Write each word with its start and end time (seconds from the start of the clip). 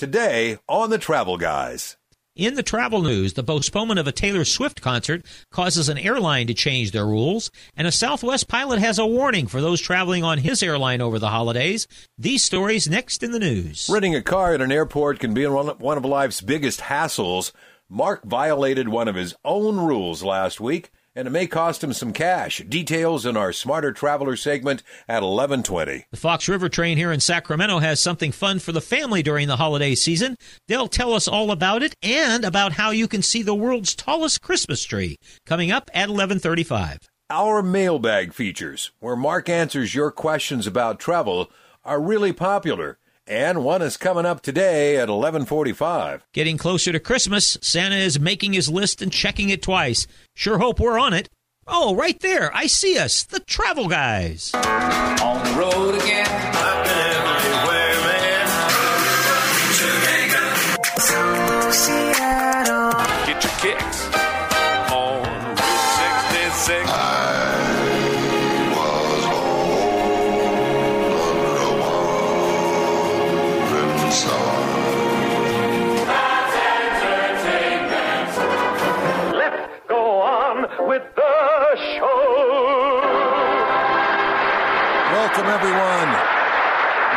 today 0.00 0.56
on 0.66 0.88
the 0.88 0.96
Travel 0.96 1.36
Guys. 1.36 1.98
In 2.34 2.54
the 2.54 2.62
travel 2.62 3.02
news, 3.02 3.34
the 3.34 3.44
postponement 3.44 4.00
of 4.00 4.06
a 4.06 4.12
Taylor 4.12 4.46
Swift 4.46 4.80
concert 4.80 5.26
causes 5.52 5.90
an 5.90 5.98
airline 5.98 6.46
to 6.46 6.54
change 6.54 6.92
their 6.92 7.04
rules, 7.04 7.50
and 7.76 7.86
a 7.86 7.92
Southwest 7.92 8.48
pilot 8.48 8.78
has 8.78 8.98
a 8.98 9.04
warning 9.04 9.46
for 9.46 9.60
those 9.60 9.78
traveling 9.78 10.24
on 10.24 10.38
his 10.38 10.62
airline 10.62 11.02
over 11.02 11.18
the 11.18 11.28
holidays. 11.28 11.86
These 12.16 12.42
stories 12.42 12.88
next 12.88 13.22
in 13.22 13.32
the 13.32 13.38
news. 13.38 13.90
Renting 13.92 14.14
a 14.14 14.22
car 14.22 14.54
at 14.54 14.62
an 14.62 14.72
airport 14.72 15.20
can 15.20 15.34
be 15.34 15.46
one 15.46 15.98
of 15.98 16.04
life's 16.06 16.40
biggest 16.40 16.80
hassles. 16.80 17.52
Mark 17.90 18.24
violated 18.24 18.88
one 18.88 19.06
of 19.06 19.16
his 19.16 19.34
own 19.44 19.76
rules 19.76 20.22
last 20.22 20.60
week 20.60 20.90
and 21.14 21.26
it 21.26 21.30
may 21.30 21.46
cost 21.46 21.82
him 21.82 21.92
some 21.92 22.12
cash. 22.12 22.62
Details 22.68 23.26
in 23.26 23.36
our 23.36 23.52
Smarter 23.52 23.92
Traveler 23.92 24.36
segment 24.36 24.82
at 25.08 25.22
11:20. 25.22 26.04
The 26.10 26.16
Fox 26.16 26.48
River 26.48 26.68
train 26.68 26.96
here 26.96 27.12
in 27.12 27.20
Sacramento 27.20 27.78
has 27.78 28.00
something 28.00 28.32
fun 28.32 28.58
for 28.58 28.72
the 28.72 28.80
family 28.80 29.22
during 29.22 29.48
the 29.48 29.56
holiday 29.56 29.94
season. 29.94 30.36
They'll 30.68 30.88
tell 30.88 31.12
us 31.12 31.26
all 31.26 31.50
about 31.50 31.82
it 31.82 31.94
and 32.02 32.44
about 32.44 32.72
how 32.72 32.90
you 32.90 33.08
can 33.08 33.22
see 33.22 33.42
the 33.42 33.54
world's 33.54 33.94
tallest 33.94 34.40
Christmas 34.40 34.84
tree 34.84 35.16
coming 35.46 35.70
up 35.70 35.90
at 35.94 36.08
11:35. 36.08 36.98
Our 37.28 37.62
mailbag 37.62 38.32
features, 38.34 38.90
where 38.98 39.14
Mark 39.14 39.48
answers 39.48 39.94
your 39.94 40.10
questions 40.10 40.66
about 40.66 40.98
travel, 40.98 41.50
are 41.84 42.00
really 42.00 42.32
popular 42.32 42.98
and 43.30 43.62
one 43.62 43.80
is 43.80 43.96
coming 43.96 44.26
up 44.26 44.42
today 44.42 44.96
at 44.96 45.08
11:45. 45.08 46.22
Getting 46.34 46.58
closer 46.58 46.90
to 46.90 46.98
Christmas, 46.98 47.56
Santa 47.62 47.96
is 47.96 48.18
making 48.18 48.52
his 48.52 48.68
list 48.68 49.00
and 49.00 49.12
checking 49.12 49.48
it 49.50 49.62
twice. 49.62 50.08
Sure 50.34 50.58
hope 50.58 50.80
we're 50.80 50.98
on 50.98 51.14
it. 51.14 51.28
Oh, 51.66 51.94
right 51.94 52.18
there. 52.18 52.54
I 52.54 52.66
see 52.66 52.98
us, 52.98 53.22
the 53.22 53.38
travel 53.40 53.86
guys. 53.86 54.50
On 54.54 55.44
the 55.44 55.52
road 55.56 55.94
again. 56.02 56.39
With 80.86 81.02
the 81.14 81.76
show. 81.96 83.00
Welcome, 85.12 85.46
everyone. 85.46 86.40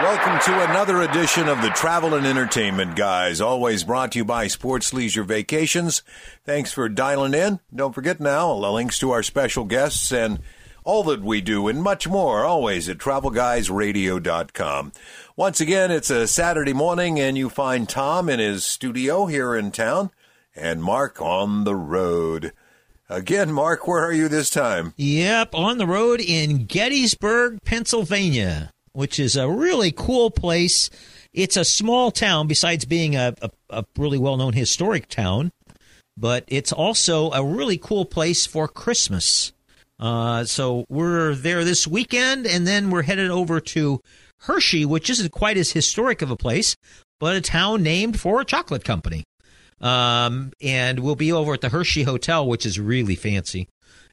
Welcome 0.03 0.39
to 0.45 0.69
another 0.69 1.02
edition 1.02 1.47
of 1.47 1.61
the 1.61 1.69
Travel 1.69 2.14
and 2.16 2.25
Entertainment 2.25 2.95
Guys, 2.95 3.39
always 3.39 3.84
brought 3.84 4.11
to 4.14 4.19
you 4.19 4.25
by 4.25 4.47
Sports 4.47 4.94
Leisure 4.94 5.23
Vacations. 5.23 6.02
Thanks 6.45 6.73
for 6.73 6.89
dialing 6.89 7.34
in. 7.34 7.59
Don't 7.73 7.95
forget 7.95 8.19
now, 8.19 8.47
all 8.47 8.61
the 8.61 8.72
links 8.72 9.00
to 9.00 9.11
our 9.11 9.23
special 9.23 9.64
guests 9.64 10.11
and 10.11 10.39
all 10.84 11.03
that 11.06 11.22
we 11.22 11.39
do 11.39 11.67
and 11.69 11.81
much 11.81 12.08
more, 12.08 12.44
always 12.44 12.89
at 12.89 12.97
travelguysradio.com. 12.97 14.91
Once 15.38 15.61
again, 15.61 15.91
it's 15.91 16.09
a 16.09 16.28
Saturday 16.28 16.73
morning 16.73 17.19
and 17.19 17.38
you 17.38 17.50
find 17.50 17.88
Tom 17.88 18.28
in 18.28 18.39
his 18.39 18.66
studio 18.66 19.25
here 19.28 19.56
in 19.56 19.72
town 19.72 20.11
and 20.56 20.84
Mark 20.84 21.22
on 21.22 21.64
the 21.64 21.75
road. 21.75 22.52
Again, 23.14 23.52
Mark, 23.52 23.88
where 23.88 24.03
are 24.03 24.11
you 24.11 24.28
this 24.28 24.50
time? 24.50 24.95
Yep, 24.97 25.53
on 25.53 25.78
the 25.78 25.86
road 25.86 26.19
in 26.19 26.66
Gettysburg, 26.66 27.59
Pennsylvania, 27.64 28.72
which 28.94 29.19
is 29.19 29.36
a 29.36 29.47
really 29.47 29.92
cool 29.92 30.31
place. 30.31 30.89
It's 31.31 31.56
a 31.56 31.64
small 31.64 32.09
town, 32.09 32.47
besides 32.47 32.86
being 32.86 33.16
a, 33.16 33.36
a, 33.39 33.52
a 33.69 33.86
really 34.00 34.17
well 34.17 34.36
known 34.36 34.53
historic 34.53 35.09
town, 35.09 35.52
but 36.17 36.44
it's 36.47 36.72
also 36.72 37.30
a 37.30 37.45
really 37.45 37.78
cool 37.78 38.03
place 38.03 38.47
for 38.47 38.67
Christmas. 38.67 39.53
Uh, 40.00 40.44
so 40.45 40.84
we're 40.90 41.35
there 41.35 41.63
this 41.63 41.85
weekend, 41.85 42.47
and 42.47 42.66
then 42.66 42.90
we're 42.90 43.03
headed 43.03 43.30
over 43.30 43.59
to 43.59 44.01
Hershey, 44.40 44.85
which 44.85 45.12
isn't 45.12 45.31
quite 45.31 45.57
as 45.57 45.74
historic 45.74 46.24
of 46.24 46.31
a 46.31 46.35
place, 46.35 46.75
but 47.19 47.35
a 47.35 47.41
town 47.41 47.84
named 47.84 48.19
for 48.19 48.41
a 48.41 48.45
chocolate 48.45 48.84
company. 48.84 49.24
Um, 49.83 50.53
and 50.61 50.99
we'll 50.99 51.16
be 51.16 51.33
over 51.33 51.53
at 51.53 51.61
the 51.61 51.69
Hershey 51.69 52.03
Hotel, 52.03 52.47
which 52.47 52.66
is 52.66 52.79
really 52.79 53.16
fancy, 53.16 53.67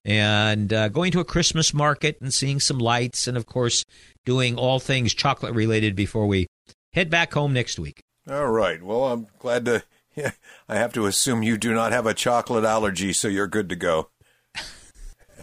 and 0.04 0.72
uh, 0.72 0.88
going 0.88 1.12
to 1.12 1.20
a 1.20 1.24
Christmas 1.24 1.72
market 1.72 2.18
and 2.20 2.34
seeing 2.34 2.58
some 2.58 2.78
lights, 2.78 3.28
and 3.28 3.36
of 3.36 3.46
course, 3.46 3.84
doing 4.24 4.56
all 4.56 4.80
things 4.80 5.14
chocolate 5.14 5.54
related 5.54 5.94
before 5.94 6.26
we 6.26 6.48
head 6.92 7.08
back 7.08 7.32
home 7.34 7.52
next 7.52 7.78
week. 7.78 8.02
All 8.28 8.48
right. 8.48 8.82
Well, 8.82 9.04
I'm 9.04 9.28
glad 9.38 9.64
to. 9.66 9.84
Yeah, 10.16 10.32
I 10.68 10.74
have 10.74 10.92
to 10.94 11.06
assume 11.06 11.44
you 11.44 11.56
do 11.56 11.72
not 11.72 11.92
have 11.92 12.04
a 12.04 12.14
chocolate 12.14 12.64
allergy, 12.64 13.12
so 13.12 13.28
you're 13.28 13.46
good 13.46 13.68
to 13.68 13.76
go. 13.76 14.10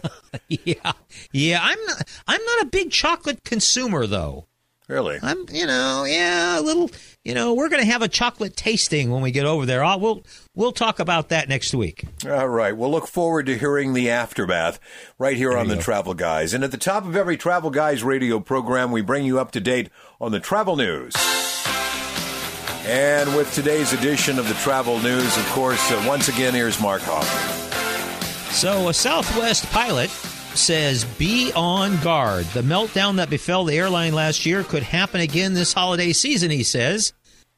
yeah, 0.48 0.92
yeah. 1.32 1.60
I'm 1.62 1.84
not. 1.86 2.02
I'm 2.26 2.44
not 2.44 2.62
a 2.64 2.66
big 2.66 2.90
chocolate 2.90 3.44
consumer, 3.44 4.06
though. 4.06 4.47
Really? 4.88 5.18
I'm, 5.22 5.44
you 5.52 5.66
know, 5.66 6.04
yeah, 6.04 6.58
a 6.58 6.62
little, 6.62 6.90
you 7.22 7.34
know, 7.34 7.52
we're 7.52 7.68
going 7.68 7.82
to 7.82 7.90
have 7.90 8.00
a 8.00 8.08
chocolate 8.08 8.56
tasting 8.56 9.10
when 9.10 9.20
we 9.20 9.30
get 9.30 9.44
over 9.44 9.66
there. 9.66 9.84
I'll, 9.84 10.00
we'll 10.00 10.22
we'll 10.54 10.72
talk 10.72 10.98
about 10.98 11.28
that 11.28 11.46
next 11.46 11.74
week. 11.74 12.04
All 12.26 12.48
right. 12.48 12.74
We'll 12.74 12.90
look 12.90 13.06
forward 13.06 13.46
to 13.46 13.58
hearing 13.58 13.92
the 13.92 14.08
aftermath 14.08 14.80
right 15.18 15.36
here 15.36 15.50
there 15.50 15.58
on 15.58 15.68
the 15.68 15.74
go. 15.74 15.82
Travel 15.82 16.14
Guys. 16.14 16.54
And 16.54 16.64
at 16.64 16.70
the 16.70 16.78
top 16.78 17.04
of 17.04 17.16
every 17.16 17.36
Travel 17.36 17.68
Guys 17.68 18.02
radio 18.02 18.40
program, 18.40 18.90
we 18.90 19.02
bring 19.02 19.26
you 19.26 19.38
up 19.38 19.50
to 19.52 19.60
date 19.60 19.90
on 20.22 20.32
the 20.32 20.40
travel 20.40 20.76
news. 20.76 21.12
And 22.86 23.36
with 23.36 23.52
today's 23.52 23.92
edition 23.92 24.38
of 24.38 24.48
the 24.48 24.54
travel 24.54 24.98
news, 25.00 25.36
of 25.36 25.46
course, 25.50 25.92
uh, 25.92 26.02
once 26.08 26.28
again, 26.28 26.54
here's 26.54 26.80
Mark 26.80 27.02
Hoffman. 27.04 28.54
So, 28.54 28.88
a 28.88 28.94
Southwest 28.94 29.66
pilot 29.66 30.08
says 30.58 31.04
be 31.04 31.52
on 31.54 32.00
guard. 32.02 32.44
The 32.46 32.62
meltdown 32.62 33.16
that 33.16 33.30
befell 33.30 33.64
the 33.64 33.78
airline 33.78 34.12
last 34.12 34.44
year 34.44 34.64
could 34.64 34.82
happen 34.82 35.20
again 35.20 35.54
this 35.54 35.72
holiday 35.72 36.12
season, 36.12 36.50
he 36.50 36.62
says. 36.62 37.12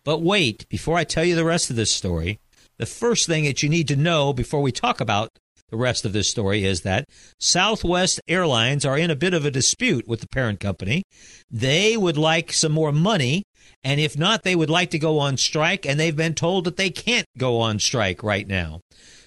But 0.04 0.22
wait, 0.22 0.68
before 0.68 0.96
I 0.96 1.04
tell 1.04 1.24
you 1.24 1.34
the 1.34 1.44
rest 1.44 1.70
of 1.70 1.76
this 1.76 1.90
story, 1.90 2.38
the 2.78 2.86
first 2.86 3.26
thing 3.26 3.44
that 3.44 3.62
you 3.62 3.68
need 3.68 3.88
to 3.88 3.96
know 3.96 4.32
before 4.32 4.62
we 4.62 4.72
talk 4.72 5.00
about 5.00 5.30
the 5.70 5.76
rest 5.76 6.04
of 6.04 6.12
this 6.12 6.28
story 6.28 6.64
is 6.64 6.82
that 6.82 7.06
Southwest 7.38 8.20
Airlines 8.28 8.84
are 8.84 8.98
in 8.98 9.10
a 9.10 9.16
bit 9.16 9.34
of 9.34 9.44
a 9.44 9.50
dispute 9.50 10.06
with 10.06 10.20
the 10.20 10.28
parent 10.28 10.60
company. 10.60 11.02
They 11.50 11.96
would 11.96 12.18
like 12.18 12.52
some 12.52 12.72
more 12.72 12.92
money, 12.92 13.44
and 13.82 14.00
if 14.00 14.18
not, 14.18 14.42
they 14.42 14.56
would 14.56 14.70
like 14.70 14.90
to 14.90 14.98
go 14.98 15.18
on 15.18 15.36
strike, 15.36 15.86
and 15.86 15.98
they've 15.98 16.16
been 16.16 16.34
told 16.34 16.64
that 16.64 16.76
they 16.76 16.90
can't 16.90 17.26
go 17.38 17.60
on 17.60 17.78
strike 17.78 18.22
right 18.22 18.46
now. 18.46 18.80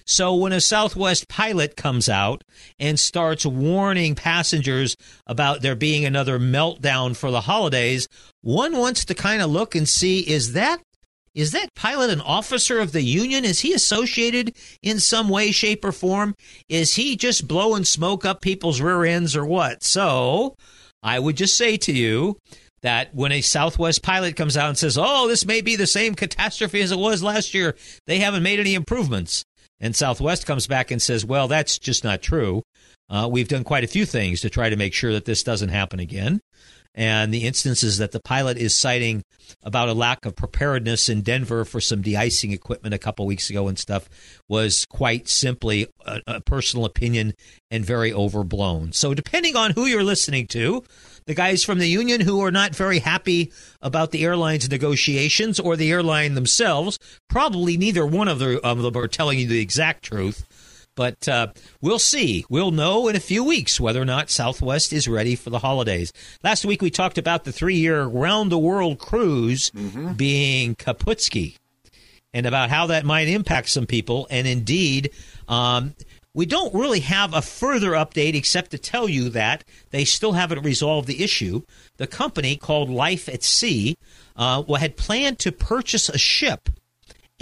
So 0.06 0.34
when 0.34 0.52
a 0.52 0.60
Southwest 0.60 1.28
pilot 1.28 1.76
comes 1.76 2.08
out 2.08 2.44
and 2.78 3.00
starts 3.00 3.46
warning 3.46 4.14
passengers 4.14 4.96
about 5.26 5.62
there 5.62 5.74
being 5.74 6.04
another 6.04 6.38
meltdown 6.38 7.16
for 7.16 7.30
the 7.30 7.42
holidays, 7.42 8.06
one 8.42 8.76
wants 8.76 9.04
to 9.06 9.14
kind 9.14 9.40
of 9.40 9.50
look 9.50 9.74
and 9.74 9.88
see 9.88 10.20
is 10.20 10.52
that 10.52 10.80
is 11.34 11.50
that 11.50 11.74
pilot 11.74 12.10
an 12.10 12.20
officer 12.20 12.78
of 12.78 12.92
the 12.92 13.02
union? 13.02 13.44
Is 13.44 13.60
he 13.60 13.72
associated 13.72 14.54
in 14.82 15.00
some 15.00 15.28
way, 15.28 15.50
shape, 15.50 15.84
or 15.84 15.90
form? 15.90 16.36
Is 16.68 16.94
he 16.94 17.16
just 17.16 17.48
blowing 17.48 17.84
smoke 17.84 18.24
up 18.24 18.40
people's 18.40 18.80
rear 18.80 19.04
ends 19.04 19.34
or 19.34 19.44
what? 19.44 19.82
So 19.82 20.54
I 21.02 21.18
would 21.18 21.36
just 21.36 21.56
say 21.56 21.76
to 21.78 21.92
you 21.92 22.36
that 22.82 23.12
when 23.14 23.32
a 23.32 23.40
Southwest 23.40 24.02
pilot 24.02 24.36
comes 24.36 24.56
out 24.56 24.68
and 24.68 24.78
says, 24.78 24.96
Oh, 24.96 25.26
this 25.26 25.44
may 25.44 25.60
be 25.60 25.74
the 25.74 25.88
same 25.88 26.14
catastrophe 26.14 26.82
as 26.82 26.92
it 26.92 26.98
was 26.98 27.20
last 27.20 27.52
year, 27.52 27.74
they 28.06 28.20
haven't 28.20 28.44
made 28.44 28.60
any 28.60 28.74
improvements. 28.74 29.44
And 29.84 29.94
Southwest 29.94 30.46
comes 30.46 30.66
back 30.66 30.90
and 30.90 31.02
says, 31.02 31.26
well, 31.26 31.46
that's 31.46 31.78
just 31.78 32.04
not 32.04 32.22
true. 32.22 32.62
Uh, 33.10 33.28
we've 33.30 33.48
done 33.48 33.64
quite 33.64 33.84
a 33.84 33.86
few 33.86 34.06
things 34.06 34.40
to 34.40 34.48
try 34.48 34.70
to 34.70 34.76
make 34.76 34.94
sure 34.94 35.12
that 35.12 35.26
this 35.26 35.42
doesn't 35.42 35.68
happen 35.68 36.00
again. 36.00 36.40
And 36.94 37.34
the 37.34 37.44
instances 37.44 37.98
that 37.98 38.12
the 38.12 38.20
pilot 38.20 38.56
is 38.56 38.74
citing 38.74 39.24
about 39.62 39.88
a 39.88 39.94
lack 39.94 40.24
of 40.24 40.36
preparedness 40.36 41.08
in 41.08 41.22
Denver 41.22 41.64
for 41.64 41.80
some 41.80 42.02
de-icing 42.02 42.52
equipment 42.52 42.94
a 42.94 42.98
couple 42.98 43.26
weeks 43.26 43.50
ago 43.50 43.66
and 43.66 43.78
stuff 43.78 44.08
was 44.48 44.86
quite 44.86 45.28
simply 45.28 45.88
a, 46.06 46.20
a 46.26 46.40
personal 46.40 46.84
opinion 46.84 47.34
and 47.70 47.84
very 47.84 48.12
overblown. 48.12 48.92
So 48.92 49.12
depending 49.12 49.56
on 49.56 49.72
who 49.72 49.86
you're 49.86 50.04
listening 50.04 50.46
to, 50.48 50.84
the 51.26 51.34
guys 51.34 51.64
from 51.64 51.78
the 51.78 51.88
union 51.88 52.20
who 52.20 52.42
are 52.42 52.50
not 52.50 52.76
very 52.76 52.98
happy 52.98 53.52
about 53.80 54.10
the 54.10 54.24
airline's 54.24 54.70
negotiations 54.70 55.58
or 55.58 55.76
the 55.76 55.90
airline 55.90 56.34
themselves. 56.34 56.98
Probably 57.28 57.76
neither 57.76 58.06
one 58.06 58.28
of 58.28 58.38
them 58.38 58.60
are 58.96 59.08
telling 59.08 59.38
you 59.38 59.48
the 59.48 59.60
exact 59.60 60.04
truth. 60.04 60.44
But 60.96 61.26
uh, 61.28 61.48
we'll 61.80 61.98
see. 61.98 62.44
We'll 62.48 62.70
know 62.70 63.08
in 63.08 63.16
a 63.16 63.20
few 63.20 63.42
weeks 63.42 63.80
whether 63.80 64.00
or 64.00 64.04
not 64.04 64.30
Southwest 64.30 64.92
is 64.92 65.08
ready 65.08 65.34
for 65.34 65.50
the 65.50 65.58
holidays. 65.58 66.12
Last 66.42 66.64
week 66.64 66.82
we 66.82 66.90
talked 66.90 67.18
about 67.18 67.44
the 67.44 67.52
three 67.52 67.76
year 67.76 68.04
round 68.04 68.52
the 68.52 68.58
world 68.58 68.98
cruise 68.98 69.70
mm-hmm. 69.70 70.12
being 70.12 70.76
Kaputski 70.76 71.56
and 72.32 72.46
about 72.46 72.70
how 72.70 72.86
that 72.88 73.04
might 73.04 73.28
impact 73.28 73.68
some 73.70 73.86
people. 73.86 74.26
And 74.30 74.46
indeed, 74.46 75.10
um, 75.48 75.94
we 76.34 76.46
don't 76.46 76.74
really 76.74 77.00
have 77.00 77.32
a 77.32 77.40
further 77.40 77.92
update 77.92 78.34
except 78.34 78.72
to 78.72 78.78
tell 78.78 79.08
you 79.08 79.28
that 79.30 79.64
they 79.90 80.04
still 80.04 80.32
haven't 80.32 80.62
resolved 80.62 81.06
the 81.06 81.22
issue. 81.22 81.62
The 81.96 82.08
company 82.08 82.56
called 82.56 82.90
Life 82.90 83.28
at 83.28 83.44
Sea 83.44 83.96
uh, 84.36 84.64
had 84.74 84.96
planned 84.96 85.38
to 85.40 85.52
purchase 85.52 86.08
a 86.08 86.18
ship 86.18 86.68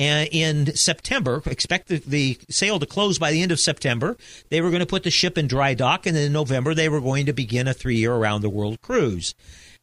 Uh, 0.03 0.27
in 0.33 0.75
September. 0.75 1.41
Expect 1.47 1.87
the, 1.87 1.99
the, 2.05 2.37
sale 2.51 2.81
to 2.81 2.87
close 2.87 3.21
by 3.21 3.31
the 3.31 3.41
end 3.41 3.53
of 3.53 3.61
September. 3.61 4.17
They 4.49 4.61
were 4.61 4.71
going 4.71 4.81
to 4.81 4.87
put 4.87 5.05
the 5.05 5.13
ship 5.13 5.39
in 5.39 5.47
dry 5.47 5.75
dock, 5.75 6.07
and 6.07 6.17
in 6.17 6.33
November 6.33 6.75
they 6.75 6.89
were 6.89 7.01
going 7.01 7.27
to 7.27 7.33
begin 7.33 7.69
a 7.69 7.75
three-year 7.75 8.13
around-the-world 8.13 8.81
cruise. 8.81 9.33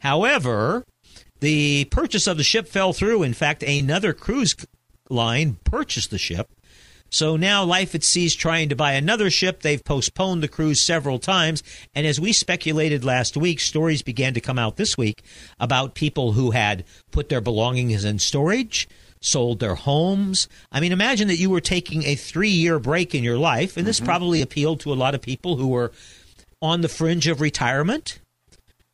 However, 0.01 0.83
the 1.39 1.85
purchase 1.85 2.27
of 2.27 2.35
the 2.35 2.43
ship 2.43 2.67
fell 2.67 2.91
through. 2.91 3.23
In 3.23 3.33
fact, 3.33 3.63
another 3.63 4.11
cruise 4.11 4.57
line 5.09 5.57
purchased 5.63 6.11
the 6.11 6.17
ship. 6.17 6.49
So 7.09 7.37
now 7.37 7.63
Life 7.63 7.95
at 7.95 8.03
Sea 8.03 8.25
is 8.25 8.35
trying 8.35 8.69
to 8.69 8.75
buy 8.75 8.93
another 8.93 9.29
ship. 9.29 9.61
They've 9.61 9.83
postponed 9.83 10.43
the 10.43 10.49
cruise 10.49 10.81
several 10.81 11.17
times. 11.17 11.63
And 11.95 12.05
as 12.05 12.19
we 12.19 12.33
speculated 12.33 13.05
last 13.05 13.37
week, 13.37 13.61
stories 13.61 14.01
began 14.01 14.33
to 14.33 14.41
come 14.41 14.59
out 14.59 14.75
this 14.75 14.97
week 14.97 15.23
about 15.59 15.95
people 15.95 16.33
who 16.33 16.51
had 16.51 16.83
put 17.11 17.29
their 17.29 17.41
belongings 17.41 18.03
in 18.03 18.19
storage, 18.19 18.87
sold 19.21 19.59
their 19.59 19.75
homes. 19.75 20.47
I 20.71 20.79
mean, 20.79 20.91
imagine 20.91 21.27
that 21.27 21.39
you 21.39 21.49
were 21.49 21.61
taking 21.61 22.03
a 22.03 22.15
three 22.15 22.49
year 22.49 22.79
break 22.79 23.13
in 23.13 23.23
your 23.23 23.37
life, 23.37 23.77
and 23.77 23.85
this 23.85 23.97
mm-hmm. 23.97 24.05
probably 24.05 24.41
appealed 24.41 24.79
to 24.81 24.93
a 24.93 24.95
lot 24.95 25.15
of 25.15 25.21
people 25.21 25.57
who 25.57 25.67
were 25.67 25.91
on 26.61 26.81
the 26.81 26.89
fringe 26.89 27.27
of 27.27 27.41
retirement 27.41 28.19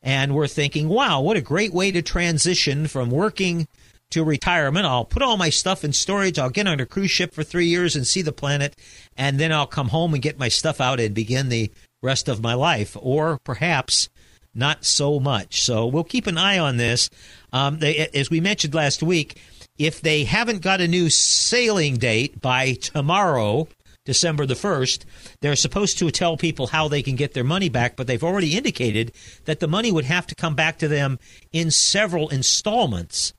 and 0.01 0.36
were 0.36 0.48
thinking, 0.48 0.88
wow, 0.88 1.19
what 1.19 1.38
a 1.38 1.42
great 1.42 1.74
way 1.74 1.92
to 1.92 2.01
transition 2.01 2.88
from 2.88 3.10
working 3.10 3.68
to 4.12 4.24
retirement. 4.24 4.86
I'll 4.86 5.06
put 5.06 5.24
all 5.24 5.36
my 5.36 5.50
stuff 5.50 5.83
in 5.83 5.94
storage. 5.94 6.38
I'll 6.38 6.51
get 6.51 6.68
on 6.68 6.80
a 6.80 6.86
cruise 6.86 7.12
ship 7.12 7.33
for 7.33 7.44
three 7.44 7.68
years 7.68 7.95
and 7.95 8.06
see 8.06 8.21
the 8.21 8.31
planet, 8.31 8.75
and 9.18 9.39
then 9.39 9.51
I'll 9.51 9.66
come 9.66 9.89
home 9.89 10.13
and 10.13 10.21
get 10.21 10.39
my 10.39 10.48
stuff 10.48 10.80
out 10.80 11.00
and 11.00 11.16
begin 11.16 11.50
the 11.50 11.71
rest 12.04 12.28
of 12.28 12.42
my 12.42 12.54
life. 12.54 12.95
Or 13.00 13.39
perhaps 13.44 14.10
not 14.54 14.86
so 14.86 15.19
much. 15.19 15.62
So 15.62 15.86
we'll 15.88 16.04
keep 16.04 16.28
an 16.28 16.38
eye 16.38 16.60
on 16.60 16.78
this. 16.78 17.10
Um, 17.51 17.80
they, 17.80 18.07
as 18.13 18.30
we 18.30 18.39
mentioned 18.39 18.74
last 18.74 19.04
week, 19.04 19.38
if 19.77 20.01
they 20.01 20.24
haven't 20.24 20.62
got 20.62 20.81
a 20.81 20.88
new 20.88 21.10
sailing 21.10 21.98
date 21.98 22.42
by 22.42 22.74
tomorrow, 22.74 23.68
December 24.06 24.45
the 24.45 24.54
1st, 24.54 25.04
they're 25.42 25.56
supposed 25.56 25.98
to 25.98 26.12
tell 26.12 26.38
people 26.38 26.68
how 26.68 26.88
they 26.88 27.01
can 27.01 27.16
get 27.16 27.33
their 27.33 27.44
money 27.44 27.69
back, 27.69 27.95
but 27.95 28.07
they've 28.07 28.24
already 28.24 28.56
indicated 28.56 29.12
that 29.45 29.60
the 29.60 29.68
money 29.68 29.92
would 29.92 30.06
have 30.06 30.27
to 30.27 30.36
come 30.36 30.56
back 30.56 30.77
to 30.77 30.88
them 30.88 31.19
in 31.51 31.72
several 31.72 32.30
installments. 32.30 33.33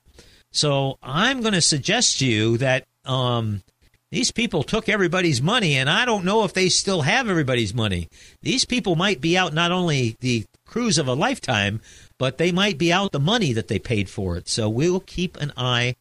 So 0.51 0.97
I'm 1.01 1.41
going 1.41 1.53
to 1.53 1.61
suggest 1.61 2.19
to 2.19 2.25
you 2.25 2.57
that 2.57 2.85
um, 3.05 3.63
these 4.11 4.31
people 4.31 4.63
took 4.63 4.89
everybody's 4.89 5.41
money, 5.41 5.75
and 5.75 5.89
I 5.89 6.05
don't 6.05 6.25
know 6.25 6.43
if 6.43 6.53
they 6.53 6.69
still 6.69 7.01
have 7.01 7.29
everybody's 7.29 7.73
money. 7.73 8.09
These 8.41 8.65
people 8.65 8.95
might 8.95 9.21
be 9.21 9.37
out 9.37 9.53
not 9.53 9.71
only 9.71 10.15
the 10.19 10.45
cruise 10.65 10.97
of 10.97 11.07
a 11.07 11.13
lifetime, 11.13 11.81
but 12.17 12.37
they 12.37 12.51
might 12.51 12.77
be 12.77 12.91
out 12.91 13.11
the 13.11 13.19
money 13.19 13.53
that 13.53 13.67
they 13.67 13.79
paid 13.79 14.09
for 14.09 14.37
it. 14.37 14.49
So 14.49 14.69
we'll 14.69 14.99
keep 14.99 15.37
an 15.37 15.53
eye 15.55 15.95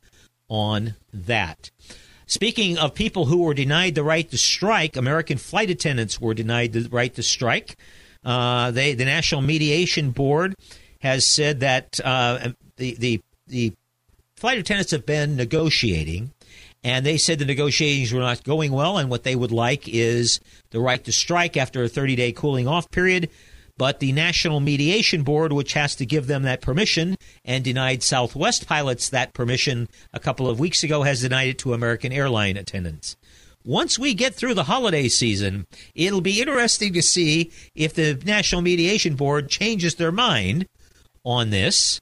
on 0.48 0.94
that. 1.12 1.70
Speaking 2.26 2.76
of 2.76 2.94
people 2.94 3.26
who 3.26 3.43
were 3.43 3.54
denied 3.54 3.94
the 3.94 4.02
right 4.02 4.28
to 4.31 4.38
strike, 4.38 4.96
American 4.96 5.38
flight 5.38 5.70
attendants 5.70 6.20
were 6.20 6.34
denied 6.34 6.72
the 6.72 6.88
right 6.90 7.14
to 7.14 7.22
strike. 7.22 7.76
Uh, 8.25 8.72
they, 8.72 8.94
the 8.94 9.04
National 9.04 9.40
Mediation 9.40 10.10
Board 10.10 10.56
has 11.00 11.25
said 11.25 11.60
that 11.60 12.00
uh, 12.04 12.48
the, 12.76 12.96
the, 12.96 13.20
the 13.46 13.72
flight 14.37 14.58
attendants 14.58 14.90
have 14.90 15.06
been 15.06 15.37
negotiating, 15.37 16.32
and 16.82 17.06
they 17.06 17.16
said 17.16 17.38
the 17.38 17.44
negotiations 17.44 18.12
were 18.12 18.20
not 18.20 18.42
going 18.42 18.72
well, 18.72 18.99
and 18.99 19.08
what 19.08 19.22
they 19.22 19.37
would 19.37 19.52
like 19.52 19.88
is 19.88 20.40
the 20.70 20.81
right 20.81 21.04
to 21.04 21.12
strike 21.12 21.56
after 21.56 21.84
a 21.84 21.88
30 21.88 22.16
day 22.16 22.32
cooling 22.32 22.66
off 22.66 22.90
period. 22.90 23.31
But 23.78 24.00
the 24.00 24.12
National 24.12 24.61
Mediation 24.61 25.23
Board, 25.23 25.52
which 25.52 25.75
has 25.75 25.94
to 25.96 26.06
give 26.06 26.26
them 26.26 26.43
that 26.43 26.62
permission 26.62 27.17
and 27.44 27.62
denied 27.62 28.02
Southwest 28.02 28.67
pilots 28.67 29.11
that 29.11 29.34
permission 29.34 29.88
a 30.12 30.20
couple 30.20 30.49
of 30.49 30.58
weeks 30.58 30.82
ago, 30.82 31.02
has 31.02 31.20
denied 31.20 31.49
it 31.49 31.58
to 31.58 31.75
American 31.75 32.12
airline 32.12 32.56
attendants. 32.56 33.17
Once 33.64 33.99
we 33.99 34.14
get 34.14 34.34
through 34.34 34.55
the 34.55 34.64
holiday 34.64 35.08
season, 35.08 35.67
it'll 35.94 36.20
be 36.20 36.40
interesting 36.40 36.93
to 36.93 37.02
see 37.02 37.50
if 37.75 37.93
the 37.93 38.14
National 38.25 38.62
Mediation 38.62 39.17
Board 39.17 39.49
changes 39.49 39.96
their 39.96 40.12
mind 40.12 40.67
on 41.25 41.50
this 41.50 42.00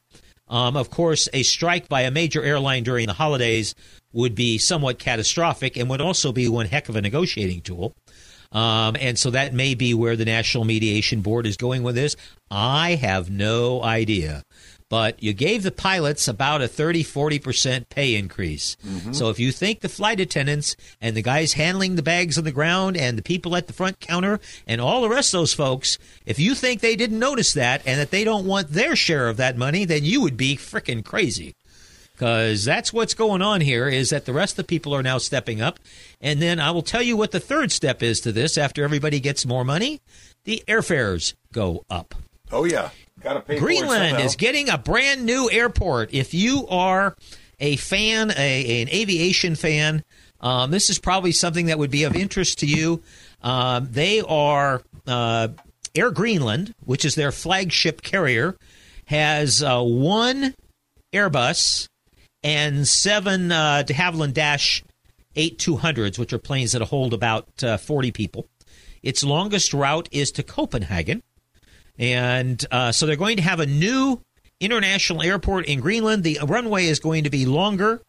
um, 0.49 0.76
of 0.76 0.91
course, 0.91 1.29
a 1.32 1.43
strike 1.43 1.88
by 1.88 2.03
a 2.03 2.11
major 2.11 2.43
airline 2.43 2.82
during 2.82 3.06
the 3.06 3.15
holidays 3.15 3.75
would 4.12 4.35
be 4.35 4.59
somewhat 4.59 4.99
catastrophic 4.99 5.76
and 5.76 5.88
would 5.88 6.00
also 6.00 6.32
be 6.32 6.49
one 6.49 6.67
heck 6.67 6.88
of 6.88 6.97
a 6.97 7.03
negotiating 7.03 7.62
tool. 7.62 7.94
Um, 8.54 8.96
and 9.00 9.18
so 9.18 9.30
that 9.30 9.52
may 9.52 9.74
be 9.74 9.92
where 9.92 10.16
the 10.16 10.24
National 10.24 10.64
Mediation 10.64 11.20
Board 11.20 11.44
is 11.44 11.56
going 11.56 11.82
with 11.82 11.96
this. 11.96 12.16
I 12.50 12.94
have 12.94 13.28
no 13.28 13.82
idea 13.82 14.44
but 14.94 15.20
you 15.20 15.32
gave 15.32 15.64
the 15.64 15.72
pilots 15.72 16.28
about 16.28 16.62
a 16.62 16.68
30 16.68 17.02
40% 17.02 17.88
pay 17.88 18.14
increase. 18.14 18.76
Mm-hmm. 18.86 19.12
So 19.12 19.28
if 19.28 19.40
you 19.40 19.50
think 19.50 19.80
the 19.80 19.88
flight 19.88 20.20
attendants 20.20 20.76
and 21.00 21.16
the 21.16 21.22
guys 21.22 21.54
handling 21.54 21.96
the 21.96 22.02
bags 22.02 22.38
on 22.38 22.44
the 22.44 22.52
ground 22.52 22.96
and 22.96 23.18
the 23.18 23.22
people 23.22 23.56
at 23.56 23.66
the 23.66 23.72
front 23.72 23.98
counter 23.98 24.38
and 24.68 24.80
all 24.80 25.02
the 25.02 25.08
rest 25.08 25.34
of 25.34 25.40
those 25.40 25.52
folks, 25.52 25.98
if 26.26 26.38
you 26.38 26.54
think 26.54 26.80
they 26.80 26.94
didn't 26.94 27.18
notice 27.18 27.54
that 27.54 27.82
and 27.86 27.98
that 27.98 28.12
they 28.12 28.22
don't 28.22 28.46
want 28.46 28.68
their 28.68 28.94
share 28.94 29.28
of 29.28 29.36
that 29.38 29.56
money, 29.56 29.84
then 29.84 30.04
you 30.04 30.20
would 30.20 30.36
be 30.36 30.56
freaking 30.56 31.04
crazy. 31.04 31.54
Because 32.14 32.64
that's 32.64 32.93
what's 32.93 33.14
going 33.14 33.43
on 33.43 33.61
here 33.61 33.88
is 33.88 34.11
that 34.11 34.25
the 34.25 34.32
rest 34.32 34.52
of 34.52 34.56
the 34.58 34.64
people 34.64 34.94
are 34.94 35.02
now 35.02 35.19
stepping 35.19 35.61
up. 35.61 35.81
And 36.20 36.40
then 36.40 36.61
I 36.61 36.70
will 36.70 36.82
tell 36.82 37.02
you 37.02 37.16
what 37.16 37.32
the 37.32 37.40
third 37.40 37.72
step 37.72 38.02
is 38.05 38.20
to 38.20 38.31
this 38.31 38.56
after 38.56 38.84
everybody 38.84 39.19
gets 39.19 39.44
more 39.44 39.64
money 39.64 40.00
the 40.44 40.62
airfares 40.69 41.34
go 41.52 41.84
up. 41.90 42.14
Oh, 42.52 42.64
yeah. 42.64 42.90
Got 43.20 43.34
to 43.34 43.40
pay 43.40 43.58
Greenland 43.58 44.20
is 44.20 44.37
getting 44.37 44.69
a 44.69 44.78
brand 44.78 45.25
new 45.25 45.50
airport. 45.50 46.12
If 46.12 46.34
you 46.34 46.66
are 46.69 47.16
a 47.58 47.76
fan, 47.76 48.31
a, 48.37 48.82
an 48.82 48.88
aviation 48.90 49.55
fan, 49.55 50.05
um, 50.40 50.70
this 50.70 50.90
is 50.90 50.99
probably 50.99 51.32
something 51.32 51.66
that 51.66 51.78
would 51.78 51.90
be 51.90 52.05
of 52.05 52.14
interest 52.14 52.58
to 52.58 52.66
you. 52.66 53.02
Um, 53.43 53.88
they 53.90 54.20
are 54.20 54.82
uh, 55.06 55.49
Air 55.94 56.11
Greenland, 56.11 56.75
which 56.84 57.05
is 57.05 57.14
their 57.14 57.32
flagship 57.32 58.02
carrier, 58.02 58.56
has 59.06 59.62
uh, 59.62 59.81
one 59.81 60.55
Airbus 61.14 61.88
and 62.44 62.87
seven 62.87 63.50
uh, 63.50 63.82
de 63.82 63.94
Havilland 63.94 64.35
Dash 64.35 64.85
8200s, 65.35 66.19
which 66.19 66.32
are 66.32 66.38
planes 66.38 66.73
that 66.73 66.82
hold 66.82 67.14
about 67.14 67.64
uh, 67.64 67.79
40 67.79 68.12
people. 68.12 68.46
Its 69.02 69.25
longest 69.25 69.75
route 69.75 70.08
is 70.12 70.31
to 70.32 70.43
Copenhagen. 70.43 71.23
And 71.99 72.64
uh, 72.70 72.93
so 72.93 73.06
they're 73.06 73.17
going 73.17 73.38
to 73.38 73.43
have 73.43 73.61
a 73.61 73.67
new 73.67 74.20
international 74.61 75.23
airport 75.23 75.67
in 75.67 75.81
Greenland. 75.81 76.23
The 76.23 76.38
runway 76.46 76.87
is 76.87 77.00
going 77.00 77.25
to 77.25 77.31
be 77.31 77.46
longer 77.46 78.02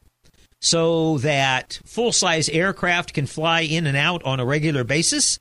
so 0.61 1.17
that 1.19 1.79
full 1.85 2.11
size 2.11 2.49
aircraft 2.49 3.13
can 3.13 3.25
fly 3.25 3.61
in 3.61 3.87
and 3.87 3.97
out 3.97 4.23
on 4.23 4.39
a 4.39 4.45
regular 4.45 4.83
basis. 4.83 5.39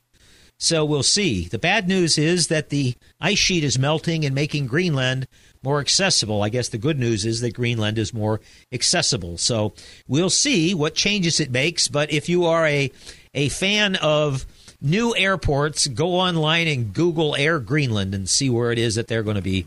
So 0.57 0.85
we'll 0.85 1.03
see. 1.03 1.47
The 1.47 1.59
bad 1.59 1.87
news 1.87 2.17
is 2.17 2.47
that 2.47 2.69
the 2.69 2.95
ice 3.19 3.37
sheet 3.37 3.63
is 3.63 3.77
melting 3.77 4.23
and 4.23 4.33
making 4.33 4.67
Greenland 4.67 5.27
more 5.65 5.79
accessible. 5.79 6.43
I 6.43 6.49
guess 6.49 6.69
the 6.69 6.77
good 6.77 6.99
news 6.99 7.25
is 7.25 7.41
that 7.41 7.53
Greenland 7.53 7.97
is 7.97 8.13
more 8.13 8.39
accessible. 8.71 9.37
So 9.37 9.73
we'll 10.07 10.29
see 10.29 10.73
what 10.73 10.95
changes 10.95 11.39
it 11.39 11.51
makes. 11.51 11.87
But 11.87 12.13
if 12.13 12.29
you 12.29 12.45
are 12.45 12.65
a, 12.65 12.91
a 13.33 13.49
fan 13.49 13.95
of 13.97 14.45
new 14.81 15.15
airports, 15.15 15.87
go 15.87 16.13
online 16.13 16.67
and 16.67 16.93
Google 16.93 17.35
Air 17.35 17.59
Greenland 17.59 18.13
and 18.13 18.29
see 18.29 18.49
where 18.49 18.71
it 18.71 18.79
is 18.79 18.95
that 18.95 19.07
they're 19.07 19.23
going 19.23 19.35
to 19.35 19.41
be 19.41 19.65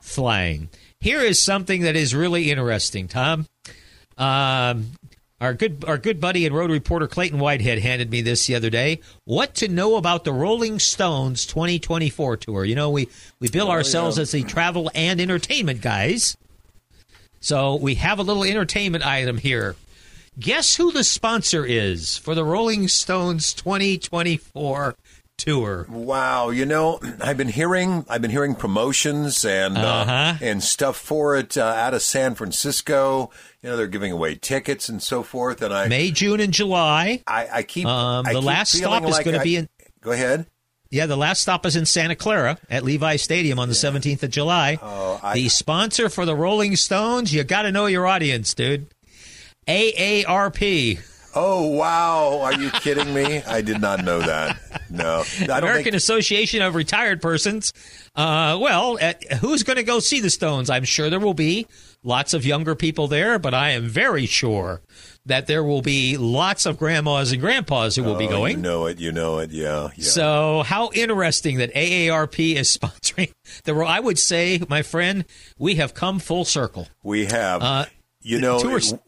flying. 0.00 0.68
Here 1.00 1.20
is 1.20 1.40
something 1.40 1.82
that 1.82 1.96
is 1.96 2.14
really 2.14 2.50
interesting, 2.50 3.08
Tom. 3.08 3.46
Um, 4.16 4.92
our 5.40 5.54
good 5.54 5.84
our 5.86 5.98
good 5.98 6.20
buddy 6.20 6.44
and 6.46 6.54
road 6.54 6.70
reporter 6.70 7.06
Clayton 7.06 7.38
Whitehead 7.38 7.78
handed 7.78 8.10
me 8.10 8.20
this 8.20 8.46
the 8.46 8.54
other 8.54 8.70
day. 8.70 9.00
What 9.24 9.54
to 9.56 9.68
know 9.68 9.96
about 9.96 10.24
the 10.24 10.32
Rolling 10.32 10.78
Stones 10.78 11.46
2024 11.46 12.36
tour? 12.36 12.64
You 12.64 12.74
know, 12.74 12.90
we 12.90 13.08
we 13.38 13.48
bill 13.48 13.68
oh, 13.68 13.72
ourselves 13.72 14.18
yeah. 14.18 14.22
as 14.22 14.32
the 14.32 14.42
travel 14.42 14.90
and 14.94 15.20
entertainment 15.20 15.80
guys. 15.80 16.36
So 17.40 17.76
we 17.76 17.94
have 17.94 18.18
a 18.18 18.22
little 18.22 18.44
entertainment 18.44 19.06
item 19.06 19.38
here. 19.38 19.76
Guess 20.38 20.76
who 20.76 20.92
the 20.92 21.04
sponsor 21.04 21.64
is 21.64 22.16
for 22.16 22.34
the 22.34 22.44
Rolling 22.44 22.86
Stones 22.88 23.52
2024 23.54 24.96
tour? 25.40 25.86
Wow, 25.88 26.50
you 26.50 26.66
know, 26.66 27.00
I've 27.20 27.36
been 27.36 27.48
hearing 27.48 28.04
I've 28.08 28.22
been 28.22 28.30
hearing 28.30 28.54
promotions 28.54 29.44
and 29.44 29.76
uh, 29.76 29.80
uh-huh. 29.80 30.12
uh, 30.12 30.36
and 30.40 30.62
stuff 30.62 30.96
for 30.96 31.36
it 31.36 31.56
uh, 31.56 31.64
out 31.64 31.94
of 31.94 32.02
San 32.02 32.34
Francisco. 32.34 33.30
You 33.62 33.70
know, 33.70 33.76
they're 33.76 33.86
giving 33.86 34.12
away 34.12 34.36
tickets 34.36 34.88
and 34.88 35.02
so 35.02 35.22
forth. 35.22 35.62
And 35.62 35.72
I 35.72 35.88
May, 35.88 36.10
June, 36.10 36.40
and 36.40 36.52
July. 36.52 37.22
I, 37.26 37.48
I 37.52 37.62
keep 37.62 37.86
um, 37.86 38.26
I 38.26 38.32
the 38.32 38.40
keep 38.40 38.46
last 38.46 38.72
stop 38.72 39.04
is 39.04 39.18
going 39.18 39.36
to 39.36 39.42
be 39.42 39.56
in. 39.56 39.68
Go 40.00 40.12
ahead. 40.12 40.46
Yeah, 40.90 41.06
the 41.06 41.16
last 41.16 41.42
stop 41.42 41.64
is 41.66 41.76
in 41.76 41.86
Santa 41.86 42.16
Clara 42.16 42.58
at 42.68 42.82
Levi 42.82 43.14
Stadium 43.14 43.60
on 43.60 43.68
the 43.68 43.78
yeah. 43.80 43.90
17th 43.90 44.24
of 44.24 44.30
July. 44.30 44.76
Oh, 44.82 45.20
I, 45.22 45.34
the 45.34 45.48
sponsor 45.48 46.08
for 46.08 46.26
the 46.26 46.34
Rolling 46.34 46.74
Stones, 46.74 47.32
you 47.32 47.44
got 47.44 47.62
to 47.62 47.70
know 47.70 47.86
your 47.86 48.08
audience, 48.08 48.54
dude. 48.54 48.88
AARP. 49.68 50.98
Oh 51.34 51.68
wow! 51.68 52.40
Are 52.40 52.54
you 52.54 52.70
kidding 52.70 53.14
me? 53.14 53.42
I 53.42 53.60
did 53.60 53.80
not 53.80 54.04
know 54.04 54.20
that. 54.20 54.58
No, 54.90 55.22
American 55.44 55.84
think. 55.84 55.94
Association 55.94 56.62
of 56.62 56.74
Retired 56.74 57.22
Persons. 57.22 57.72
Uh, 58.16 58.58
well, 58.60 58.98
uh, 59.00 59.12
who's 59.40 59.62
going 59.62 59.76
to 59.76 59.84
go 59.84 60.00
see 60.00 60.20
the 60.20 60.30
Stones? 60.30 60.68
I'm 60.68 60.82
sure 60.84 61.08
there 61.08 61.20
will 61.20 61.32
be 61.34 61.68
lots 62.02 62.34
of 62.34 62.44
younger 62.44 62.74
people 62.74 63.06
there, 63.06 63.38
but 63.38 63.54
I 63.54 63.70
am 63.70 63.86
very 63.86 64.26
sure 64.26 64.82
that 65.26 65.46
there 65.46 65.62
will 65.62 65.82
be 65.82 66.16
lots 66.16 66.66
of 66.66 66.76
grandmas 66.78 67.30
and 67.30 67.40
grandpas 67.40 67.94
who 67.94 68.02
will 68.02 68.16
be 68.16 68.26
Oh, 68.26 68.30
going. 68.30 68.56
You 68.56 68.62
know 68.62 68.86
it. 68.86 68.98
You 68.98 69.12
know 69.12 69.38
it. 69.38 69.52
Yeah. 69.52 69.90
yeah. 69.94 70.04
So, 70.04 70.62
how 70.66 70.90
interesting 70.92 71.58
that 71.58 71.72
AARP 71.74 72.56
is 72.56 72.76
sponsoring 72.76 73.30
the. 73.64 73.74
I 73.76 74.00
would 74.00 74.18
say, 74.18 74.60
my 74.68 74.82
friend, 74.82 75.24
we 75.58 75.76
have 75.76 75.94
come 75.94 76.18
full 76.18 76.44
circle. 76.44 76.88
We 77.04 77.26
have. 77.26 77.62
Uh, 77.62 77.84
you 78.22 78.38
know, 78.40 78.58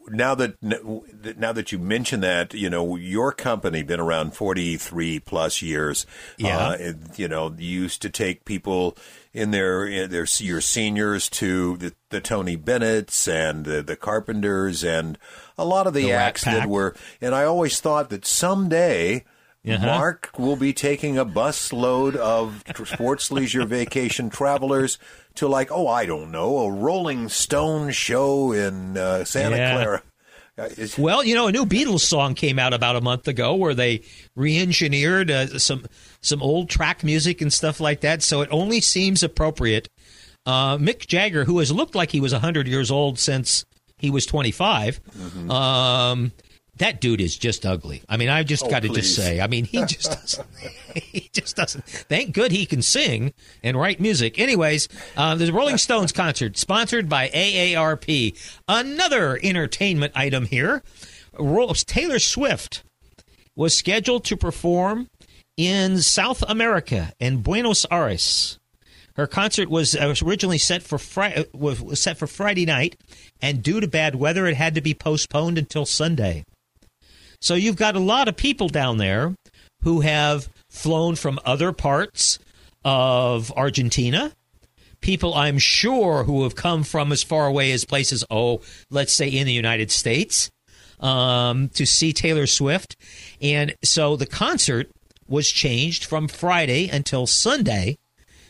now 0.09 0.33
that 0.35 0.55
now 0.63 1.51
that 1.53 1.71
you 1.71 1.77
mention 1.77 2.21
that, 2.21 2.53
you 2.53 2.69
know, 2.69 2.95
your 2.95 3.31
company 3.31 3.83
been 3.83 3.99
around 3.99 4.33
forty 4.33 4.75
three 4.77 5.19
plus 5.19 5.61
years. 5.61 6.05
Yeah. 6.37 6.57
Uh, 6.57 6.71
it- 6.79 7.19
you 7.19 7.27
know, 7.27 7.53
used 7.57 8.01
to 8.01 8.09
take 8.09 8.43
people 8.43 8.97
in 9.33 9.51
their 9.51 9.85
in 9.85 10.09
their 10.09 10.25
your 10.39 10.61
seniors 10.61 11.29
to 11.29 11.77
the, 11.77 11.93
the 12.09 12.21
Tony 12.21 12.55
Bennett's 12.55 13.27
and 13.27 13.65
the, 13.65 13.83
the 13.83 13.95
Carpenters 13.95 14.83
and 14.83 15.19
a 15.57 15.65
lot 15.65 15.85
of 15.85 15.93
the, 15.93 16.03
The 16.03 16.13
acts 16.13 16.43
that 16.45 16.67
were. 16.67 16.95
And 17.21 17.35
I 17.35 17.43
always 17.43 17.79
thought 17.79 18.09
that 18.09 18.25
someday. 18.25 19.25
Uh-huh. 19.65 19.85
Mark 19.85 20.31
will 20.37 20.57
be 20.57 20.73
taking 20.73 21.17
a 21.17 21.23
bus 21.23 21.71
load 21.71 22.17
of 22.17 22.65
sports 22.83 23.31
leisure 23.31 23.63
vacation 23.65 24.29
travelers 24.29 24.99
to 25.35 25.47
like, 25.47 25.71
oh, 25.71 25.87
I 25.87 26.05
don't 26.05 26.31
know, 26.31 26.59
a 26.59 26.71
Rolling 26.71 27.29
Stone 27.29 27.91
show 27.91 28.51
in 28.51 28.97
uh, 28.97 29.23
Santa 29.23 29.57
Yeah. 29.57 29.73
Clara. 29.73 30.03
Uh, 30.55 30.69
Well, 30.99 31.23
you 31.23 31.33
know, 31.33 31.47
a 31.47 31.51
new 31.51 31.65
Beatles 31.65 32.01
song 32.01 32.35
came 32.35 32.59
out 32.59 32.73
about 32.73 32.95
a 32.95 33.01
month 33.01 33.27
ago 33.27 33.55
where 33.55 33.73
they 33.73 34.01
re-engineered 34.35 35.31
uh, 35.31 35.57
some 35.57 35.85
some 36.21 36.43
old 36.43 36.69
track 36.69 37.03
music 37.03 37.41
and 37.41 37.51
stuff 37.51 37.79
like 37.79 38.01
that. 38.01 38.21
So 38.21 38.41
it 38.41 38.49
only 38.51 38.79
seems 38.79 39.23
appropriate. 39.23 39.89
Uh, 40.45 40.77
Mick 40.77 41.07
Jagger, 41.07 41.45
who 41.45 41.57
has 41.59 41.71
looked 41.71 41.95
like 41.95 42.11
he 42.11 42.19
was 42.19 42.33
hundred 42.33 42.67
years 42.67 42.91
old 42.91 43.17
since 43.17 43.65
he 43.97 44.09
was 44.11 44.25
25, 44.27 44.99
um, 45.49 46.31
that 46.77 46.99
dude 47.01 47.21
is 47.21 47.37
just 47.37 47.65
ugly. 47.65 48.01
I 48.09 48.17
mean, 48.17 48.29
I've 48.29 48.47
just 48.47 48.63
Oh, 48.65 48.69
got 48.69 48.81
to 48.81 48.89
just 48.89 49.15
say, 49.15 49.39
I 49.41 49.47
mean, 49.47 49.65
he 49.65 49.85
just 49.85 50.09
doesn't. 50.21 50.47
he 50.95 51.29
just 51.31 51.55
doesn't. 51.55 51.85
Thank 51.85 52.33
good 52.33 52.51
he 52.51 52.65
can 52.65 52.81
sing 52.81 53.33
and 53.61 53.79
write 53.79 53.99
music. 53.99 54.39
Anyways, 54.39 54.87
uh, 55.15 55.35
the 55.35 55.51
Rolling 55.53 55.77
Stones 55.77 56.11
concert 56.13 56.57
sponsored 56.57 57.07
by 57.07 57.29
AARP. 57.29 58.37
Another 58.67 59.39
entertainment 59.43 60.13
item 60.15 60.45
here. 60.45 60.81
Taylor 61.85 62.19
Swift 62.19 62.83
was 63.55 63.75
scheduled 63.75 64.25
to 64.25 64.37
perform 64.37 65.07
in 65.57 65.99
South 66.01 66.43
America 66.47 67.13
in 67.19 67.41
Buenos 67.41 67.85
Aires. 67.91 68.59
Her 69.15 69.27
concert 69.27 69.69
was 69.69 69.95
uh, 69.95 70.13
originally 70.23 70.57
set 70.57 70.81
for 70.81 70.97
Fri- 70.97 71.35
uh, 71.35 71.43
was 71.53 71.99
set 71.99 72.17
for 72.17 72.25
Friday 72.25 72.65
night, 72.65 72.95
and 73.43 73.61
due 73.61 73.79
to 73.79 73.87
bad 73.87 74.15
weather, 74.15 74.47
it 74.47 74.55
had 74.55 74.73
to 74.73 74.81
be 74.81 74.95
postponed 74.95 75.59
until 75.59 75.85
Sunday. 75.85 76.43
So 77.43 77.55
you've 77.55 77.75
got 77.75 77.97
a 77.97 77.99
lot 77.99 78.29
of 78.29 78.37
people 78.37 78.69
down 78.69 78.99
there 78.99 79.35
who 79.81 79.99
have 79.99 80.47
flown 80.69 81.15
from 81.15 81.41
other 81.43 81.73
parts 81.73 82.39
of 82.85 83.51
Argentina. 83.57 84.31
People 85.01 85.33
I'm 85.33 85.57
sure 85.57 86.23
who 86.23 86.43
have 86.43 86.55
come 86.55 86.85
from 86.85 87.11
as 87.11 87.21
far 87.21 87.45
away 87.45 87.73
as 87.73 87.83
places, 87.83 88.23
oh, 88.31 88.61
let's 88.89 89.11
say 89.11 89.27
in 89.27 89.45
the 89.45 89.51
United 89.51 89.91
States, 89.91 90.49
um, 91.01 91.67
to 91.73 91.85
see 91.85 92.13
Taylor 92.13 92.47
Swift. 92.47 92.95
And 93.41 93.75
so 93.83 94.15
the 94.15 94.25
concert 94.25 94.89
was 95.27 95.51
changed 95.51 96.05
from 96.05 96.29
Friday 96.29 96.87
until 96.87 97.27
Sunday. 97.27 97.97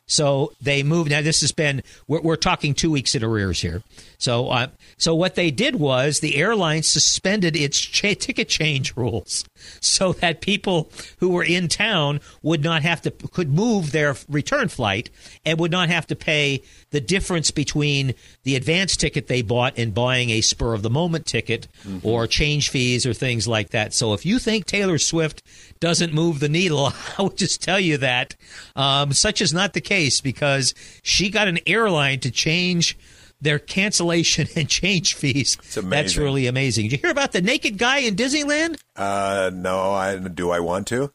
So 0.05 0.53
they 0.61 0.83
moved. 0.83 1.09
Now 1.09 1.23
this 1.23 1.41
has 1.41 1.51
been 1.51 1.81
we're, 2.07 2.21
we're 2.21 2.35
talking 2.35 2.75
two 2.75 2.91
weeks 2.91 3.15
in 3.15 3.23
arrears 3.23 3.59
here. 3.59 3.81
So 4.19 4.49
uh, 4.49 4.67
so 4.97 5.15
what 5.15 5.35
they 5.35 5.51
did 5.51 5.75
was 5.75 6.19
the 6.19 6.35
airline 6.35 6.83
suspended 6.83 7.55
its 7.55 7.79
cha- 7.79 8.13
ticket 8.13 8.49
change 8.49 8.95
rules 8.95 9.45
so 9.79 10.13
that 10.13 10.41
people 10.41 10.91
who 11.17 11.29
were 11.29 11.43
in 11.43 11.67
town 11.67 12.19
would 12.41 12.63
not 12.63 12.83
have 12.83 13.01
to 13.01 13.11
could 13.11 13.51
move 13.51 13.91
their 13.91 14.15
return 14.29 14.67
flight 14.67 15.09
and 15.45 15.59
would 15.59 15.71
not 15.71 15.89
have 15.89 16.07
to 16.07 16.15
pay 16.15 16.61
the 16.91 17.01
difference 17.01 17.51
between 17.51 18.13
the 18.43 18.55
advance 18.55 18.95
ticket 18.95 19.27
they 19.27 19.41
bought 19.41 19.77
and 19.77 19.93
buying 19.93 20.29
a 20.29 20.41
spur 20.41 20.73
of 20.73 20.83
the 20.83 20.89
moment 20.89 21.25
ticket 21.25 21.67
or 22.03 22.27
change 22.27 22.69
fees 22.69 23.05
or 23.05 23.13
things 23.13 23.47
like 23.47 23.69
that. 23.69 23.93
So 23.93 24.13
if 24.13 24.25
you 24.25 24.39
think 24.39 24.65
Taylor 24.65 24.97
Swift 24.97 25.41
doesn't 25.79 26.13
move 26.13 26.39
the 26.39 26.49
needle, 26.49 26.93
I 27.17 27.23
would 27.23 27.37
just 27.37 27.61
tell 27.61 27.79
you 27.79 27.97
that 27.97 28.35
um, 28.75 29.13
such 29.13 29.41
is 29.41 29.53
not 29.53 29.73
the 29.73 29.81
case 29.81 30.21
because 30.21 30.73
she 31.01 31.29
got 31.29 31.47
an 31.47 31.59
airline 31.65 32.19
to 32.21 32.31
change 32.31 32.97
their 33.43 33.59
cancellation 33.59 34.47
and 34.55 34.67
change 34.67 35.13
fees. 35.15 35.57
amazing. 35.77 35.89
That's 35.89 36.17
really 36.17 36.47
amazing. 36.47 36.85
Did 36.85 36.93
you 36.93 36.97
hear 36.99 37.11
about 37.11 37.31
the 37.33 37.41
naked 37.41 37.77
guy 37.77 37.99
in 37.99 38.15
Disneyland? 38.15 38.79
uh, 38.95 39.51
no, 39.53 39.91
I 39.91 40.17
do. 40.17 40.49
I 40.51 40.59
want 40.59 40.87
to. 40.87 41.11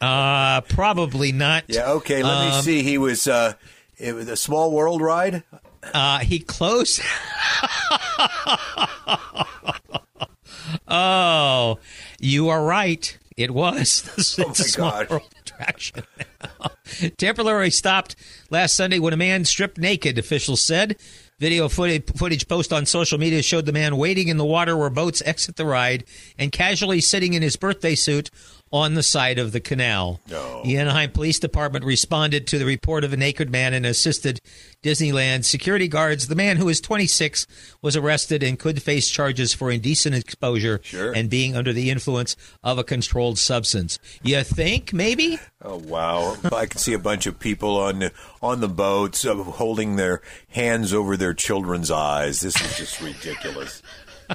Uh, 0.00 0.62
probably 0.62 1.30
not. 1.32 1.64
Yeah. 1.68 1.90
Okay. 1.92 2.22
Let 2.22 2.46
me 2.48 2.56
Um, 2.56 2.62
see. 2.62 2.82
He 2.82 2.98
was. 2.98 3.28
Uh, 3.28 3.52
it 3.98 4.14
was 4.14 4.28
a 4.28 4.36
small 4.36 4.72
world 4.72 5.00
ride. 5.00 5.42
Uh, 5.94 6.18
he 6.20 6.38
closed. 6.40 7.00
oh, 10.88 11.78
you 12.20 12.48
are 12.48 12.64
right. 12.64 13.18
It 13.36 13.50
was. 13.52 14.08
It's 14.16 14.38
Oh 14.38 14.48
my 14.48 14.54
small 14.54 14.90
gosh. 14.90 15.10
world 15.10 15.28
attraction. 15.40 16.02
Temporarily 17.16 17.70
stopped 17.70 18.14
last 18.50 18.74
Sunday 18.76 18.98
when 18.98 19.12
a 19.12 19.16
man 19.16 19.44
stripped 19.44 19.78
naked, 19.78 20.18
officials 20.18 20.60
said. 20.64 20.96
Video 21.42 21.68
footage, 21.68 22.04
footage 22.14 22.46
post 22.46 22.72
on 22.72 22.86
social 22.86 23.18
media 23.18 23.42
showed 23.42 23.66
the 23.66 23.72
man 23.72 23.96
wading 23.96 24.28
in 24.28 24.36
the 24.36 24.44
water 24.44 24.76
where 24.76 24.88
boats 24.88 25.20
exit 25.26 25.56
the 25.56 25.66
ride 25.66 26.04
and 26.38 26.52
casually 26.52 27.00
sitting 27.00 27.34
in 27.34 27.42
his 27.42 27.56
birthday 27.56 27.96
suit 27.96 28.30
on 28.72 28.94
the 28.94 29.02
side 29.02 29.38
of 29.38 29.52
the 29.52 29.60
canal. 29.60 30.20
No. 30.28 30.62
The 30.64 30.78
Anaheim 30.78 31.10
Police 31.12 31.38
Department 31.38 31.84
responded 31.84 32.46
to 32.48 32.58
the 32.58 32.64
report 32.64 33.04
of 33.04 33.12
a 33.12 33.16
naked 33.16 33.50
man 33.50 33.74
and 33.74 33.84
assisted 33.84 34.40
Disneyland 34.82 35.44
security 35.44 35.88
guards. 35.88 36.28
The 36.28 36.34
man, 36.34 36.56
who 36.56 36.68
is 36.68 36.80
26, 36.80 37.46
was 37.82 37.96
arrested 37.96 38.42
and 38.42 38.58
could 38.58 38.82
face 38.82 39.08
charges 39.08 39.52
for 39.52 39.70
indecent 39.70 40.14
exposure 40.14 40.80
Sure. 40.82 41.12
and 41.12 41.28
being 41.28 41.54
under 41.54 41.72
the 41.72 41.90
influence 41.90 42.34
of 42.64 42.78
a 42.78 42.84
controlled 42.84 43.38
substance. 43.38 43.98
You 44.22 44.42
think, 44.42 44.92
maybe? 44.92 45.38
Oh 45.62 45.76
wow! 45.76 46.36
I 46.52 46.66
can 46.66 46.78
see 46.78 46.94
a 46.94 46.98
bunch 46.98 47.26
of 47.26 47.38
people 47.38 47.76
on 47.76 47.98
the, 48.00 48.12
on 48.42 48.60
the 48.60 48.68
boats 48.68 49.24
uh, 49.24 49.34
holding 49.34 49.96
their 49.96 50.22
hands 50.48 50.92
over 50.92 51.16
their 51.16 51.34
children's 51.34 51.90
eyes. 51.90 52.40
This 52.40 52.60
is 52.60 52.76
just 52.76 53.00
ridiculous. 53.00 53.82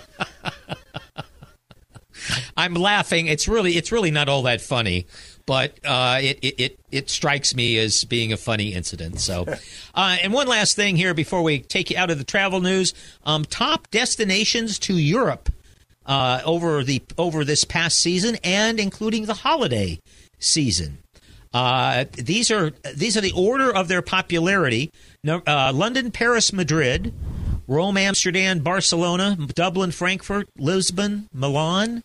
I'm 2.57 2.73
laughing. 2.73 3.27
It's 3.27 3.47
really, 3.47 3.77
it's 3.77 3.91
really 3.91 4.09
not 4.09 4.27
all 4.27 4.41
that 4.43 4.61
funny, 4.61 5.05
but 5.45 5.79
uh, 5.85 6.19
it, 6.21 6.39
it, 6.41 6.59
it, 6.59 6.79
it 6.91 7.09
strikes 7.09 7.55
me 7.55 7.77
as 7.77 8.03
being 8.03 8.33
a 8.33 8.37
funny 8.37 8.73
incident. 8.73 9.19
So, 9.19 9.45
uh, 9.95 10.17
and 10.21 10.33
one 10.33 10.47
last 10.47 10.75
thing 10.75 10.95
here 10.95 11.13
before 11.13 11.43
we 11.43 11.59
take 11.59 11.91
you 11.91 11.97
out 11.97 12.09
of 12.09 12.17
the 12.17 12.23
travel 12.23 12.59
news: 12.59 12.95
um, 13.25 13.45
top 13.45 13.89
destinations 13.91 14.79
to 14.79 14.97
Europe 14.97 15.49
uh, 16.07 16.41
over 16.45 16.83
the 16.83 17.03
over 17.17 17.45
this 17.45 17.63
past 17.63 17.99
season, 17.99 18.37
and 18.43 18.79
including 18.79 19.25
the 19.25 19.35
holiday 19.35 19.99
season. 20.39 20.97
Uh, 21.53 22.05
these 22.13 22.49
are 22.49 22.71
these 22.95 23.15
are 23.15 23.21
the 23.21 23.33
order 23.33 23.73
of 23.73 23.87
their 23.87 24.01
popularity: 24.01 24.91
uh, 25.27 25.71
London, 25.73 26.09
Paris, 26.09 26.51
Madrid, 26.51 27.13
Rome, 27.67 27.97
Amsterdam, 27.97 28.59
Barcelona, 28.59 29.37
Dublin, 29.53 29.91
Frankfurt, 29.91 30.49
Lisbon, 30.57 31.29
Milan. 31.31 32.03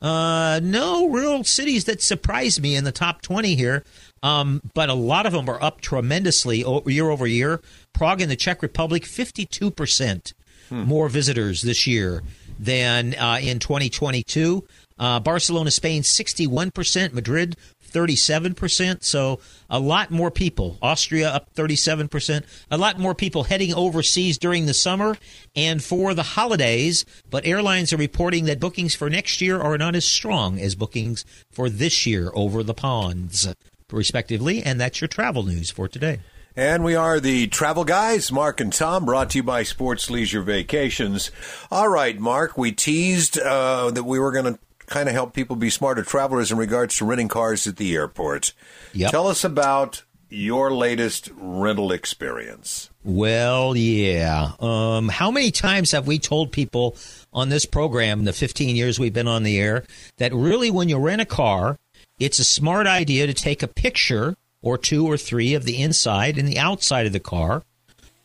Uh, 0.00 0.60
no 0.62 1.08
real 1.08 1.42
cities 1.42 1.84
that 1.86 2.00
surprised 2.00 2.62
me 2.62 2.76
in 2.76 2.84
the 2.84 2.92
top 2.92 3.20
20 3.22 3.56
here, 3.56 3.84
um, 4.22 4.62
but 4.74 4.88
a 4.88 4.94
lot 4.94 5.26
of 5.26 5.32
them 5.32 5.48
are 5.48 5.62
up 5.62 5.80
tremendously 5.80 6.64
year 6.86 7.10
over 7.10 7.26
year. 7.26 7.60
Prague 7.92 8.20
in 8.20 8.28
the 8.28 8.36
Czech 8.36 8.62
Republic, 8.62 9.02
52% 9.02 10.32
more 10.70 11.08
visitors 11.08 11.62
this 11.62 11.86
year 11.86 12.22
than 12.58 13.14
uh, 13.14 13.38
in 13.40 13.58
2022. 13.58 14.64
Uh, 14.98 15.20
Barcelona, 15.20 15.70
Spain, 15.70 16.02
61%. 16.02 17.12
Madrid, 17.12 17.56
37%. 17.90 19.02
So 19.02 19.40
a 19.70 19.78
lot 19.78 20.10
more 20.10 20.30
people. 20.30 20.78
Austria 20.82 21.30
up 21.30 21.54
37%. 21.54 22.44
A 22.70 22.78
lot 22.78 22.98
more 22.98 23.14
people 23.14 23.44
heading 23.44 23.74
overseas 23.74 24.38
during 24.38 24.66
the 24.66 24.74
summer 24.74 25.16
and 25.54 25.82
for 25.82 26.14
the 26.14 26.22
holidays. 26.22 27.04
But 27.30 27.46
airlines 27.46 27.92
are 27.92 27.98
reporting 27.98 28.44
that 28.46 28.60
bookings 28.60 28.94
for 28.94 29.10
next 29.10 29.40
year 29.40 29.60
are 29.60 29.78
not 29.78 29.94
as 29.94 30.04
strong 30.04 30.58
as 30.58 30.74
bookings 30.74 31.24
for 31.50 31.68
this 31.68 32.06
year 32.06 32.30
over 32.34 32.62
the 32.62 32.74
ponds, 32.74 33.52
respectively. 33.90 34.62
And 34.62 34.80
that's 34.80 35.00
your 35.00 35.08
travel 35.08 35.42
news 35.42 35.70
for 35.70 35.88
today. 35.88 36.20
And 36.58 36.82
we 36.82 36.96
are 36.96 37.20
the 37.20 37.46
travel 37.46 37.84
guys, 37.84 38.32
Mark 38.32 38.58
and 38.58 38.72
Tom, 38.72 39.04
brought 39.04 39.30
to 39.30 39.38
you 39.38 39.42
by 39.44 39.62
Sports 39.62 40.10
Leisure 40.10 40.42
Vacations. 40.42 41.30
All 41.70 41.86
right, 41.86 42.18
Mark, 42.18 42.58
we 42.58 42.72
teased 42.72 43.38
uh, 43.38 43.92
that 43.92 44.02
we 44.02 44.18
were 44.18 44.32
going 44.32 44.54
to 44.54 44.58
kind 44.88 45.08
of 45.08 45.14
help 45.14 45.34
people 45.34 45.56
be 45.56 45.70
smarter 45.70 46.02
travelers 46.02 46.50
in 46.50 46.58
regards 46.58 46.96
to 46.96 47.04
renting 47.04 47.28
cars 47.28 47.66
at 47.66 47.76
the 47.76 47.94
airports. 47.94 48.52
Yep. 48.94 49.10
Tell 49.10 49.28
us 49.28 49.44
about 49.44 50.02
your 50.30 50.72
latest 50.72 51.30
rental 51.36 51.92
experience. 51.92 52.90
Well, 53.04 53.76
yeah. 53.76 54.52
Um, 54.60 55.08
how 55.08 55.30
many 55.30 55.50
times 55.50 55.92
have 55.92 56.06
we 56.06 56.18
told 56.18 56.52
people 56.52 56.96
on 57.32 57.48
this 57.48 57.64
program, 57.64 58.20
in 58.20 58.24
the 58.24 58.32
15 58.32 58.76
years 58.76 58.98
we've 58.98 59.14
been 59.14 59.28
on 59.28 59.42
the 59.42 59.58
air, 59.58 59.84
that 60.18 60.34
really 60.34 60.70
when 60.70 60.88
you 60.88 60.98
rent 60.98 61.22
a 61.22 61.26
car, 61.26 61.78
it's 62.18 62.38
a 62.38 62.44
smart 62.44 62.86
idea 62.86 63.26
to 63.26 63.34
take 63.34 63.62
a 63.62 63.68
picture 63.68 64.36
or 64.60 64.76
two 64.76 65.06
or 65.06 65.16
three 65.16 65.54
of 65.54 65.64
the 65.64 65.80
inside 65.80 66.36
and 66.36 66.48
the 66.48 66.58
outside 66.58 67.06
of 67.06 67.12
the 67.12 67.20
car, 67.20 67.62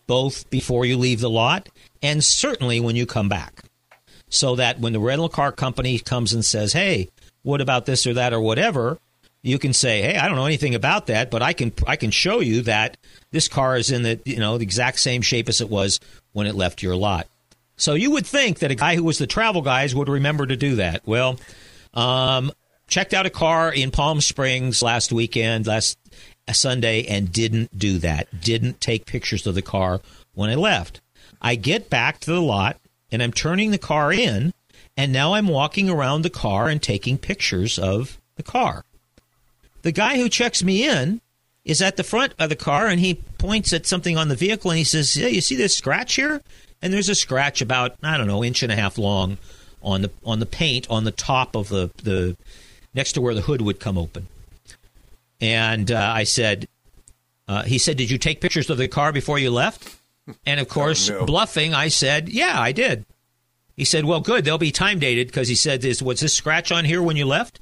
both 0.08 0.50
before 0.50 0.86
you 0.86 0.98
leave 0.98 1.22
the 1.22 1.30
lot 1.30 1.70
and 2.02 2.24
certainly 2.24 2.80
when 2.80 2.96
you 2.96 3.06
come 3.06 3.30
back. 3.30 3.63
So 4.34 4.56
that 4.56 4.80
when 4.80 4.94
the 4.94 5.00
rental 5.00 5.30
car 5.30 5.52
company 5.52 6.00
comes 6.00 6.34
and 6.34 6.44
says, 6.44 6.74
hey, 6.74 7.10
what 7.44 7.62
about 7.62 7.86
this 7.86 8.08
or 8.08 8.16
that 8.16 8.34
or 8.34 8.42
whatever, 8.42 8.98
you 9.44 9.60
can 9.60 9.74
say, 9.74 10.02
"Hey, 10.02 10.18
I 10.18 10.28
don't 10.28 10.38
know 10.38 10.46
anything 10.46 10.74
about 10.74 11.08
that, 11.08 11.30
but 11.30 11.44
I 11.44 11.54
can 11.54 11.72
I 11.86 11.98
can 11.98 12.10
show 12.10 12.40
you 12.40 12.62
that 12.62 12.98
this 13.32 13.48
car 13.48 13.76
is 13.76 13.92
in 13.92 14.04
the 14.04 14.20
you 14.26 14.38
know 14.38 14.58
the 14.58 14.64
exact 14.64 15.00
same 15.00 15.22
shape 15.22 15.50
as 15.50 15.62
it 15.62 15.70
was 15.70 16.00
when 16.32 16.48
it 16.48 16.56
left 16.56 16.82
your 16.82 16.96
lot." 16.96 17.28
So 17.76 17.94
you 17.94 18.12
would 18.12 18.26
think 18.26 18.60
that 18.60 18.72
a 18.72 18.76
guy 18.76 18.96
who 18.96 19.04
was 19.04 19.18
the 19.18 19.28
travel 19.28 19.62
guys 19.62 19.94
would 19.94 20.08
remember 20.08 20.48
to 20.48 20.56
do 20.56 20.78
that. 20.78 21.02
Well, 21.06 21.38
um, 21.94 22.52
checked 22.88 23.14
out 23.14 23.26
a 23.26 23.30
car 23.30 23.72
in 23.72 23.92
Palm 23.92 24.22
Springs 24.22 24.82
last 24.82 25.12
weekend, 25.12 25.68
last 25.68 25.98
Sunday, 26.52 27.06
and 27.06 27.32
didn't 27.32 27.78
do 27.78 27.98
that. 27.98 28.42
Didn't 28.42 28.80
take 28.80 29.06
pictures 29.06 29.46
of 29.46 29.56
the 29.56 29.62
car 29.62 30.00
when 30.34 30.50
I 30.50 30.56
left. 30.56 31.02
I 31.42 31.56
get 31.56 31.90
back 31.90 32.20
to 32.22 32.32
the 32.32 32.42
lot 32.42 32.80
and 33.14 33.22
I'm 33.22 33.32
turning 33.32 33.70
the 33.70 33.78
car 33.78 34.12
in, 34.12 34.54
and 34.98 35.14
now 35.14 35.36
I'm 35.36 35.48
walking 35.48 35.90
around 35.90 36.24
the 36.24 36.32
car 36.32 36.68
and 36.68 36.82
taking 36.82 37.18
pictures 37.20 37.78
of 37.78 38.20
the 38.36 38.44
car. 38.44 38.84
The 39.84 39.92
guy 39.92 40.18
who 40.18 40.28
checks 40.28 40.64
me 40.64 40.90
in 40.90 41.22
is 41.64 41.82
at 41.82 41.96
the 41.96 42.04
front 42.04 42.34
of 42.40 42.50
the 42.50 42.56
car 42.56 42.88
and 42.88 43.00
he 43.00 43.16
points 43.38 43.72
at 43.72 43.86
something 43.86 44.18
on 44.18 44.30
the 44.30 44.36
vehicle 44.36 44.72
and 44.72 44.80
he 44.80 44.84
says, 44.84 45.16
"Yeah, 45.16 45.28
you 45.28 45.42
see 45.42 45.56
this 45.56 45.78
scratch 45.78 46.16
here?" 46.16 46.42
And 46.82 46.92
there's 46.92 47.08
a 47.08 47.16
scratch 47.16 47.62
about 47.62 47.96
I 48.02 48.18
don't 48.18 48.28
know 48.28 48.44
inch 48.44 48.64
and 48.64 48.72
a 48.72 48.76
half 48.76 48.98
long 48.98 49.38
on 49.82 50.02
the 50.02 50.12
on 50.26 50.40
the 50.40 50.46
paint 50.46 50.88
on 50.90 51.04
the 51.04 51.12
top 51.12 51.56
of 51.56 51.70
the 51.70 51.92
the 52.02 52.36
next 52.94 53.14
to 53.14 53.22
where 53.22 53.36
the 53.36 53.42
hood 53.42 53.62
would 53.62 53.80
come 53.80 53.98
open. 53.98 54.28
And 55.40 55.92
uh, 55.92 56.14
I 56.16 56.24
said, 56.24 56.68
uh, 57.48 57.64
he 57.64 57.78
said, 57.78 57.98
"Did 57.98 58.10
you 58.10 58.18
take 58.18 58.42
pictures 58.42 58.70
of 58.70 58.78
the 58.78 58.88
car 58.88 59.12
before 59.12 59.38
you 59.38 59.52
left?" 59.52 60.00
And 60.46 60.60
of 60.60 60.68
course, 60.70 61.10
Oh, 61.10 61.20
no. 61.20 61.26
bluffing, 61.26 61.74
I 61.74 61.90
said, 61.90 62.30
"Yeah, 62.30 62.60
I 62.60 62.72
did." 62.72 63.06
He 63.76 63.84
said, 63.86 64.06
"Well, 64.06 64.22
good. 64.22 64.46
They'll 64.46 64.58
be 64.58 64.72
time 64.72 65.00
dated 65.00 65.28
because 65.28 65.48
he 65.48 65.56
said, 65.56 65.84
"Is 65.84 66.02
was 66.02 66.20
this 66.22 66.34
scratch 66.34 66.72
on 66.72 66.86
here 66.86 67.02
when 67.02 67.18
you 67.18 67.26
left?" 67.26 67.60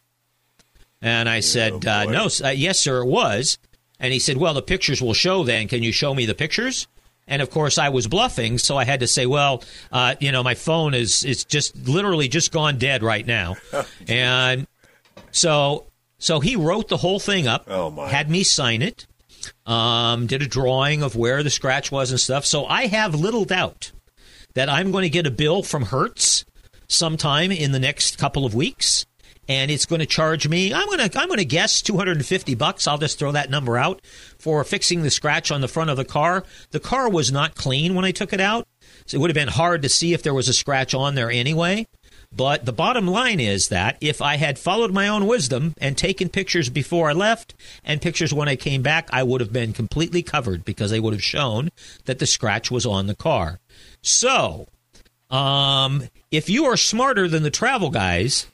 And 1.02 1.28
I 1.28 1.40
said, 1.40 1.86
uh, 1.86 2.06
"No, 2.06 2.30
uh, 2.44 2.50
yes, 2.50 2.80
sir, 2.80 3.02
it 3.02 3.08
was." 3.08 3.58
And 4.00 4.14
he 4.14 4.20
said, 4.20 4.38
"Well, 4.38 4.54
the 4.54 4.62
pictures 4.62 5.02
will 5.02 5.14
show. 5.14 5.44
Then, 5.44 5.68
can 5.68 5.82
you 5.84 5.92
show 5.92 6.14
me 6.14 6.26
the 6.26 6.36
pictures?" 6.36 6.88
And 7.28 7.42
of 7.42 7.50
course, 7.50 7.78
I 7.78 7.90
was 7.90 8.08
bluffing, 8.08 8.58
so 8.58 8.78
I 8.78 8.84
had 8.86 9.00
to 9.00 9.08
say, 9.08 9.26
"Well, 9.26 9.64
uh, 9.92 10.16
you 10.20 10.32
know, 10.32 10.44
my 10.44 10.54
phone 10.54 10.94
is 10.94 11.24
is 11.24 11.44
just 11.46 11.76
literally 11.88 12.28
just 12.28 12.52
gone 12.52 12.78
dead 12.78 13.02
right 13.04 13.26
now," 13.26 13.56
and 14.08 14.68
so 15.32 15.86
so 16.20 16.40
he 16.40 16.56
wrote 16.56 16.88
the 16.90 16.98
whole 16.98 17.20
thing 17.20 17.48
up, 17.48 17.66
Oh, 17.68 18.06
had 18.06 18.30
me 18.30 18.44
sign 18.44 18.82
it, 18.84 19.08
um, 19.66 20.28
did 20.28 20.42
a 20.42 20.48
drawing 20.48 21.04
of 21.04 21.16
where 21.16 21.44
the 21.44 21.50
scratch 21.50 21.92
was 21.92 22.12
and 22.12 22.20
stuff. 22.20 22.46
So 22.46 22.66
I 22.66 22.88
have 22.88 23.16
little 23.16 23.46
doubt 23.46 23.92
that 24.54 24.70
I'm 24.70 24.92
going 24.92 25.04
to 25.04 25.10
get 25.10 25.28
a 25.28 25.32
bill 25.32 25.64
from 25.64 25.84
Hertz 25.84 26.46
sometime 26.88 27.52
in 27.52 27.72
the 27.72 27.80
next 27.80 28.18
couple 28.18 28.46
of 28.46 28.54
weeks, 28.54 29.06
and 29.48 29.72
it's 29.72 29.86
going 29.86 30.00
to 30.00 30.06
charge 30.06 30.48
me. 30.48 30.74
I'm 30.74 30.86
going 30.88 31.10
to 31.10 31.20
I'm 31.20 31.28
going 31.28 31.40
to 31.40 31.46
guess 31.46 31.82
250 31.82 32.56
bucks. 32.56 32.88
I'll 32.88 32.98
just 32.98 33.18
throw 33.18 33.32
that 33.32 33.50
number 33.50 33.78
out 33.78 34.02
for 34.38 34.64
fixing 34.64 35.04
the 35.04 35.10
scratch 35.10 35.52
on 35.52 35.62
the 35.62 35.68
front 35.68 35.90
of 35.90 35.98
the 35.98 36.06
car. 36.06 36.44
The 36.72 36.80
car 36.80 37.10
was 37.10 37.32
not 37.32 37.56
clean 37.56 37.96
when 37.96 38.06
I 38.06 38.12
took 38.12 38.34
it 38.34 38.42
out, 38.42 38.68
so 39.06 39.18
it 39.18 39.22
would 39.22 39.30
have 39.30 39.36
been 39.36 39.48
hard 39.48 39.82
to 39.84 39.90
see 39.90 40.14
if 40.14 40.24
there 40.24 40.34
was 40.34 40.50
a 40.50 40.54
scratch 40.54 40.94
on 40.94 41.16
there 41.16 41.32
anyway. 41.32 41.88
But 42.34 42.66
the 42.66 42.74
bottom 42.74 43.08
line 43.08 43.40
is 43.40 43.68
that 43.68 43.98
if 44.00 44.22
I 44.22 44.38
had 44.38 44.58
followed 44.58 44.94
my 44.94 45.08
own 45.08 45.28
wisdom 45.28 45.74
and 45.80 45.98
taken 45.98 46.30
pictures 46.30 46.70
before 46.70 47.10
I 47.10 47.14
left 47.14 47.54
and 47.84 48.02
pictures 48.02 48.34
when 48.34 48.48
I 48.48 48.56
came 48.56 48.82
back, 48.82 49.10
I 49.12 49.24
would 49.24 49.42
have 49.42 49.52
been 49.52 49.74
completely 49.74 50.24
covered 50.24 50.64
because 50.64 50.92
they 50.92 51.00
would 51.00 51.14
have 51.14 51.24
shown 51.24 51.70
that 52.06 52.20
the 52.20 52.26
scratch 52.26 52.72
was 52.72 52.86
on 52.86 53.08
the 53.08 53.16
car. 53.16 53.60
So, 54.02 54.68
um, 55.30 56.08
if 56.32 56.50
you 56.50 56.66
are 56.66 56.78
smarter 56.78 57.28
than 57.28 57.44
the 57.44 57.52
travel 57.52 57.90
guys, 57.90 58.48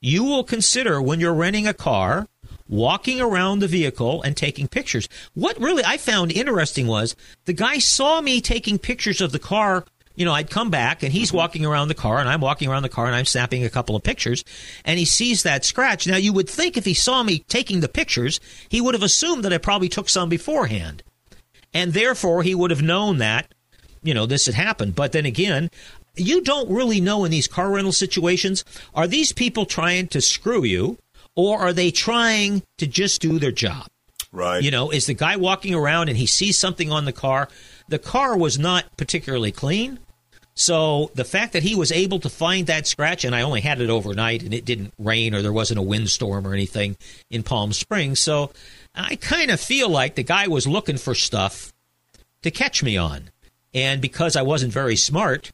you 0.00 0.22
will 0.24 0.44
consider 0.44 1.00
when 1.00 1.18
you're 1.18 1.34
renting 1.34 1.66
a 1.66 1.74
car 1.74 2.28
walking 2.68 3.20
around 3.20 3.60
the 3.60 3.68
vehicle 3.68 4.22
and 4.22 4.36
taking 4.36 4.68
pictures. 4.68 5.08
What 5.34 5.60
really 5.60 5.84
I 5.84 5.96
found 5.96 6.32
interesting 6.32 6.86
was 6.86 7.16
the 7.44 7.52
guy 7.52 7.78
saw 7.78 8.20
me 8.20 8.40
taking 8.40 8.78
pictures 8.78 9.20
of 9.20 9.32
the 9.32 9.38
car. 9.38 9.84
You 10.16 10.24
know, 10.24 10.32
I'd 10.32 10.50
come 10.50 10.70
back 10.70 11.02
and 11.02 11.12
he's 11.12 11.28
mm-hmm. 11.28 11.36
walking 11.36 11.64
around 11.64 11.88
the 11.88 11.94
car 11.94 12.18
and 12.18 12.28
I'm 12.28 12.40
walking 12.40 12.68
around 12.68 12.82
the 12.82 12.88
car 12.88 13.06
and 13.06 13.14
I'm 13.14 13.24
snapping 13.24 13.64
a 13.64 13.70
couple 13.70 13.94
of 13.94 14.02
pictures 14.02 14.42
and 14.84 14.98
he 14.98 15.04
sees 15.04 15.44
that 15.44 15.64
scratch. 15.64 16.06
Now, 16.06 16.16
you 16.16 16.32
would 16.32 16.48
think 16.48 16.76
if 16.76 16.84
he 16.84 16.94
saw 16.94 17.22
me 17.22 17.40
taking 17.48 17.80
the 17.80 17.88
pictures, 17.88 18.40
he 18.68 18.80
would 18.80 18.94
have 18.94 19.02
assumed 19.02 19.44
that 19.44 19.52
I 19.52 19.58
probably 19.58 19.88
took 19.88 20.08
some 20.08 20.28
beforehand. 20.28 21.02
And 21.72 21.92
therefore, 21.92 22.42
he 22.42 22.54
would 22.54 22.70
have 22.70 22.82
known 22.82 23.18
that, 23.18 23.52
you 24.02 24.14
know, 24.14 24.26
this 24.26 24.46
had 24.46 24.54
happened. 24.54 24.94
But 24.94 25.12
then 25.12 25.26
again, 25.26 25.70
you 26.16 26.42
don't 26.42 26.70
really 26.70 27.00
know 27.00 27.24
in 27.24 27.30
these 27.30 27.46
car 27.46 27.70
rental 27.70 27.92
situations 27.92 28.64
are 28.94 29.06
these 29.06 29.32
people 29.32 29.66
trying 29.66 30.08
to 30.08 30.20
screw 30.20 30.64
you 30.64 30.98
or 31.34 31.58
are 31.58 31.72
they 31.72 31.90
trying 31.90 32.62
to 32.78 32.86
just 32.86 33.20
do 33.20 33.38
their 33.38 33.52
job? 33.52 33.86
Right. 34.32 34.62
You 34.62 34.70
know, 34.70 34.90
is 34.90 35.06
the 35.06 35.14
guy 35.14 35.36
walking 35.36 35.74
around 35.74 36.08
and 36.08 36.18
he 36.18 36.26
sees 36.26 36.58
something 36.58 36.90
on 36.90 37.04
the 37.04 37.12
car? 37.12 37.48
The 37.88 37.98
car 37.98 38.36
was 38.36 38.58
not 38.58 38.96
particularly 38.96 39.52
clean. 39.52 39.98
So 40.56 41.10
the 41.14 41.24
fact 41.24 41.52
that 41.52 41.62
he 41.62 41.74
was 41.74 41.92
able 41.92 42.18
to 42.20 42.30
find 42.30 42.66
that 42.66 42.86
scratch, 42.86 43.24
and 43.24 43.34
I 43.34 43.42
only 43.42 43.60
had 43.60 43.80
it 43.82 43.90
overnight 43.90 44.42
and 44.42 44.54
it 44.54 44.64
didn't 44.64 44.94
rain 44.98 45.34
or 45.34 45.42
there 45.42 45.52
wasn't 45.52 45.78
a 45.78 45.82
windstorm 45.82 46.46
or 46.46 46.54
anything 46.54 46.96
in 47.30 47.42
Palm 47.42 47.74
Springs. 47.74 48.20
So 48.20 48.52
I 48.94 49.16
kind 49.16 49.50
of 49.50 49.60
feel 49.60 49.90
like 49.90 50.14
the 50.14 50.22
guy 50.22 50.48
was 50.48 50.66
looking 50.66 50.96
for 50.96 51.14
stuff 51.14 51.74
to 52.40 52.50
catch 52.50 52.82
me 52.82 52.96
on. 52.96 53.30
And 53.74 54.00
because 54.00 54.34
I 54.34 54.42
wasn't 54.42 54.72
very 54.72 54.96
smart, 54.96 55.52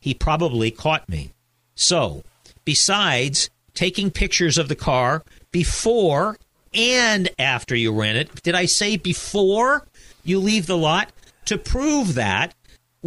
he 0.00 0.12
probably 0.12 0.72
caught 0.72 1.08
me. 1.08 1.30
So, 1.76 2.24
besides 2.64 3.48
taking 3.74 4.10
pictures 4.10 4.58
of 4.58 4.68
the 4.68 4.74
car 4.74 5.22
before 5.52 6.36
and 6.74 7.28
after 7.38 7.76
you 7.76 7.92
rent 7.92 8.18
it, 8.18 8.42
did 8.42 8.56
I 8.56 8.64
say 8.64 8.96
before 8.96 9.86
you 10.24 10.40
leave 10.40 10.66
the 10.66 10.76
lot? 10.76 11.12
To 11.46 11.58
prove 11.58 12.14
that 12.14 12.54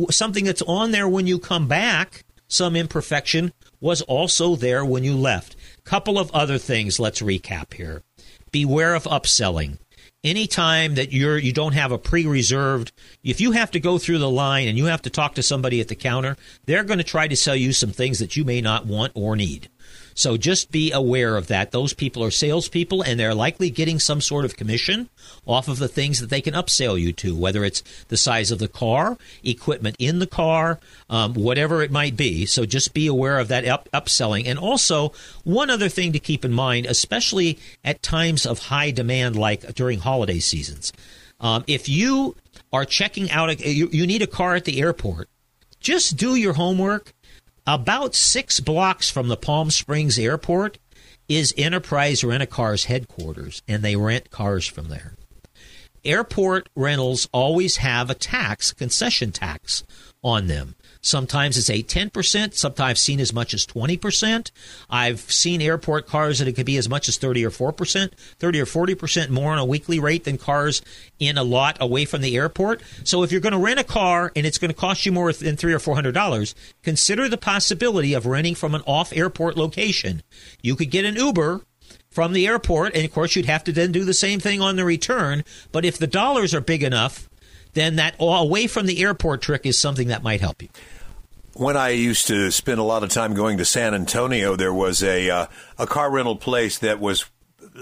something 0.09 0.45
that's 0.45 0.61
on 0.63 0.91
there 0.91 1.07
when 1.07 1.27
you 1.27 1.39
come 1.39 1.67
back, 1.67 2.23
some 2.47 2.75
imperfection, 2.75 3.53
was 3.79 4.01
also 4.03 4.55
there 4.55 4.85
when 4.85 5.03
you 5.03 5.15
left. 5.15 5.55
Couple 5.83 6.17
of 6.17 6.31
other 6.31 6.57
things 6.57 6.99
let's 6.99 7.21
recap 7.21 7.73
here. 7.73 8.03
Beware 8.51 8.95
of 8.95 9.03
upselling 9.03 9.77
anytime 10.25 10.95
that 10.95 11.13
you're 11.13 11.37
you 11.37 11.53
don't 11.53 11.73
have 11.73 11.91
a 11.91 11.99
pre-reserved 11.99 12.91
if 13.23 13.39
you 13.39 13.51
have 13.51 13.69
to 13.69 13.79
go 13.79 13.99
through 13.99 14.17
the 14.17 14.29
line 14.29 14.67
and 14.67 14.75
you 14.75 14.85
have 14.85 15.01
to 15.01 15.09
talk 15.09 15.35
to 15.35 15.43
somebody 15.43 15.79
at 15.79 15.87
the 15.87 15.95
counter 15.95 16.35
they're 16.65 16.83
going 16.83 16.97
to 16.97 17.03
try 17.03 17.27
to 17.27 17.35
sell 17.35 17.55
you 17.55 17.71
some 17.71 17.91
things 17.91 18.17
that 18.17 18.35
you 18.35 18.43
may 18.43 18.59
not 18.59 18.87
want 18.87 19.11
or 19.13 19.35
need 19.35 19.69
so 20.15 20.37
just 20.37 20.71
be 20.71 20.91
aware 20.91 21.35
of 21.35 21.47
that. 21.47 21.71
Those 21.71 21.93
people 21.93 22.23
are 22.23 22.31
salespeople 22.31 23.01
and 23.01 23.19
they're 23.19 23.35
likely 23.35 23.69
getting 23.69 23.99
some 23.99 24.21
sort 24.21 24.45
of 24.45 24.55
commission 24.55 25.09
off 25.45 25.67
of 25.67 25.77
the 25.77 25.89
things 25.89 26.19
that 26.21 26.29
they 26.29 26.41
can 26.41 26.53
upsell 26.53 26.99
you 26.99 27.11
to 27.13 27.35
whether 27.35 27.63
it's 27.63 27.83
the 28.07 28.17
size 28.17 28.49
of 28.49 28.57
the 28.59 28.69
car 28.69 29.17
equipment 29.43 29.97
in 29.99 30.19
the 30.19 30.27
car 30.27 30.79
um, 31.09 31.33
whatever 31.33 31.83
it 31.83 31.91
might 31.91 32.15
be. 32.15 32.45
So 32.45 32.65
just 32.65 32.93
be 32.93 33.07
aware 33.07 33.37
of 33.37 33.49
that 33.49 33.65
up- 33.65 33.89
upselling. 33.93 34.47
And 34.47 34.57
also 34.57 35.11
one 35.43 35.69
other 35.69 35.89
thing 35.89 36.13
to 36.13 36.19
keep 36.19 36.45
in 36.45 36.53
mind 36.53 36.85
especially 36.85 37.59
at 37.83 38.01
times 38.01 38.45
of 38.45 38.59
high 38.59 38.91
demand 38.91 39.35
like 39.35 39.75
during 39.75 39.99
holiday 39.99 40.39
seasons 40.39 40.93
um, 41.41 41.63
if 41.67 41.89
you 41.89 42.35
are 42.71 42.85
checking 42.85 43.29
out 43.31 43.49
a, 43.49 43.69
you, 43.69 43.89
you 43.91 44.07
need 44.07 44.21
a 44.21 44.27
car 44.27 44.55
at 44.55 44.65
the 44.65 44.79
airport 44.79 45.29
just 45.79 46.15
do 46.17 46.35
your 46.35 46.53
homework 46.53 47.13
about 47.67 48.15
six 48.15 48.59
blocks 48.59 49.09
from 49.09 49.27
the 49.27 49.37
palm 49.37 49.71
springs 49.71 50.19
airport 50.19 50.77
is 51.27 51.53
enterprise 51.57 52.23
rent-a-car's 52.23 52.85
headquarters 52.85 53.61
and 53.67 53.83
they 53.83 53.95
rent 53.95 54.29
cars 54.29 54.67
from 54.67 54.89
there 54.89 55.15
airport 56.05 56.69
rentals 56.75 57.27
always 57.33 57.77
have 57.77 58.09
a 58.09 58.15
tax, 58.15 58.71
concession 58.71 59.31
tax 59.31 59.83
on 60.23 60.47
them. 60.47 60.75
Sometimes 61.05 61.55
it's 61.55 61.69
8, 61.69 61.87
10%. 61.87 62.55
Sometimes 62.55 62.89
I've 62.89 62.97
seen 62.97 63.19
as 63.19 63.31
much 63.31 63.53
as 63.53 63.63
20%. 63.67 64.49
I've 64.89 65.19
seen 65.19 65.61
airport 65.61 66.07
cars 66.07 66.39
that 66.39 66.47
it 66.47 66.53
could 66.53 66.65
be 66.65 66.77
as 66.77 66.89
much 66.89 67.07
as 67.07 67.17
30 67.17 67.45
or 67.45 67.51
4%, 67.51 68.11
30 68.39 68.59
or 68.59 68.65
40% 68.65 69.29
more 69.29 69.51
on 69.51 69.59
a 69.59 69.65
weekly 69.65 69.99
rate 69.99 70.23
than 70.23 70.39
cars 70.39 70.81
in 71.19 71.37
a 71.37 71.43
lot 71.43 71.77
away 71.79 72.05
from 72.05 72.21
the 72.21 72.35
airport. 72.35 72.81
So 73.03 73.21
if 73.21 73.31
you're 73.31 73.39
going 73.39 73.53
to 73.53 73.59
rent 73.59 73.79
a 73.79 73.83
car 73.83 74.31
and 74.35 74.47
it's 74.47 74.57
going 74.57 74.71
to 74.71 74.75
cost 74.75 75.05
you 75.05 75.11
more 75.11 75.31
than 75.31 75.55
three 75.55 75.73
or 75.73 75.79
four 75.79 75.93
hundred 75.93 76.13
dollars, 76.13 76.55
consider 76.81 77.29
the 77.29 77.37
possibility 77.37 78.15
of 78.15 78.25
renting 78.25 78.55
from 78.55 78.73
an 78.73 78.81
off 78.87 79.13
airport 79.13 79.57
location. 79.57 80.23
You 80.63 80.75
could 80.75 80.89
get 80.89 81.05
an 81.05 81.17
Uber 81.17 81.61
from 82.09 82.33
the 82.33 82.47
airport, 82.47 82.95
and 82.95 83.05
of 83.05 83.13
course 83.13 83.35
you'd 83.35 83.45
have 83.45 83.63
to 83.65 83.71
then 83.71 83.91
do 83.91 84.05
the 84.05 84.13
same 84.13 84.39
thing 84.39 84.59
on 84.59 84.75
the 84.75 84.85
return. 84.85 85.43
But 85.71 85.85
if 85.85 85.99
the 85.99 86.07
dollars 86.07 86.55
are 86.55 86.61
big 86.61 86.81
enough, 86.81 87.29
then 87.75 87.97
that 87.97 88.15
away 88.19 88.65
from 88.67 88.87
the 88.87 89.03
airport 89.03 89.41
trick 89.41 89.65
is 89.65 89.77
something 89.77 90.07
that 90.07 90.23
might 90.23 90.41
help 90.41 90.63
you. 90.63 90.69
When 91.57 91.77
I 91.77 91.91
used 91.91 92.27
to 92.27 92.51
spend 92.51 92.81
a 92.81 92.83
lot 92.83 93.03
of 93.03 93.09
time 93.09 93.33
going 93.33 93.59
to 93.59 93.65
San 93.65 93.93
Antonio, 93.93 94.57
there 94.57 94.73
was 94.73 95.01
a 95.01 95.29
uh, 95.29 95.45
a 95.77 95.87
car 95.87 96.11
rental 96.11 96.35
place 96.35 96.79
that 96.79 96.99
was 96.99 97.23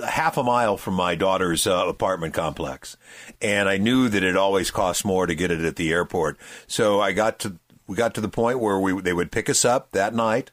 half 0.08 0.38
a 0.38 0.44
mile 0.44 0.78
from 0.78 0.94
my 0.94 1.16
daughter's 1.16 1.66
uh, 1.66 1.88
apartment 1.88 2.36
complex, 2.36 2.98
and 3.42 3.68
I 3.68 3.78
knew 3.78 4.10
that 4.10 4.22
it 4.22 4.38
always 4.38 4.70
cost 4.70 5.04
more 5.04 5.26
to 5.26 5.34
get 5.34 5.50
it 5.50 5.62
at 5.62 5.76
the 5.76 5.92
airport. 5.92 6.38
So 6.68 7.02
I 7.02 7.14
got 7.14 7.40
to 7.40 7.58
we 7.88 7.96
got 7.96 8.14
to 8.14 8.22
the 8.22 8.30
point 8.30 8.60
where 8.60 8.80
we 8.80 9.02
they 9.02 9.12
would 9.12 9.32
pick 9.32 9.50
us 9.50 9.66
up 9.66 9.92
that 9.94 10.14
night. 10.14 10.52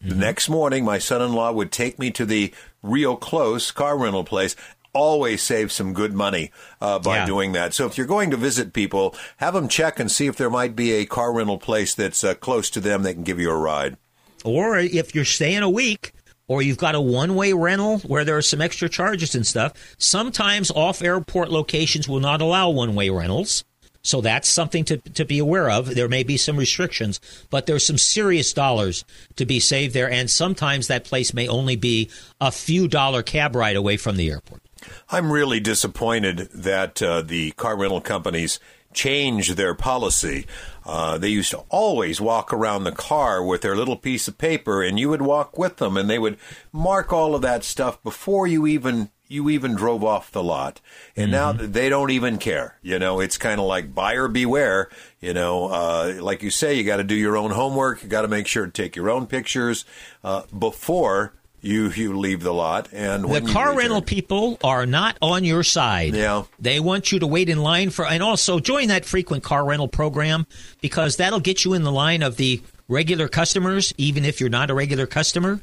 The 0.00 0.10
mm-hmm. 0.10 0.20
next 0.20 0.48
morning, 0.48 0.84
my 0.84 0.98
son-in-law 0.98 1.50
would 1.50 1.72
take 1.72 1.98
me 1.98 2.12
to 2.12 2.24
the 2.24 2.54
real 2.84 3.16
close 3.16 3.72
car 3.72 3.98
rental 3.98 4.22
place. 4.22 4.54
Always 4.92 5.42
save 5.42 5.70
some 5.70 5.92
good 5.92 6.12
money 6.12 6.50
uh, 6.80 6.98
by 6.98 7.18
yeah. 7.18 7.26
doing 7.26 7.52
that. 7.52 7.74
So 7.74 7.86
if 7.86 7.96
you're 7.96 8.06
going 8.06 8.30
to 8.30 8.36
visit 8.36 8.72
people, 8.72 9.14
have 9.36 9.54
them 9.54 9.68
check 9.68 10.00
and 10.00 10.10
see 10.10 10.26
if 10.26 10.36
there 10.36 10.50
might 10.50 10.74
be 10.74 10.92
a 10.92 11.06
car 11.06 11.32
rental 11.32 11.58
place 11.58 11.94
that's 11.94 12.24
uh, 12.24 12.34
close 12.34 12.70
to 12.70 12.80
them 12.80 13.02
that 13.04 13.14
can 13.14 13.22
give 13.22 13.38
you 13.38 13.50
a 13.50 13.56
ride. 13.56 13.96
Or 14.44 14.78
if 14.78 15.14
you're 15.14 15.24
staying 15.24 15.62
a 15.62 15.70
week, 15.70 16.12
or 16.50 16.62
you've 16.62 16.78
got 16.78 16.96
a 16.96 17.00
one 17.00 17.36
way 17.36 17.52
rental 17.52 18.00
where 18.00 18.24
there 18.24 18.36
are 18.36 18.42
some 18.42 18.60
extra 18.60 18.88
charges 18.88 19.36
and 19.36 19.46
stuff. 19.46 19.72
Sometimes 19.98 20.72
off 20.72 21.00
airport 21.00 21.48
locations 21.48 22.08
will 22.08 22.18
not 22.18 22.40
allow 22.40 22.68
one 22.70 22.96
way 22.96 23.08
rentals. 23.08 23.62
So 24.02 24.20
that's 24.20 24.48
something 24.48 24.84
to, 24.86 24.96
to 24.96 25.24
be 25.24 25.38
aware 25.38 25.70
of. 25.70 25.94
There 25.94 26.08
may 26.08 26.24
be 26.24 26.36
some 26.36 26.56
restrictions, 26.56 27.20
but 27.50 27.66
there's 27.66 27.86
some 27.86 27.98
serious 27.98 28.52
dollars 28.52 29.04
to 29.36 29.46
be 29.46 29.60
saved 29.60 29.94
there. 29.94 30.10
And 30.10 30.28
sometimes 30.28 30.88
that 30.88 31.04
place 31.04 31.32
may 31.32 31.46
only 31.46 31.76
be 31.76 32.10
a 32.40 32.50
few 32.50 32.88
dollar 32.88 33.22
cab 33.22 33.54
ride 33.54 33.76
away 33.76 33.96
from 33.96 34.16
the 34.16 34.30
airport. 34.30 34.62
I'm 35.10 35.32
really 35.32 35.60
disappointed 35.60 36.50
that 36.54 37.02
uh, 37.02 37.22
the 37.22 37.52
car 37.52 37.76
rental 37.76 38.00
companies 38.00 38.58
change 38.92 39.54
their 39.54 39.74
policy. 39.74 40.46
Uh, 40.84 41.18
they 41.18 41.28
used 41.28 41.50
to 41.50 41.64
always 41.68 42.20
walk 42.20 42.52
around 42.52 42.84
the 42.84 42.92
car 42.92 43.44
with 43.44 43.62
their 43.62 43.76
little 43.76 43.96
piece 43.96 44.28
of 44.28 44.38
paper, 44.38 44.82
and 44.82 44.98
you 44.98 45.08
would 45.08 45.22
walk 45.22 45.58
with 45.58 45.76
them, 45.76 45.96
and 45.96 46.08
they 46.08 46.18
would 46.18 46.38
mark 46.72 47.12
all 47.12 47.34
of 47.34 47.42
that 47.42 47.64
stuff 47.64 48.02
before 48.02 48.46
you 48.46 48.66
even 48.66 49.10
you 49.28 49.48
even 49.48 49.76
drove 49.76 50.02
off 50.02 50.32
the 50.32 50.42
lot. 50.42 50.80
And 51.14 51.32
mm-hmm. 51.32 51.60
now 51.60 51.66
they 51.66 51.88
don't 51.88 52.10
even 52.10 52.36
care. 52.36 52.78
You 52.82 52.98
know, 52.98 53.20
it's 53.20 53.38
kind 53.38 53.60
of 53.60 53.66
like 53.66 53.94
buyer 53.94 54.26
beware. 54.26 54.90
You 55.20 55.32
know, 55.32 55.68
uh, 55.68 56.18
like 56.20 56.42
you 56.42 56.50
say, 56.50 56.74
you 56.74 56.82
got 56.82 56.96
to 56.96 57.04
do 57.04 57.14
your 57.14 57.36
own 57.36 57.52
homework. 57.52 58.02
You 58.02 58.08
got 58.08 58.22
to 58.22 58.28
make 58.28 58.48
sure 58.48 58.66
to 58.66 58.72
take 58.72 58.96
your 58.96 59.08
own 59.08 59.28
pictures 59.28 59.84
uh, 60.24 60.42
before 60.46 61.32
you 61.60 61.88
you 61.90 62.16
leave 62.18 62.42
the 62.42 62.52
lot 62.52 62.88
and 62.92 63.24
the 63.24 63.40
car 63.52 63.76
rental 63.76 64.02
people 64.02 64.58
are 64.62 64.86
not 64.86 65.16
on 65.20 65.44
your 65.44 65.62
side. 65.62 66.14
Yeah. 66.14 66.44
They 66.58 66.80
want 66.80 67.12
you 67.12 67.18
to 67.20 67.26
wait 67.26 67.48
in 67.48 67.62
line 67.62 67.90
for 67.90 68.06
and 68.06 68.22
also 68.22 68.58
join 68.58 68.88
that 68.88 69.04
frequent 69.04 69.42
car 69.42 69.64
rental 69.64 69.88
program 69.88 70.46
because 70.80 71.16
that'll 71.16 71.40
get 71.40 71.64
you 71.64 71.74
in 71.74 71.82
the 71.82 71.92
line 71.92 72.22
of 72.22 72.36
the 72.36 72.62
regular 72.88 73.28
customers 73.28 73.92
even 73.98 74.24
if 74.24 74.40
you're 74.40 74.50
not 74.50 74.70
a 74.70 74.74
regular 74.74 75.06
customer. 75.06 75.60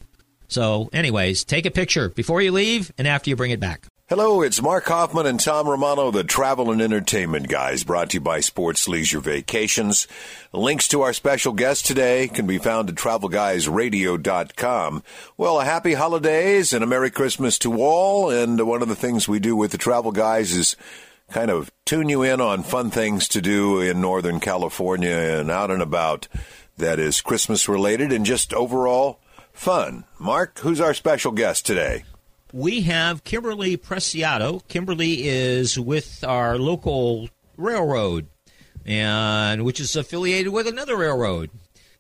So, 0.48 0.90
anyways, 0.94 1.44
take 1.44 1.66
a 1.66 1.72
picture. 1.72 2.10
Before 2.10 2.42
you 2.42 2.52
leave 2.52 2.92
and 2.98 3.08
after 3.08 3.30
you 3.30 3.36
bring 3.36 3.52
it 3.52 3.60
back. 3.60 3.88
Hello, 4.10 4.42
it's 4.42 4.62
Mark 4.62 4.86
Hoffman 4.86 5.26
and 5.26 5.38
Tom 5.38 5.68
Romano, 5.68 6.12
the 6.12 6.24
travel 6.24 6.72
and 6.72 6.82
entertainment 6.82 7.50
guys, 7.50 7.84
brought 7.84 8.12
to 8.12 8.14
you 8.14 8.22
by 8.22 8.40
Sports 8.40 8.88
Leisure 8.88 9.20
Vacations. 9.20 10.08
Links 10.54 10.88
to 10.88 11.02
our 11.02 11.12
special 11.12 11.52
guest 11.52 11.86
today 11.86 12.30
can 12.30 12.48
be 12.48 12.58
found 12.58 12.88
at 12.88 12.96
travelguysradio.com. 12.96 15.04
Well, 15.36 15.60
a 15.60 15.66
happy 15.66 15.96
holidays 15.96 16.72
and 16.72 16.86
a 16.86 16.88
Merry 16.88 17.12
Christmas 17.12 17.60
to 17.60 17.82
all. 17.82 18.30
And 18.30 18.66
one 18.66 18.82
of 18.82 18.88
the 18.88 18.96
things 18.96 19.28
we 19.28 19.40
do 19.40 19.58
with 19.58 19.74
the 19.74 19.78
Travel 19.78 20.14
Guys 20.14 20.54
is 20.54 20.78
kind 21.30 21.52
of 21.52 21.70
tune 21.84 22.08
you 22.08 22.24
in 22.24 22.40
on 22.40 22.64
fun 22.64 22.90
things 22.90 23.28
to 23.28 23.42
do 23.42 23.82
in 23.82 24.00
Northern 24.00 24.40
California 24.40 25.18
and 25.18 25.52
out 25.52 25.70
and 25.70 25.82
about 25.82 26.30
that 26.78 26.98
is 26.98 27.20
Christmas 27.20 27.68
related 27.68 28.14
and 28.14 28.26
just 28.26 28.54
overall 28.54 29.20
fun. 29.52 30.06
Mark, 30.18 30.60
who's 30.60 30.80
our 30.80 30.94
special 30.94 31.34
guest 31.34 31.66
today? 31.66 32.06
We 32.54 32.82
have 32.84 33.24
Kimberly 33.26 33.76
Preciado. 33.76 34.66
Kimberly 34.68 35.28
is 35.28 35.78
with 35.78 36.24
our 36.24 36.58
local 36.58 37.30
railroad, 37.58 38.28
and 38.86 39.66
which 39.66 39.82
is 39.82 39.96
affiliated 39.96 40.54
with 40.54 40.66
another 40.66 40.96
railroad. 40.96 41.50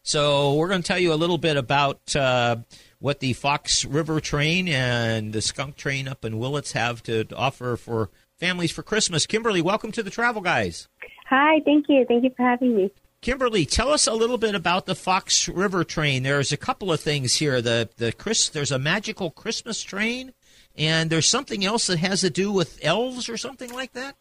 So 0.03 0.53
we're 0.53 0.69
going 0.69 0.81
to 0.81 0.87
tell 0.87 0.99
you 0.99 1.11
a 1.11 1.15
little 1.15 1.37
bit 1.37 1.57
about 1.57 2.15
uh, 2.15 2.57
what 2.99 3.19
the 3.19 3.33
Fox 3.33 3.83
River 3.83 4.21
train 4.21 4.69
and 4.69 5.33
the 5.33 5.41
Skunk 5.41 5.75
train 5.75 6.07
up 6.07 6.23
in 6.23 6.39
Willits 6.39 6.71
have 6.71 7.03
to 7.03 7.25
offer 7.35 7.75
for 7.75 8.09
families 8.37 8.71
for 8.71 8.83
Christmas. 8.83 9.25
Kimberly, 9.25 9.61
welcome 9.61 9.91
to 9.91 10.01
the 10.01 10.09
Travel 10.09 10.41
Guys. 10.41 10.87
Hi, 11.29 11.59
thank 11.65 11.87
you. 11.89 12.05
Thank 12.07 12.23
you 12.23 12.31
for 12.37 12.43
having 12.43 12.73
me. 12.73 12.91
Kimberly, 13.19 13.65
tell 13.65 13.91
us 13.91 14.07
a 14.07 14.13
little 14.13 14.37
bit 14.37 14.55
about 14.55 14.85
the 14.85 14.95
Fox 14.95 15.49
River 15.49 15.83
train. 15.83 16.23
There's 16.23 16.51
a 16.51 16.57
couple 16.57 16.91
of 16.93 17.01
things 17.01 17.35
here. 17.35 17.61
The 17.61 17.89
the 17.97 18.13
Chris, 18.13 18.47
there's 18.47 18.71
a 18.71 18.79
magical 18.79 19.31
Christmas 19.31 19.81
train, 19.81 20.33
and 20.77 21.09
there's 21.09 21.27
something 21.27 21.65
else 21.65 21.87
that 21.87 21.97
has 21.97 22.21
to 22.21 22.29
do 22.29 22.51
with 22.51 22.79
elves 22.83 23.29
or 23.29 23.37
something 23.37 23.73
like 23.73 23.93
that. 23.93 24.15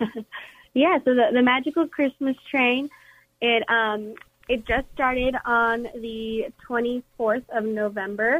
yeah, 0.74 0.98
so 1.04 1.14
the, 1.14 1.28
the 1.32 1.42
magical 1.42 1.86
Christmas 1.86 2.36
train, 2.50 2.90
it 3.40 3.68
um 3.68 4.14
it 4.48 4.64
just 4.66 4.86
started 4.94 5.34
on 5.44 5.82
the 5.82 6.46
24th 6.68 7.44
of 7.50 7.64
November, 7.64 8.36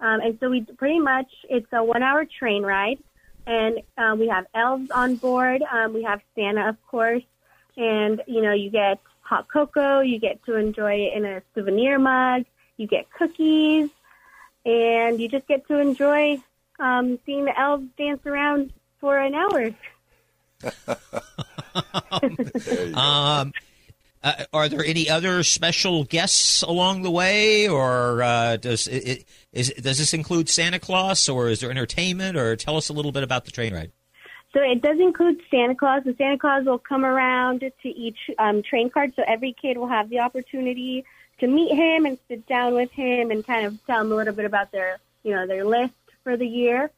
um, 0.00 0.20
and 0.20 0.36
so 0.38 0.50
we 0.50 0.62
pretty 0.62 1.00
much 1.00 1.30
it's 1.48 1.66
a 1.72 1.82
one 1.82 2.02
hour 2.02 2.24
train 2.24 2.62
ride, 2.62 2.98
and 3.46 3.80
um, 3.96 4.18
we 4.18 4.28
have 4.28 4.46
elves 4.54 4.90
on 4.90 5.16
board. 5.16 5.62
Um, 5.70 5.94
we 5.94 6.02
have 6.02 6.20
Santa, 6.34 6.68
of 6.68 6.76
course, 6.86 7.24
and 7.76 8.22
you 8.26 8.42
know 8.42 8.52
you 8.52 8.70
get 8.70 9.00
hot 9.20 9.48
cocoa. 9.48 10.00
You 10.00 10.20
get 10.20 10.44
to 10.44 10.56
enjoy 10.56 10.94
it 10.94 11.16
in 11.16 11.24
a 11.24 11.42
souvenir 11.54 11.98
mug. 11.98 12.44
You 12.76 12.86
get 12.86 13.10
cookies, 13.10 13.90
and 14.64 15.18
you 15.18 15.28
just 15.28 15.48
get 15.48 15.66
to 15.68 15.78
enjoy 15.78 16.42
um, 16.78 17.18
seeing 17.26 17.44
the 17.44 17.58
elves 17.58 17.86
dance 17.98 18.24
around 18.26 18.72
for 19.00 19.18
an 19.18 19.34
hour. 19.34 19.74
um, 22.94 23.52
uh, 24.22 24.44
are 24.52 24.68
there 24.68 24.84
any 24.84 25.08
other 25.08 25.42
special 25.42 26.04
guests 26.04 26.62
along 26.62 27.02
the 27.02 27.10
way, 27.10 27.68
or 27.68 28.22
uh, 28.22 28.56
does 28.56 28.88
it, 28.88 29.24
is, 29.52 29.72
does 29.74 29.98
this 29.98 30.14
include 30.14 30.48
Santa 30.48 30.78
Claus, 30.78 31.28
or 31.28 31.48
is 31.48 31.60
there 31.60 31.70
entertainment? 31.70 32.36
Or 32.36 32.56
tell 32.56 32.76
us 32.76 32.88
a 32.88 32.92
little 32.92 33.12
bit 33.12 33.22
about 33.22 33.44
the 33.44 33.50
train 33.50 33.74
ride. 33.74 33.92
So 34.52 34.62
it 34.62 34.80
does 34.80 34.98
include 34.98 35.40
Santa 35.50 35.74
Claus. 35.74 36.02
The 36.04 36.14
Santa 36.16 36.38
Claus 36.38 36.64
will 36.64 36.78
come 36.78 37.04
around 37.04 37.60
to 37.60 37.88
each 37.88 38.18
um, 38.38 38.62
train 38.62 38.90
card, 38.90 39.12
so 39.14 39.22
every 39.26 39.54
kid 39.60 39.76
will 39.76 39.88
have 39.88 40.08
the 40.08 40.20
opportunity 40.20 41.04
to 41.40 41.46
meet 41.46 41.74
him 41.74 42.06
and 42.06 42.18
sit 42.28 42.46
down 42.46 42.74
with 42.74 42.90
him 42.90 43.30
and 43.30 43.46
kind 43.46 43.66
of 43.66 43.78
tell 43.86 44.00
him 44.00 44.10
a 44.10 44.14
little 44.14 44.32
bit 44.32 44.46
about 44.46 44.72
their, 44.72 44.98
you 45.22 45.32
know, 45.32 45.46
their 45.46 45.64
list 45.64 45.92
for 46.26 46.36
the 46.36 46.46
year. 46.46 46.90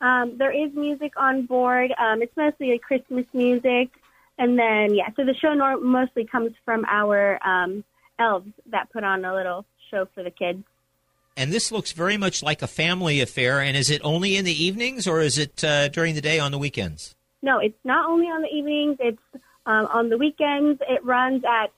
Um, 0.00 0.36
there 0.38 0.50
is 0.50 0.74
music 0.74 1.12
on 1.16 1.46
board. 1.46 1.94
Um, 1.96 2.20
it's 2.20 2.36
mostly 2.36 2.72
like 2.72 2.82
Christmas 2.82 3.26
music, 3.32 3.90
and 4.38 4.58
then 4.58 4.92
yeah. 4.92 5.10
So 5.14 5.24
the 5.24 5.34
show 5.34 5.54
mostly 5.80 6.24
comes 6.24 6.50
from 6.64 6.84
our 6.88 7.38
um, 7.46 7.84
elves 8.18 8.50
that 8.66 8.90
put 8.92 9.04
on 9.04 9.24
a 9.24 9.32
little 9.32 9.64
show 9.88 10.08
for 10.12 10.24
the 10.24 10.32
kids 10.32 10.64
and 11.36 11.52
this 11.52 11.72
looks 11.72 11.92
very 11.92 12.16
much 12.16 12.42
like 12.42 12.62
a 12.62 12.66
family 12.66 13.20
affair. 13.20 13.60
And 13.60 13.76
is 13.76 13.90
it 13.90 14.02
only 14.04 14.36
in 14.36 14.44
the 14.44 14.64
evenings, 14.64 15.06
or 15.06 15.20
is 15.20 15.38
it 15.38 15.64
uh, 15.64 15.88
during 15.88 16.14
the 16.14 16.20
day 16.20 16.38
on 16.38 16.52
the 16.52 16.58
weekends? 16.58 17.14
No, 17.42 17.58
it's 17.58 17.78
not 17.84 18.08
only 18.08 18.26
on 18.26 18.42
the 18.42 18.48
evenings. 18.48 18.98
It's 19.00 19.42
um, 19.66 19.86
on 19.86 20.08
the 20.08 20.18
weekends. 20.18 20.80
It 20.88 21.04
runs 21.04 21.42
at 21.44 21.72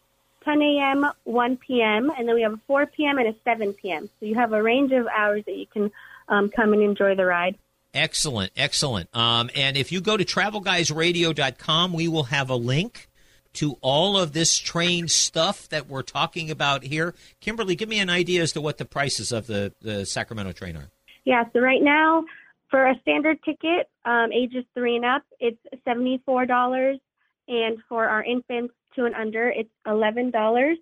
10 0.44 0.60
a.m., 0.60 1.06
1 1.24 1.56
p.m., 1.56 2.10
and 2.18 2.28
then 2.28 2.34
we 2.34 2.42
have 2.42 2.54
a 2.54 2.60
4 2.66 2.86
p.m. 2.86 3.18
and 3.18 3.28
a 3.28 3.34
7 3.44 3.72
p.m. 3.74 4.10
So 4.18 4.26
you 4.26 4.34
have 4.34 4.52
a 4.52 4.62
range 4.62 4.92
of 4.92 5.06
hours 5.06 5.44
that 5.46 5.56
you 5.56 5.66
can 5.66 5.90
um, 6.28 6.50
come 6.54 6.72
and 6.72 6.82
enjoy 6.82 7.14
the 7.14 7.24
ride. 7.24 7.56
Excellent, 7.92 8.52
excellent. 8.56 9.14
Um, 9.14 9.50
and 9.54 9.76
if 9.76 9.92
you 9.92 10.00
go 10.00 10.16
to 10.16 10.24
travelguysradio.com, 10.24 11.92
we 11.92 12.08
will 12.08 12.24
have 12.24 12.50
a 12.50 12.56
link 12.56 13.08
to 13.54 13.78
all 13.80 14.18
of 14.18 14.32
this 14.32 14.58
train 14.58 15.06
stuff 15.06 15.68
that 15.68 15.88
we're 15.88 16.02
talking 16.02 16.50
about 16.50 16.82
here. 16.82 17.14
Kimberly, 17.40 17.76
give 17.76 17.88
me 17.88 18.00
an 18.00 18.10
idea 18.10 18.42
as 18.42 18.52
to 18.52 18.60
what 18.60 18.78
the 18.78 18.84
prices 18.84 19.30
of 19.30 19.46
the, 19.46 19.72
the 19.80 20.04
Sacramento 20.04 20.52
train 20.52 20.76
are. 20.76 20.90
Yeah, 21.24 21.44
so 21.52 21.60
right 21.60 21.80
now, 21.80 22.24
for 22.68 22.86
a 22.86 22.98
standard 23.00 23.38
ticket, 23.44 23.88
um, 24.04 24.32
ages 24.32 24.64
three 24.74 24.96
and 24.96 25.04
up, 25.04 25.22
it's 25.38 25.60
$74. 25.86 26.98
And 27.46 27.78
for 27.88 28.06
our 28.08 28.24
infants 28.24 28.74
two 28.96 29.04
and 29.04 29.14
under, 29.14 29.48
it's 29.48 29.70
$11. 29.86 30.74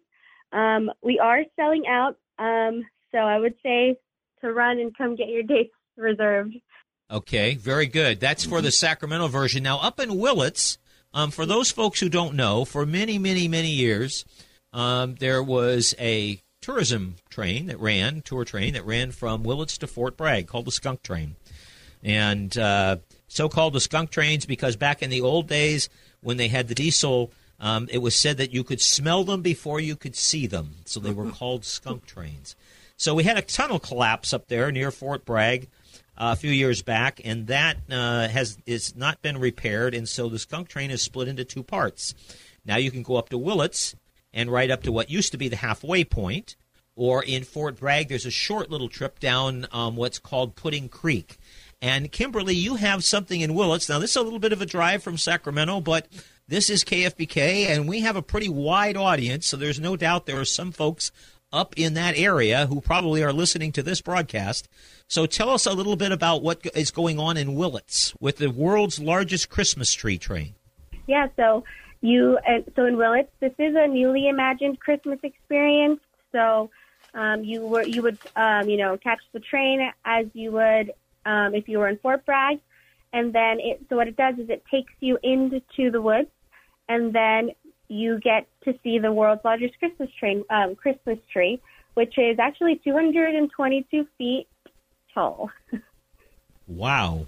Um, 0.52 0.90
we 1.02 1.18
are 1.18 1.42
selling 1.56 1.84
out, 1.86 2.16
um, 2.38 2.84
so 3.10 3.18
I 3.18 3.38
would 3.38 3.54
say 3.62 3.96
to 4.42 4.52
run 4.52 4.78
and 4.78 4.96
come 4.96 5.16
get 5.16 5.28
your 5.28 5.42
dates 5.42 5.74
reserved. 5.96 6.54
Okay, 7.10 7.54
very 7.54 7.86
good. 7.86 8.20
That's 8.20 8.44
for 8.44 8.62
the 8.62 8.70
Sacramento 8.70 9.28
version. 9.28 9.62
Now, 9.62 9.78
up 9.80 10.00
in 10.00 10.18
Willits, 10.18 10.78
um, 11.12 11.30
for 11.30 11.44
those 11.44 11.70
folks 11.70 12.00
who 12.00 12.08
don't 12.08 12.34
know, 12.34 12.64
for 12.64 12.86
many, 12.86 13.18
many, 13.18 13.48
many 13.48 13.70
years, 13.70 14.24
um, 14.72 15.16
there 15.16 15.42
was 15.42 15.94
a 15.98 16.40
tourism 16.62 17.16
train 17.28 17.66
that 17.66 17.78
ran, 17.78 18.22
tour 18.22 18.44
train 18.44 18.72
that 18.74 18.86
ran 18.86 19.10
from 19.10 19.42
Willits 19.42 19.76
to 19.78 19.86
Fort 19.86 20.16
Bragg 20.16 20.46
called 20.46 20.64
the 20.64 20.72
Skunk 20.72 21.02
Train. 21.02 21.36
And 22.02 22.56
uh, 22.56 22.96
so 23.28 23.48
called 23.48 23.74
the 23.74 23.80
skunk 23.80 24.10
trains 24.10 24.46
because 24.46 24.76
back 24.76 25.02
in 25.02 25.10
the 25.10 25.20
old 25.20 25.48
days 25.48 25.88
when 26.20 26.36
they 26.36 26.48
had 26.48 26.68
the 26.68 26.74
diesel, 26.74 27.32
um, 27.60 27.88
it 27.90 27.98
was 27.98 28.14
said 28.14 28.38
that 28.38 28.52
you 28.52 28.64
could 28.64 28.80
smell 28.80 29.24
them 29.24 29.42
before 29.42 29.80
you 29.80 29.96
could 29.96 30.16
see 30.16 30.46
them. 30.46 30.76
So 30.84 30.98
they 30.98 31.12
were 31.12 31.30
called 31.38 31.64
skunk 31.64 32.06
trains. 32.06 32.56
So 32.96 33.14
we 33.14 33.24
had 33.24 33.38
a 33.38 33.42
tunnel 33.42 33.78
collapse 33.78 34.32
up 34.32 34.48
there 34.48 34.70
near 34.70 34.90
Fort 34.90 35.24
Bragg 35.24 35.68
uh, 36.16 36.32
a 36.32 36.36
few 36.36 36.50
years 36.50 36.82
back, 36.82 37.20
and 37.24 37.46
that 37.46 37.78
uh, 37.90 38.28
has 38.28 38.58
is 38.66 38.94
not 38.94 39.22
been 39.22 39.38
repaired, 39.38 39.94
and 39.94 40.08
so 40.08 40.28
the 40.28 40.38
skunk 40.38 40.68
train 40.68 40.90
is 40.90 41.02
split 41.02 41.28
into 41.28 41.44
two 41.44 41.62
parts. 41.62 42.14
Now 42.64 42.76
you 42.76 42.90
can 42.90 43.02
go 43.02 43.16
up 43.16 43.28
to 43.30 43.38
Willits 43.38 43.94
and 44.32 44.50
right 44.50 44.70
up 44.70 44.82
to 44.84 44.92
what 44.92 45.10
used 45.10 45.32
to 45.32 45.38
be 45.38 45.48
the 45.48 45.56
halfway 45.56 46.04
point, 46.04 46.56
or 46.94 47.22
in 47.22 47.44
Fort 47.44 47.78
Bragg, 47.78 48.08
there's 48.08 48.26
a 48.26 48.30
short 48.30 48.70
little 48.70 48.88
trip 48.88 49.18
down 49.18 49.66
um, 49.72 49.96
what's 49.96 50.18
called 50.18 50.54
Pudding 50.54 50.88
Creek. 50.88 51.38
And 51.80 52.12
Kimberly, 52.12 52.54
you 52.54 52.76
have 52.76 53.04
something 53.04 53.40
in 53.40 53.54
Willits. 53.54 53.88
Now, 53.88 53.98
this 53.98 54.10
is 54.10 54.16
a 54.16 54.22
little 54.22 54.38
bit 54.38 54.52
of 54.52 54.62
a 54.62 54.66
drive 54.66 55.02
from 55.02 55.18
Sacramento, 55.18 55.80
but 55.80 56.06
this 56.46 56.70
is 56.70 56.84
KFBK, 56.84 57.66
and 57.66 57.88
we 57.88 58.00
have 58.00 58.14
a 58.14 58.22
pretty 58.22 58.48
wide 58.48 58.96
audience, 58.96 59.46
so 59.46 59.56
there's 59.56 59.80
no 59.80 59.96
doubt 59.96 60.26
there 60.26 60.40
are 60.40 60.44
some 60.44 60.70
folks 60.70 61.10
up 61.52 61.74
in 61.76 61.94
that 61.94 62.16
area 62.16 62.66
who 62.66 62.80
probably 62.80 63.22
are 63.22 63.32
listening 63.32 63.72
to 63.72 63.82
this 63.82 64.00
broadcast. 64.00 64.68
So 65.06 65.26
tell 65.26 65.50
us 65.50 65.66
a 65.66 65.72
little 65.72 65.96
bit 65.96 66.12
about 66.12 66.42
what 66.42 66.66
is 66.74 66.90
going 66.90 67.18
on 67.18 67.36
in 67.36 67.54
Willits 67.54 68.14
with 68.20 68.38
the 68.38 68.50
world's 68.50 68.98
largest 68.98 69.48
Christmas 69.50 69.92
tree 69.92 70.18
train. 70.18 70.54
Yeah, 71.06 71.28
so 71.36 71.64
you 72.00 72.38
uh, 72.48 72.60
so 72.74 72.86
in 72.86 72.96
Willits, 72.96 73.30
this 73.40 73.52
is 73.58 73.74
a 73.76 73.86
newly 73.86 74.28
imagined 74.28 74.80
Christmas 74.80 75.18
experience. 75.22 76.00
So 76.32 76.70
um, 77.14 77.44
you 77.44 77.66
were 77.66 77.82
you 77.82 78.02
would 78.02 78.18
um, 78.36 78.68
you 78.68 78.76
know 78.76 78.96
catch 78.96 79.20
the 79.32 79.40
train 79.40 79.90
as 80.04 80.26
you 80.32 80.52
would 80.52 80.92
um, 81.26 81.54
if 81.54 81.68
you 81.68 81.78
were 81.78 81.88
in 81.88 81.98
Fort 81.98 82.24
Bragg, 82.24 82.58
and 83.12 83.32
then 83.32 83.58
it 83.60 83.84
so 83.88 83.96
what 83.96 84.08
it 84.08 84.16
does 84.16 84.38
is 84.38 84.48
it 84.48 84.64
takes 84.70 84.92
you 85.00 85.18
into 85.22 85.90
the 85.90 86.00
woods, 86.00 86.30
and 86.88 87.12
then 87.12 87.50
you 87.92 88.18
get 88.18 88.46
to 88.64 88.74
see 88.82 88.98
the 88.98 89.12
world's 89.12 89.44
largest 89.44 89.78
Christmas 89.78 90.10
tree, 90.18 90.42
um, 90.50 90.74
Christmas 90.74 91.18
tree, 91.32 91.60
which 91.94 92.16
is 92.18 92.38
actually 92.38 92.80
222 92.82 94.06
feet 94.18 94.48
tall. 95.14 95.50
Wow! 96.66 97.26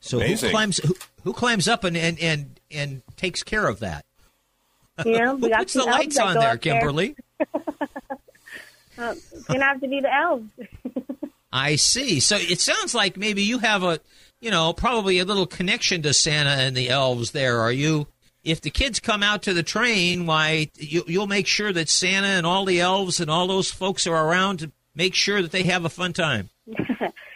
So 0.00 0.18
Amazing. 0.18 0.50
who 0.50 0.52
climbs 0.52 0.76
who, 0.78 0.94
who 1.24 1.32
climbs 1.32 1.66
up 1.66 1.84
and, 1.84 1.96
and, 1.96 2.20
and, 2.20 2.60
and 2.70 3.02
takes 3.16 3.42
care 3.42 3.66
of 3.66 3.80
that? 3.80 4.04
Yeah, 5.04 5.18
know, 5.18 5.36
Who 5.36 5.48
puts 5.48 5.72
the 5.72 5.84
lights 5.84 6.18
on 6.18 6.34
there, 6.34 6.50
up 6.52 6.60
there. 6.60 6.74
Kimberly? 6.74 7.16
Um, 8.98 9.16
it's 9.32 9.44
gonna 9.44 9.64
have 9.64 9.80
to 9.80 9.88
be 9.88 10.00
the 10.00 10.12
elves. 10.12 10.50
I 11.52 11.76
see. 11.76 12.18
So 12.18 12.36
it 12.36 12.60
sounds 12.60 12.94
like 12.94 13.16
maybe 13.16 13.42
you 13.42 13.58
have 13.60 13.84
a, 13.84 14.00
you 14.40 14.50
know, 14.50 14.72
probably 14.72 15.20
a 15.20 15.24
little 15.24 15.46
connection 15.46 16.02
to 16.02 16.12
Santa 16.12 16.50
and 16.50 16.76
the 16.76 16.88
elves 16.90 17.30
there. 17.30 17.60
Are 17.60 17.70
you? 17.72 18.08
If 18.44 18.60
the 18.60 18.70
kids 18.70 19.00
come 19.00 19.22
out 19.22 19.42
to 19.42 19.54
the 19.54 19.62
train, 19.62 20.26
why 20.26 20.70
you, 20.76 21.04
you'll 21.06 21.26
make 21.26 21.46
sure 21.46 21.72
that 21.72 21.88
Santa 21.88 22.28
and 22.28 22.46
all 22.46 22.64
the 22.64 22.80
elves 22.80 23.20
and 23.20 23.30
all 23.30 23.46
those 23.46 23.70
folks 23.70 24.06
are 24.06 24.26
around 24.26 24.58
to 24.58 24.72
make 24.94 25.14
sure 25.14 25.42
that 25.42 25.50
they 25.52 25.64
have 25.64 25.84
a 25.84 25.90
fun 25.90 26.12
time. 26.12 26.50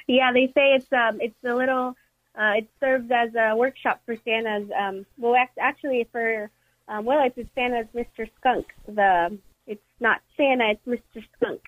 Yeah, 0.07 0.33
they 0.33 0.47
say 0.49 0.75
it's 0.75 0.93
um 0.93 1.21
it's 1.21 1.35
a 1.45 1.55
little 1.55 1.97
uh 2.37 2.53
it 2.57 2.69
serves 2.81 3.11
as 3.11 3.35
a 3.35 3.57
workshop 3.57 4.03
for 4.05 4.17
Santa's 4.25 4.69
um 4.77 5.07
well 5.17 5.37
actually 5.59 6.07
for 6.11 6.51
um 6.89 7.05
well 7.05 7.25
it's 7.25 7.49
Santa's 7.55 7.87
Mr. 7.95 8.29
Skunk. 8.39 8.67
The 8.87 9.39
it's 9.67 9.81
not 10.01 10.21
Santa, 10.37 10.73
it's 10.73 10.87
Mr. 10.87 11.25
Skunk. 11.37 11.61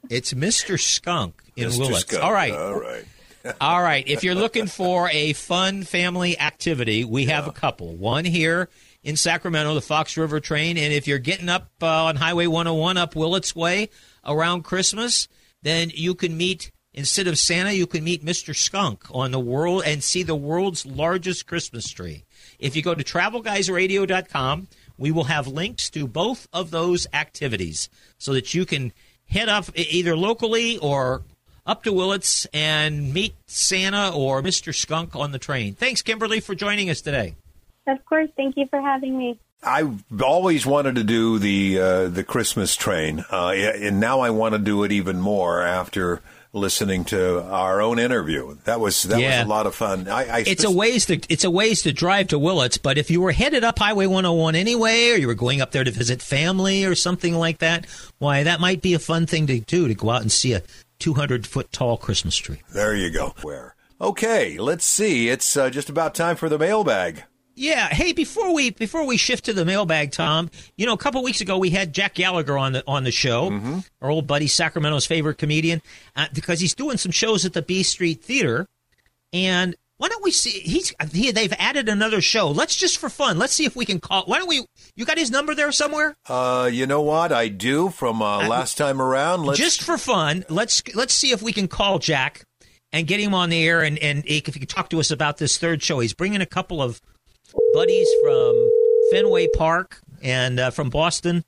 It's 0.10 0.34
Mr. 0.34 0.78
Skunk 0.78 1.40
in 1.54 1.68
Mr. 1.68 1.78
Willits. 1.78 2.00
Skunk. 2.00 2.24
All 2.24 2.32
right. 2.32 2.52
All 2.52 2.80
right. 2.80 3.04
All 3.60 3.82
right. 3.82 4.06
If 4.06 4.22
you're 4.22 4.34
looking 4.34 4.66
for 4.66 5.08
a 5.10 5.32
fun 5.32 5.82
family 5.82 6.38
activity, 6.38 7.04
we 7.04 7.26
have 7.26 7.46
a 7.46 7.52
couple. 7.52 7.96
One 7.96 8.24
here 8.24 8.68
in 9.02 9.16
Sacramento, 9.16 9.74
the 9.74 9.80
Fox 9.80 10.16
River 10.16 10.40
Train. 10.40 10.76
And 10.76 10.92
if 10.92 11.06
you're 11.06 11.18
getting 11.18 11.48
up 11.48 11.70
uh, 11.80 12.04
on 12.04 12.16
Highway 12.16 12.46
101 12.46 12.96
up 12.96 13.16
Willits 13.16 13.56
Way 13.56 13.88
around 14.24 14.62
Christmas, 14.62 15.28
then 15.62 15.90
you 15.94 16.14
can 16.14 16.36
meet, 16.36 16.70
instead 16.92 17.26
of 17.26 17.38
Santa, 17.38 17.72
you 17.72 17.86
can 17.86 18.04
meet 18.04 18.24
Mr. 18.24 18.54
Skunk 18.54 19.04
on 19.10 19.30
the 19.30 19.40
world 19.40 19.82
and 19.86 20.02
see 20.02 20.22
the 20.22 20.34
world's 20.34 20.84
largest 20.84 21.46
Christmas 21.46 21.90
tree. 21.90 22.24
If 22.58 22.76
you 22.76 22.82
go 22.82 22.94
to 22.94 23.04
travelguysradio.com, 23.04 24.68
we 24.98 25.10
will 25.10 25.24
have 25.24 25.46
links 25.46 25.88
to 25.90 26.06
both 26.06 26.46
of 26.52 26.70
those 26.70 27.06
activities 27.14 27.88
so 28.18 28.34
that 28.34 28.52
you 28.52 28.66
can 28.66 28.92
head 29.30 29.48
up 29.48 29.66
either 29.74 30.14
locally 30.14 30.76
or 30.78 31.22
up 31.66 31.82
to 31.84 31.92
Willits 31.92 32.46
and 32.52 33.12
meet 33.12 33.34
Santa 33.46 34.10
or 34.14 34.42
Mr. 34.42 34.74
Skunk 34.74 35.14
on 35.16 35.32
the 35.32 35.38
train. 35.38 35.74
Thanks, 35.74 36.02
Kimberly, 36.02 36.40
for 36.40 36.54
joining 36.54 36.90
us 36.90 37.00
today. 37.00 37.34
of 37.86 38.04
course, 38.06 38.28
thank 38.36 38.56
you 38.56 38.66
for 38.70 38.80
having 38.80 39.16
me. 39.18 39.38
I've 39.62 40.02
always 40.22 40.64
wanted 40.64 40.94
to 40.94 41.04
do 41.04 41.38
the 41.38 41.78
uh, 41.78 42.08
the 42.08 42.24
Christmas 42.24 42.74
train, 42.76 43.24
uh, 43.30 43.48
and 43.50 44.00
now 44.00 44.20
I 44.20 44.30
want 44.30 44.54
to 44.54 44.58
do 44.58 44.84
it 44.84 44.92
even 44.92 45.20
more 45.20 45.60
after 45.62 46.22
listening 46.54 47.04
to 47.04 47.42
our 47.44 47.80
own 47.82 47.98
interview. 47.98 48.56
That 48.64 48.80
was 48.80 49.02
that 49.04 49.20
Yeah. 49.20 49.40
was 49.40 49.46
a 49.46 49.50
lot 49.50 49.66
of 49.66 49.74
fun. 49.74 50.08
I, 50.08 50.38
I 50.38 50.44
It's 50.46 50.64
a 50.64 50.70
ways 50.70 51.04
to 51.06 51.20
it's 51.28 51.44
a 51.44 51.50
ways 51.50 51.82
to 51.82 51.92
drive 51.92 52.28
to 52.28 52.38
Willits, 52.38 52.78
but 52.78 52.96
if 52.96 53.10
you 53.10 53.20
were 53.20 53.32
headed 53.32 53.62
up 53.62 53.78
Highway 53.78 54.06
101 54.06 54.54
anyway, 54.54 55.10
or 55.10 55.16
you 55.16 55.26
were 55.26 55.34
going 55.34 55.60
up 55.60 55.72
there 55.72 55.84
to 55.84 55.90
visit 55.90 56.22
family 56.22 56.86
or 56.86 56.94
something 56.94 57.34
like 57.34 57.58
that, 57.58 57.86
why 58.18 58.44
that 58.44 58.60
might 58.60 58.80
be 58.80 58.94
a 58.94 58.98
fun 58.98 59.26
thing 59.26 59.46
to 59.48 59.60
do 59.60 59.88
to 59.88 59.94
go 59.94 60.08
out 60.08 60.22
and 60.22 60.32
see 60.32 60.54
a 60.54 60.62
200 61.00 61.46
foot 61.46 61.72
tall 61.72 61.96
Christmas 61.96 62.36
tree. 62.36 62.62
There 62.72 62.94
you 62.94 63.10
go. 63.10 63.34
Where? 63.42 63.74
Okay, 64.00 64.58
let's 64.58 64.84
see. 64.84 65.28
It's 65.28 65.56
uh, 65.56 65.68
just 65.68 65.90
about 65.90 66.14
time 66.14 66.36
for 66.36 66.48
the 66.48 66.58
mailbag. 66.58 67.24
Yeah. 67.54 67.88
Hey, 67.88 68.12
before 68.12 68.54
we 68.54 68.70
before 68.70 69.04
we 69.04 69.18
shift 69.18 69.44
to 69.44 69.52
the 69.52 69.66
mailbag, 69.66 70.12
Tom, 70.12 70.50
you 70.76 70.86
know, 70.86 70.94
a 70.94 70.98
couple 70.98 71.22
weeks 71.22 71.42
ago 71.42 71.58
we 71.58 71.68
had 71.68 71.92
Jack 71.92 72.14
Gallagher 72.14 72.56
on 72.56 72.72
the 72.72 72.84
on 72.86 73.04
the 73.04 73.10
show, 73.10 73.82
our 74.00 74.10
old 74.10 74.26
buddy, 74.26 74.46
Sacramento's 74.46 75.04
favorite 75.04 75.36
comedian, 75.36 75.82
uh, 76.16 76.26
because 76.32 76.60
he's 76.60 76.74
doing 76.74 76.96
some 76.96 77.12
shows 77.12 77.44
at 77.44 77.52
the 77.52 77.60
B 77.60 77.82
Street 77.82 78.22
Theater, 78.22 78.66
and 79.32 79.76
why 80.00 80.08
don't 80.08 80.24
we 80.24 80.30
see? 80.30 80.60
He's 80.60 80.94
he, 81.12 81.30
they've 81.30 81.52
added 81.58 81.90
another 81.90 82.22
show. 82.22 82.50
Let's 82.50 82.74
just 82.74 82.96
for 82.96 83.10
fun. 83.10 83.38
Let's 83.38 83.52
see 83.52 83.66
if 83.66 83.76
we 83.76 83.84
can 83.84 84.00
call. 84.00 84.24
Why 84.24 84.38
don't 84.38 84.48
we? 84.48 84.64
You 84.96 85.04
got 85.04 85.18
his 85.18 85.30
number 85.30 85.54
there 85.54 85.70
somewhere? 85.72 86.16
Uh, 86.26 86.70
you 86.72 86.86
know 86.86 87.02
what 87.02 87.32
I 87.32 87.48
do 87.48 87.90
from 87.90 88.22
uh, 88.22 88.48
last 88.48 88.78
time 88.78 89.02
around? 89.02 89.44
Let's 89.44 89.58
just 89.58 89.82
for 89.82 89.98
fun, 89.98 90.46
let's 90.48 90.82
let's 90.94 91.12
see 91.12 91.32
if 91.32 91.42
we 91.42 91.52
can 91.52 91.68
call 91.68 91.98
Jack 91.98 92.46
and 92.92 93.06
get 93.06 93.20
him 93.20 93.34
on 93.34 93.50
the 93.50 93.62
air, 93.62 93.82
and 93.82 93.98
and 93.98 94.24
if 94.24 94.46
he 94.54 94.60
can 94.60 94.66
talk 94.66 94.88
to 94.88 95.00
us 95.00 95.10
about 95.10 95.36
this 95.36 95.58
third 95.58 95.82
show. 95.82 96.00
He's 96.00 96.14
bringing 96.14 96.40
a 96.40 96.46
couple 96.46 96.80
of 96.80 97.02
buddies 97.74 98.08
from 98.22 98.70
Fenway 99.12 99.48
Park 99.54 100.00
and 100.22 100.58
uh, 100.58 100.70
from 100.70 100.88
Boston 100.88 101.44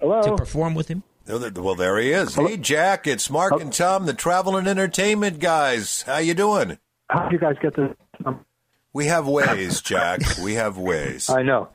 Hello? 0.00 0.22
to 0.22 0.34
perform 0.34 0.74
with 0.74 0.88
him. 0.88 1.02
Well, 1.28 1.74
there 1.74 1.98
he 1.98 2.10
is. 2.10 2.36
Hey, 2.36 2.56
Jack, 2.56 3.06
it's 3.06 3.28
Mark 3.28 3.60
and 3.60 3.70
Tom, 3.70 4.06
the 4.06 4.14
travel 4.14 4.56
and 4.56 4.66
entertainment 4.66 5.40
guys. 5.40 6.02
How 6.02 6.18
you 6.18 6.32
doing? 6.32 6.78
How 7.12 7.28
do 7.28 7.34
you 7.34 7.40
guys 7.40 7.56
get 7.60 7.74
this? 7.74 7.90
Um, 8.24 8.44
We 8.94 9.06
have 9.06 9.28
ways, 9.28 9.82
Jack. 9.82 10.20
We 10.42 10.54
have 10.54 10.78
ways. 10.78 11.28
I 11.28 11.42
know. 11.42 11.68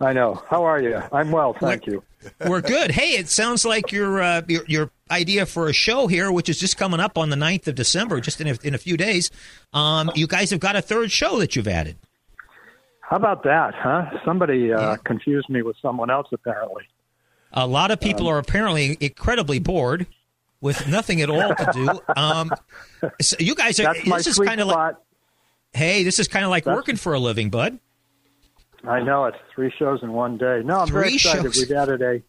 I 0.00 0.12
know. 0.14 0.42
How 0.48 0.64
are 0.64 0.80
you? 0.80 1.02
I'm 1.12 1.30
well, 1.30 1.52
thank 1.52 1.86
you. 1.86 2.02
We're 2.46 2.62
good. 2.62 2.90
Hey, 2.92 3.10
it 3.10 3.28
sounds 3.28 3.64
like 3.66 3.92
your 3.92 4.22
uh, 4.22 4.42
your 4.48 4.64
your 4.66 4.90
idea 5.10 5.44
for 5.44 5.68
a 5.68 5.72
show 5.72 6.06
here, 6.06 6.32
which 6.32 6.48
is 6.48 6.58
just 6.58 6.76
coming 6.78 7.00
up 7.00 7.18
on 7.18 7.30
the 7.30 7.36
9th 7.36 7.68
of 7.68 7.74
December, 7.74 8.20
just 8.20 8.40
in 8.40 8.48
a, 8.48 8.58
in 8.62 8.74
a 8.74 8.78
few 8.78 8.96
days. 8.96 9.30
Um, 9.72 10.10
you 10.14 10.26
guys 10.26 10.50
have 10.50 10.60
got 10.60 10.74
a 10.74 10.82
third 10.82 11.10
show 11.10 11.38
that 11.38 11.54
you've 11.54 11.68
added. 11.68 11.96
How 13.00 13.16
about 13.16 13.42
that, 13.44 13.74
huh? 13.74 14.06
Somebody 14.24 14.72
uh, 14.72 14.96
confused 15.04 15.48
me 15.48 15.62
with 15.62 15.76
someone 15.82 16.10
else, 16.10 16.28
apparently. 16.32 16.84
A 17.52 17.66
lot 17.66 17.90
of 17.90 18.00
people 18.00 18.28
are 18.28 18.38
apparently 18.38 18.96
incredibly 19.00 19.58
bored 19.58 20.06
with 20.60 20.86
nothing 20.88 21.20
at 21.22 21.30
all 21.30 21.54
to 21.54 21.70
do. 21.72 21.88
Um, 22.16 22.50
so 23.20 23.36
you 23.38 23.54
guys 23.54 23.78
are. 23.80 23.94
This 24.04 24.26
is 24.26 24.38
kind 24.38 24.60
of 24.60 24.66
like. 24.68 24.96
Hey, 25.72 26.02
this 26.02 26.18
is 26.18 26.28
kind 26.28 26.44
of 26.44 26.50
like 26.50 26.64
That's- 26.64 26.76
working 26.76 26.96
for 26.96 27.14
a 27.14 27.18
living, 27.18 27.50
bud. 27.50 27.78
I 28.84 29.00
know 29.00 29.24
it's 29.26 29.36
three 29.54 29.72
shows 29.76 30.02
in 30.02 30.12
one 30.12 30.38
day. 30.38 30.62
No, 30.64 30.78
I'm 30.80 30.88
very 30.88 31.14
excited. 31.14 31.42
shows. 31.54 31.56
We've 31.68 31.76
added 31.76 32.00
a 32.02 32.22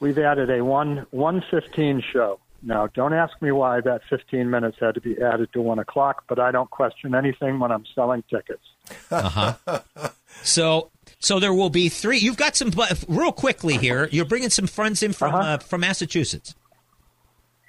we've 0.00 0.18
added 0.18 0.50
a 0.50 0.62
one 0.64 1.06
one 1.10 1.42
fifteen 1.50 2.02
show. 2.12 2.40
Now, 2.64 2.86
don't 2.88 3.12
ask 3.12 3.40
me 3.40 3.50
why 3.52 3.80
that 3.80 4.02
fifteen 4.10 4.50
minutes 4.50 4.76
had 4.80 4.94
to 4.94 5.00
be 5.00 5.16
added 5.20 5.52
to 5.54 5.62
one 5.62 5.78
o'clock, 5.78 6.24
but 6.28 6.38
I 6.38 6.50
don't 6.52 6.70
question 6.70 7.14
anything 7.14 7.58
when 7.58 7.70
I'm 7.72 7.84
selling 7.94 8.22
tickets. 8.28 8.62
Uh 9.10 9.54
huh. 9.66 9.80
so 10.42 10.90
So 11.20 11.38
there 11.40 11.54
will 11.54 11.70
be 11.70 11.88
three. 11.88 12.18
You've 12.18 12.36
got 12.36 12.54
some 12.56 12.72
real 13.08 13.32
quickly 13.32 13.76
here. 13.78 14.08
You're 14.12 14.24
bringing 14.26 14.50
some 14.50 14.66
friends 14.66 15.02
in 15.02 15.12
from 15.12 15.34
Uh-huh. 15.34 15.48
uh, 15.48 15.58
from 15.58 15.80
Massachusetts. 15.82 16.54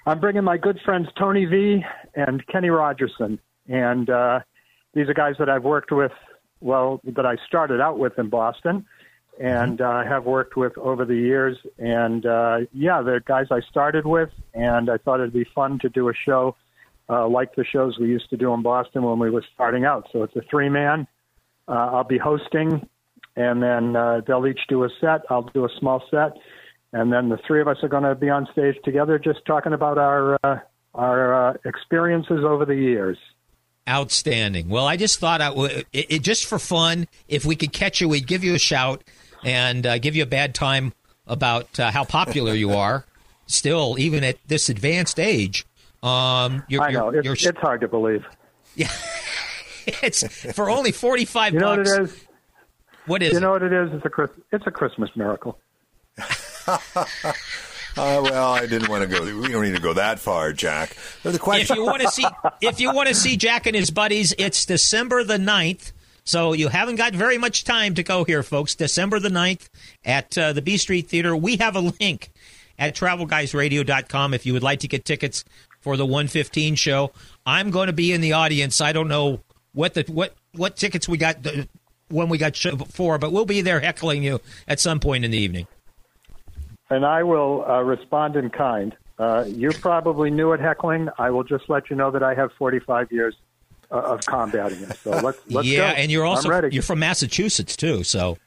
I'm 0.06 0.20
bringing 0.20 0.44
my 0.44 0.58
good 0.58 0.78
friends 0.84 1.08
Tony 1.18 1.46
V 1.46 1.82
and 2.14 2.46
Kenny 2.46 2.68
Rogerson, 2.68 3.38
and 3.68 4.10
uh, 4.10 4.40
these 4.92 5.08
are 5.08 5.14
guys 5.14 5.36
that 5.38 5.48
I've 5.48 5.64
worked 5.64 5.92
with. 5.92 6.12
Well, 6.60 7.00
that 7.04 7.24
I 7.26 7.36
started 7.46 7.80
out 7.80 7.98
with 7.98 8.18
in 8.18 8.28
Boston, 8.28 8.84
and 9.40 9.80
uh, 9.80 10.04
have 10.04 10.24
worked 10.24 10.56
with 10.56 10.76
over 10.78 11.04
the 11.04 11.16
years. 11.16 11.56
And 11.78 12.26
uh, 12.26 12.58
yeah, 12.72 13.00
they're 13.00 13.20
guys 13.20 13.46
I 13.50 13.60
started 13.70 14.06
with, 14.06 14.30
and 14.52 14.90
I 14.90 14.98
thought 14.98 15.20
it'd 15.20 15.32
be 15.32 15.46
fun 15.54 15.78
to 15.80 15.88
do 15.88 16.10
a 16.10 16.14
show 16.14 16.54
uh, 17.08 17.26
like 17.26 17.54
the 17.54 17.64
shows 17.64 17.98
we 17.98 18.08
used 18.08 18.28
to 18.30 18.36
do 18.36 18.52
in 18.52 18.62
Boston 18.62 19.02
when 19.02 19.18
we 19.18 19.30
were 19.30 19.44
starting 19.54 19.84
out. 19.84 20.08
So 20.12 20.22
it's 20.22 20.36
a 20.36 20.42
three 20.50 20.68
man. 20.68 21.06
Uh, 21.66 21.72
I'll 21.72 22.04
be 22.04 22.18
hosting, 22.18 22.86
and 23.36 23.62
then 23.62 23.96
uh, 23.96 24.20
they'll 24.26 24.46
each 24.46 24.60
do 24.68 24.84
a 24.84 24.88
set. 25.00 25.22
I'll 25.30 25.50
do 25.54 25.64
a 25.64 25.70
small 25.78 26.02
set, 26.10 26.32
and 26.94 27.12
then 27.12 27.28
the 27.28 27.38
three 27.44 27.60
of 27.60 27.66
us 27.66 27.76
are 27.82 27.88
going 27.88 28.04
to 28.04 28.14
be 28.14 28.30
on 28.30 28.46
stage 28.52 28.76
together, 28.84 29.18
just 29.18 29.44
talking 29.44 29.72
about 29.72 29.98
our 29.98 30.38
uh, 30.44 30.60
our 30.94 31.50
uh, 31.50 31.54
experiences 31.64 32.44
over 32.44 32.64
the 32.64 32.76
years. 32.76 33.18
Outstanding. 33.86 34.68
Well, 34.68 34.86
I 34.86 34.96
just 34.96 35.18
thought 35.18 35.40
I 35.42 35.50
would, 35.50 35.86
it, 35.92 36.06
it, 36.08 36.22
just 36.22 36.46
for 36.46 36.58
fun, 36.58 37.08
if 37.28 37.44
we 37.44 37.56
could 37.56 37.72
catch 37.72 38.00
you, 38.00 38.08
we'd 38.08 38.28
give 38.28 38.44
you 38.44 38.54
a 38.54 38.60
shout 38.60 39.02
and 39.44 39.84
uh, 39.84 39.98
give 39.98 40.14
you 40.14 40.22
a 40.22 40.26
bad 40.26 40.54
time 40.54 40.94
about 41.26 41.78
uh, 41.80 41.90
how 41.90 42.04
popular 42.04 42.54
you 42.54 42.70
are. 42.70 43.04
Still, 43.46 43.96
even 43.98 44.22
at 44.22 44.38
this 44.46 44.68
advanced 44.68 45.18
age, 45.18 45.66
um, 46.02 46.62
you're, 46.68 46.80
I 46.80 46.92
know 46.92 47.10
you're, 47.10 47.32
it's, 47.32 47.42
you're, 47.42 47.50
it's 47.50 47.60
hard 47.60 47.80
to 47.82 47.88
believe. 47.88 48.24
Yeah, 48.76 48.90
it's 50.02 50.26
for 50.54 50.68
only 50.68 50.90
forty 50.90 51.24
five. 51.24 51.52
You 51.54 51.60
know 51.60 51.76
bucks. 51.76 51.90
what 51.90 51.98
it 51.98 52.02
is? 52.02 52.26
What 53.06 53.22
is? 53.22 53.32
You 53.32 53.38
it? 53.38 53.40
know 53.42 53.50
what 53.52 53.62
it 53.62 53.72
is? 53.72 53.90
It's 53.92 54.04
a 54.04 54.30
it's 54.50 54.66
a 54.66 54.70
Christmas 54.72 55.10
miracle. 55.14 55.60
Uh, 57.96 58.20
well, 58.24 58.52
I 58.52 58.66
didn't 58.66 58.88
want 58.88 59.08
to 59.08 59.18
go. 59.18 59.24
We 59.24 59.52
don't 59.52 59.62
need 59.62 59.76
to 59.76 59.80
go 59.80 59.92
that 59.92 60.18
far, 60.18 60.52
Jack. 60.52 60.96
The 61.22 61.38
if 61.52 61.70
you 61.70 61.84
want 61.84 62.02
to 62.02 62.08
see 62.08 62.26
if 62.60 62.80
you 62.80 62.92
want 62.92 63.08
to 63.08 63.14
see 63.14 63.36
Jack 63.36 63.66
and 63.66 63.76
his 63.76 63.90
buddies, 63.90 64.34
it's 64.36 64.66
December 64.66 65.22
the 65.22 65.36
9th. 65.36 65.92
So 66.24 66.54
you 66.54 66.68
haven't 66.68 66.96
got 66.96 67.14
very 67.14 67.38
much 67.38 67.62
time 67.62 67.94
to 67.94 68.02
go 68.02 68.24
here, 68.24 68.42
folks. 68.42 68.74
December 68.74 69.20
the 69.20 69.28
9th 69.28 69.68
at 70.04 70.36
uh, 70.36 70.52
the 70.52 70.60
B 70.60 70.76
Street 70.76 71.06
Theater. 71.06 71.36
We 71.36 71.58
have 71.58 71.76
a 71.76 71.80
link 72.00 72.30
at 72.78 72.96
travelguysradio.com 72.96 74.34
if 74.34 74.44
you 74.44 74.54
would 74.54 74.62
like 74.62 74.80
to 74.80 74.88
get 74.88 75.04
tickets 75.04 75.44
for 75.80 75.96
the 75.96 76.06
115 76.06 76.74
show. 76.74 77.12
I'm 77.46 77.70
going 77.70 77.86
to 77.86 77.92
be 77.92 78.12
in 78.12 78.20
the 78.20 78.32
audience. 78.32 78.80
I 78.80 78.92
don't 78.92 79.08
know 79.08 79.40
what 79.72 79.94
the 79.94 80.04
what 80.08 80.34
what 80.52 80.76
tickets 80.76 81.08
we 81.08 81.18
got 81.18 81.46
uh, 81.46 81.64
when 82.08 82.28
we 82.28 82.38
got 82.38 82.56
show 82.56 82.74
before, 82.74 83.18
but 83.18 83.30
we'll 83.30 83.44
be 83.44 83.60
there 83.60 83.78
heckling 83.78 84.24
you 84.24 84.40
at 84.66 84.80
some 84.80 84.98
point 84.98 85.24
in 85.24 85.30
the 85.30 85.38
evening. 85.38 85.68
And 86.94 87.04
I 87.04 87.22
will 87.22 87.64
uh, 87.68 87.80
respond 87.82 88.36
in 88.36 88.50
kind. 88.50 88.94
Uh, 89.18 89.44
you're 89.48 89.72
probably 89.72 90.30
new 90.30 90.52
at 90.52 90.60
heckling. 90.60 91.08
I 91.18 91.30
will 91.30 91.44
just 91.44 91.68
let 91.68 91.88
you 91.90 91.96
know 91.96 92.10
that 92.10 92.22
I 92.22 92.34
have 92.34 92.50
45 92.58 93.10
years 93.10 93.34
uh, 93.90 93.94
of 94.12 94.20
combating 94.26 94.82
it. 94.82 94.96
So 94.98 95.10
let's, 95.10 95.38
let's 95.50 95.66
yeah, 95.66 95.92
go. 95.92 95.98
and 96.00 96.10
you're 96.10 96.24
also 96.26 96.48
ready. 96.48 96.68
you're 96.72 96.82
from 96.82 96.98
Massachusetts 97.00 97.76
too, 97.76 98.04
so 98.04 98.38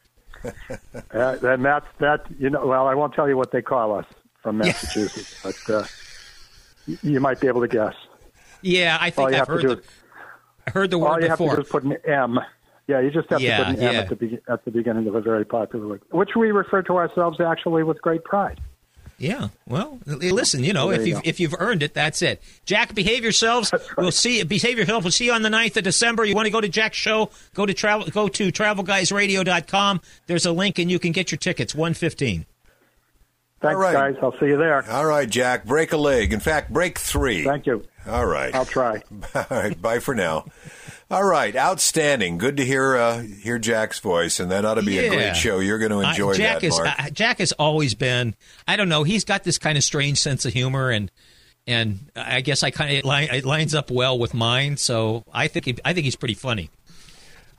Uh, 1.13 1.37
and 1.41 1.65
that's 1.65 1.87
that. 1.99 2.25
You 2.39 2.49
know, 2.51 2.65
well, 2.67 2.87
I 2.87 2.93
won't 2.93 3.13
tell 3.13 3.27
you 3.27 3.35
what 3.35 3.51
they 3.51 3.61
call 3.61 3.97
us 3.97 4.05
from 4.43 4.59
Massachusetts, 4.59 5.41
but 5.43 5.73
uh, 5.73 5.83
y- 6.87 6.97
you 7.01 7.19
might 7.19 7.39
be 7.39 7.47
able 7.47 7.61
to 7.61 7.67
guess. 7.67 7.95
yeah, 8.61 8.97
I 9.01 9.09
think 9.09 9.33
I've 9.33 9.47
heard 9.47 9.63
the, 9.65 9.77
is 9.79 9.85
I 10.67 10.71
heard 10.71 10.91
the 10.91 10.99
all 10.99 11.11
word 11.15 11.23
you 11.23 11.29
have 11.29 11.37
to 11.39 11.43
before. 11.43 11.55
do 11.55 11.61
is 11.63 11.69
put 11.69 11.83
an 11.83 11.97
M. 12.05 12.39
Yeah, 12.87 13.01
you 13.01 13.11
just 13.11 13.29
have 13.29 13.41
Yeah, 13.41 13.57
to 13.57 13.63
put 13.65 13.75
an 13.75 13.81
yeah. 13.81 13.89
M 13.89 13.95
at 13.97 14.09
the 14.09 14.15
be- 14.15 14.39
at 14.47 14.63
the 14.65 14.71
beginning 14.71 15.07
of 15.07 15.15
a 15.15 15.21
very 15.21 15.45
popular 15.45 15.87
word, 15.87 16.01
which 16.11 16.31
we 16.37 16.51
refer 16.51 16.81
to 16.83 16.93
ourselves 16.95 17.39
actually 17.41 17.83
with 17.83 18.01
great 18.01 18.23
pride. 18.23 18.59
Yeah. 19.19 19.47
Well, 19.67 19.99
listen, 20.05 20.63
you 20.63 20.73
know, 20.73 20.89
There 20.91 21.01
if 21.01 21.07
you 21.07 21.15
you've 21.15 21.21
if 21.25 21.39
you've 21.39 21.55
earned 21.57 21.81
it, 21.81 21.95
that's 21.95 22.21
it. 22.21 22.39
Jack, 22.65 22.93
behave 22.93 23.23
yourselves. 23.23 23.73
right. 23.73 23.81
We'll 23.97 24.11
see. 24.11 24.43
Behave 24.43 24.77
yourself. 24.77 25.03
We'll 25.03 25.11
see 25.11 25.25
you 25.25 25.33
on 25.33 25.41
the 25.41 25.49
9th 25.49 25.75
of 25.77 25.83
December. 25.83 26.23
You 26.23 26.35
want 26.35 26.45
to 26.45 26.51
go 26.51 26.61
to 26.61 26.69
Jack's 26.69 26.97
show? 26.97 27.31
Go 27.55 27.65
to 27.65 27.73
travel. 27.73 28.05
Go 28.11 28.27
to 28.27 28.51
travelguysradio.com. 28.51 30.01
There's 30.27 30.45
a 30.45 30.51
link, 30.51 30.77
and 30.79 30.91
you 30.91 30.99
can 30.99 31.11
get 31.13 31.31
your 31.31 31.39
tickets. 31.39 31.73
One 31.73 31.93
fifteen. 31.95 32.45
Thanks, 33.59 33.75
All 33.75 33.81
right. 33.81 33.93
guys. 33.93 34.15
I'll 34.21 34.37
see 34.39 34.45
you 34.47 34.57
there. 34.57 34.87
All 34.89 35.05
right, 35.05 35.27
Jack, 35.29 35.65
break 35.65 35.91
a 35.91 35.97
leg. 35.97 36.31
In 36.31 36.39
fact, 36.39 36.71
break 36.71 36.99
three. 36.99 37.43
Thank 37.43 37.65
you. 37.65 37.83
All 38.07 38.25
right. 38.25 38.53
I'll 38.53 38.65
try. 38.65 39.01
All 39.35 39.45
right, 39.49 39.81
bye 39.81 39.99
for 39.99 40.13
now. 40.13 40.45
All 41.09 41.23
right, 41.23 41.55
outstanding. 41.55 42.37
Good 42.37 42.57
to 42.57 42.65
hear 42.65 42.95
uh, 42.97 43.21
hear 43.21 43.57
Jack's 43.57 43.99
voice, 43.99 44.39
and 44.41 44.51
that 44.51 44.65
ought 44.65 44.73
to 44.75 44.83
be 44.83 44.97
a 44.99 45.09
great 45.09 45.35
show. 45.37 45.59
You're 45.59 45.79
going 45.79 45.91
to 45.91 46.01
enjoy 46.01 46.33
Jack 46.33 46.59
that, 46.61 46.67
is 46.67 46.77
Mark. 46.77 46.99
uh, 46.99 47.09
Jack 47.11 47.39
has 47.39 47.53
always 47.53 47.95
been. 47.95 48.35
I 48.67 48.75
don't 48.75 48.89
know. 48.89 49.03
He's 49.03 49.23
got 49.23 49.43
this 49.45 49.57
kind 49.57 49.77
of 49.77 49.85
strange 49.85 50.19
sense 50.19 50.43
of 50.45 50.51
humor, 50.51 50.89
and 50.89 51.09
and 51.65 52.11
I 52.13 52.41
guess 52.41 52.61
I 52.61 52.71
kind 52.71 52.91
of 52.91 52.97
it, 52.97 53.05
li- 53.05 53.29
it 53.31 53.45
lines 53.45 53.73
up 53.73 53.89
well 53.89 54.19
with 54.19 54.33
mine. 54.33 54.75
So 54.75 55.23
I 55.31 55.47
think 55.47 55.65
he, 55.65 55.77
I 55.85 55.93
think 55.93 56.03
he's 56.03 56.17
pretty 56.17 56.33
funny. 56.33 56.69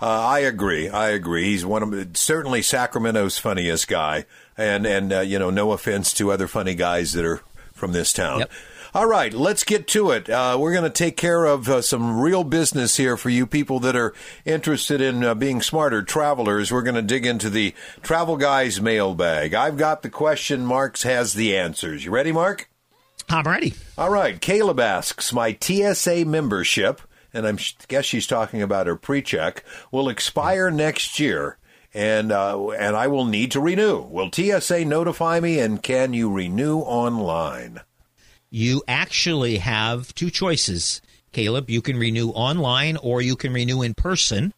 Uh, 0.00 0.06
I 0.06 0.40
agree. 0.40 0.88
I 0.90 1.08
agree. 1.08 1.44
He's 1.44 1.64
one 1.64 1.82
of 1.82 2.16
certainly 2.18 2.60
Sacramento's 2.62 3.38
funniest 3.38 3.88
guy, 3.88 4.26
and 4.58 4.86
and 4.86 5.12
uh, 5.12 5.20
you 5.20 5.38
know, 5.38 5.48
no 5.50 5.72
offense 5.72 6.12
to 6.14 6.30
other 6.30 6.48
funny 6.48 6.74
guys 6.74 7.12
that 7.12 7.24
are 7.24 7.40
from 7.72 7.92
this 7.92 8.12
town. 8.12 8.40
Yep. 8.40 8.50
All 8.94 9.06
right, 9.06 9.34
let's 9.34 9.64
get 9.64 9.86
to 9.88 10.12
it. 10.12 10.30
Uh, 10.30 10.56
we're 10.58 10.72
going 10.72 10.84
to 10.84 10.90
take 10.90 11.16
care 11.18 11.44
of 11.44 11.68
uh, 11.68 11.82
some 11.82 12.18
real 12.20 12.42
business 12.42 12.96
here 12.96 13.18
for 13.18 13.28
you 13.28 13.46
people 13.46 13.80
that 13.80 13.94
are 13.94 14.14
interested 14.46 15.02
in 15.02 15.22
uh, 15.22 15.34
being 15.34 15.60
smarter 15.60 16.02
travelers. 16.02 16.72
We're 16.72 16.82
going 16.82 16.94
to 16.94 17.02
dig 17.02 17.26
into 17.26 17.50
the 17.50 17.74
Travel 18.02 18.38
Guys 18.38 18.80
mailbag. 18.80 19.52
I've 19.52 19.76
got 19.76 20.02
the 20.02 20.08
question. 20.08 20.64
Mark's 20.64 21.02
has 21.02 21.34
the 21.34 21.54
answers. 21.54 22.06
You 22.06 22.10
ready, 22.10 22.32
Mark? 22.32 22.70
I'm 23.28 23.44
ready. 23.44 23.74
All 23.98 24.10
right. 24.10 24.40
Caleb 24.40 24.80
asks, 24.80 25.34
my 25.34 25.56
TSA 25.60 26.24
membership, 26.24 27.02
and 27.34 27.46
I 27.46 27.58
guess 27.88 28.06
she's 28.06 28.26
talking 28.26 28.62
about 28.62 28.86
her 28.86 28.96
pre-check, 28.96 29.64
will 29.92 30.08
expire 30.08 30.70
next 30.70 31.20
year, 31.20 31.57
and 31.94 32.32
uh, 32.32 32.68
and 32.70 32.96
I 32.96 33.06
will 33.06 33.24
need 33.24 33.52
to 33.52 33.60
renew. 33.60 34.00
Will 34.00 34.30
TSA 34.32 34.84
notify 34.84 35.40
me, 35.40 35.58
and 35.58 35.82
can 35.82 36.12
you 36.12 36.30
renew 36.30 36.78
online? 36.78 37.80
you 38.50 38.82
actually 38.88 39.58
have 39.58 40.14
two 40.14 40.30
choices, 40.30 41.02
Caleb. 41.32 41.68
You 41.70 41.82
can 41.82 41.98
renew 41.98 42.30
online 42.30 42.96
or 42.96 43.20
you 43.20 43.36
can 43.36 43.52
renew 43.52 43.82
in 43.82 43.94
person, 43.94 44.54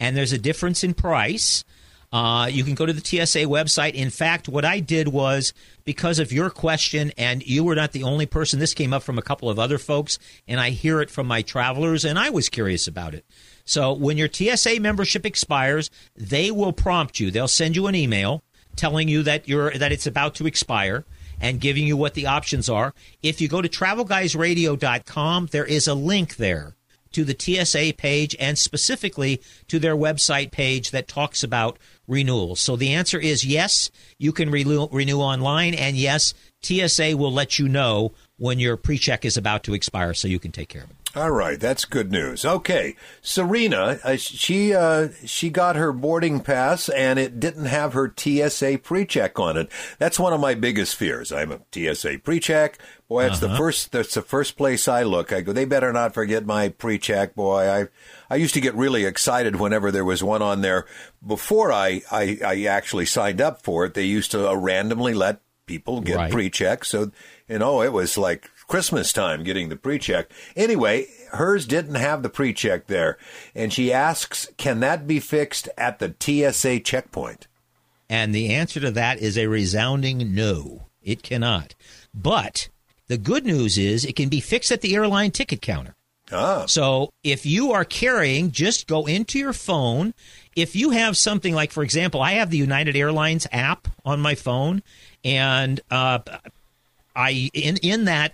and 0.00 0.16
there's 0.16 0.32
a 0.32 0.38
difference 0.38 0.82
in 0.82 0.94
price. 0.94 1.64
Uh, 2.12 2.48
you 2.50 2.62
can 2.62 2.74
go 2.74 2.86
to 2.86 2.92
the 2.92 3.04
TSA 3.04 3.40
website. 3.40 3.94
In 3.94 4.08
fact, 4.08 4.48
what 4.48 4.64
I 4.64 4.78
did 4.78 5.08
was 5.08 5.52
because 5.84 6.20
of 6.20 6.32
your 6.32 6.48
question, 6.48 7.12
and 7.18 7.44
you 7.44 7.64
were 7.64 7.74
not 7.74 7.92
the 7.92 8.04
only 8.04 8.26
person, 8.26 8.60
this 8.60 8.72
came 8.72 8.92
up 8.92 9.02
from 9.02 9.18
a 9.18 9.22
couple 9.22 9.50
of 9.50 9.58
other 9.58 9.78
folks, 9.78 10.18
and 10.46 10.60
I 10.60 10.70
hear 10.70 11.00
it 11.00 11.10
from 11.10 11.26
my 11.26 11.42
travelers, 11.42 12.04
and 12.04 12.18
I 12.18 12.30
was 12.30 12.48
curious 12.48 12.86
about 12.86 13.14
it. 13.14 13.24
So 13.64 13.92
when 13.92 14.18
your 14.18 14.28
TSA 14.30 14.80
membership 14.80 15.24
expires, 15.24 15.90
they 16.14 16.50
will 16.50 16.72
prompt 16.72 17.18
you. 17.20 17.30
They'll 17.30 17.48
send 17.48 17.76
you 17.76 17.86
an 17.86 17.94
email 17.94 18.42
telling 18.76 19.08
you 19.08 19.22
that 19.22 19.48
you're 19.48 19.70
that 19.72 19.92
it's 19.92 20.06
about 20.06 20.34
to 20.36 20.46
expire 20.46 21.04
and 21.40 21.60
giving 21.60 21.86
you 21.86 21.96
what 21.96 22.14
the 22.14 22.26
options 22.26 22.68
are. 22.68 22.94
If 23.22 23.40
you 23.40 23.48
go 23.48 23.62
to 23.62 23.68
travelguysradio.com, 23.68 25.48
there 25.50 25.64
is 25.64 25.88
a 25.88 25.94
link 25.94 26.36
there 26.36 26.74
to 27.12 27.24
the 27.24 27.36
TSA 27.38 27.94
page 27.96 28.36
and 28.38 28.58
specifically 28.58 29.40
to 29.68 29.78
their 29.78 29.96
website 29.96 30.50
page 30.50 30.90
that 30.90 31.08
talks 31.08 31.42
about 31.42 31.78
renewals. 32.08 32.60
So 32.60 32.76
the 32.76 32.92
answer 32.92 33.18
is 33.18 33.44
yes, 33.44 33.90
you 34.18 34.32
can 34.32 34.50
renew, 34.50 34.88
renew 34.90 35.20
online, 35.20 35.74
and 35.74 35.96
yes, 35.96 36.34
TSA 36.62 37.16
will 37.16 37.32
let 37.32 37.58
you 37.58 37.68
know 37.68 38.12
when 38.36 38.58
your 38.58 38.76
pre 38.76 38.98
check 38.98 39.24
is 39.24 39.36
about 39.36 39.62
to 39.64 39.74
expire 39.74 40.12
so 40.12 40.28
you 40.28 40.40
can 40.40 40.52
take 40.52 40.68
care 40.68 40.82
of 40.82 40.90
it. 40.90 41.03
All 41.16 41.30
right, 41.30 41.60
that's 41.60 41.84
good 41.84 42.10
news. 42.10 42.44
Okay, 42.44 42.96
Serena, 43.22 44.00
uh, 44.02 44.16
she 44.16 44.74
uh, 44.74 45.08
she 45.24 45.48
got 45.48 45.76
her 45.76 45.92
boarding 45.92 46.40
pass 46.40 46.88
and 46.88 47.18
it 47.20 47.38
didn't 47.38 47.66
have 47.66 47.92
her 47.92 48.12
TSA 48.16 48.78
pre-check 48.82 49.38
on 49.38 49.56
it. 49.56 49.68
That's 49.98 50.18
one 50.18 50.32
of 50.32 50.40
my 50.40 50.54
biggest 50.54 50.96
fears. 50.96 51.30
I'm 51.30 51.52
a 51.52 51.60
TSA 51.72 52.18
pre-check. 52.24 52.78
Boy, 53.08 53.22
that's 53.24 53.38
the 53.38 53.54
first 53.56 53.92
that's 53.92 54.14
the 54.14 54.22
first 54.22 54.56
place 54.56 54.88
I 54.88 55.04
look. 55.04 55.32
I 55.32 55.40
go, 55.40 55.52
they 55.52 55.64
better 55.64 55.92
not 55.92 56.14
forget 56.14 56.44
my 56.46 56.68
pre-check. 56.70 57.36
Boy, 57.36 57.68
I 57.70 57.86
I 58.28 58.36
used 58.36 58.54
to 58.54 58.60
get 58.60 58.74
really 58.74 59.04
excited 59.04 59.56
whenever 59.56 59.92
there 59.92 60.04
was 60.04 60.24
one 60.24 60.42
on 60.42 60.62
there. 60.62 60.84
Before 61.24 61.70
I 61.72 62.02
I, 62.10 62.38
I 62.44 62.64
actually 62.64 63.06
signed 63.06 63.40
up 63.40 63.62
for 63.62 63.84
it, 63.84 63.94
they 63.94 64.04
used 64.04 64.32
to 64.32 64.48
uh, 64.50 64.54
randomly 64.54 65.14
let 65.14 65.40
people 65.66 66.00
get 66.00 66.16
Right. 66.16 66.32
pre-check. 66.32 66.84
So 66.84 67.12
you 67.48 67.58
know, 67.58 67.82
it 67.82 67.92
was 67.92 68.18
like 68.18 68.50
Christmas 68.66 69.12
time 69.12 69.44
getting 69.44 69.68
the 69.68 69.76
pre-check. 69.76 70.30
Anyway, 70.56 71.06
hers 71.32 71.66
didn't 71.66 71.96
have 71.96 72.22
the 72.22 72.28
pre-check 72.28 72.86
there, 72.86 73.18
and 73.54 73.72
she 73.72 73.92
asks, 73.92 74.48
"Can 74.56 74.80
that 74.80 75.06
be 75.06 75.20
fixed 75.20 75.68
at 75.76 75.98
the 75.98 76.14
TSA 76.18 76.80
checkpoint?" 76.80 77.46
And 78.08 78.34
the 78.34 78.50
answer 78.52 78.80
to 78.80 78.90
that 78.92 79.18
is 79.18 79.38
a 79.38 79.46
resounding 79.46 80.34
no. 80.34 80.86
It 81.02 81.22
cannot. 81.22 81.74
But 82.14 82.68
the 83.08 83.18
good 83.18 83.44
news 83.44 83.76
is 83.76 84.04
it 84.04 84.16
can 84.16 84.28
be 84.28 84.40
fixed 84.40 84.72
at 84.72 84.80
the 84.80 84.94
airline 84.94 85.30
ticket 85.30 85.60
counter. 85.60 85.94
Ah. 86.32 86.64
So 86.66 87.12
if 87.22 87.44
you 87.44 87.72
are 87.72 87.84
carrying, 87.84 88.50
just 88.50 88.86
go 88.86 89.06
into 89.06 89.38
your 89.38 89.52
phone. 89.52 90.14
If 90.56 90.74
you 90.74 90.90
have 90.90 91.16
something 91.16 91.54
like, 91.54 91.70
for 91.70 91.82
example, 91.82 92.22
I 92.22 92.32
have 92.32 92.50
the 92.50 92.56
United 92.56 92.96
Airlines 92.96 93.46
app 93.52 93.88
on 94.04 94.20
my 94.20 94.34
phone, 94.34 94.82
and 95.22 95.80
uh, 95.90 96.20
I 97.14 97.50
in 97.52 97.76
in 97.78 98.06
that 98.06 98.32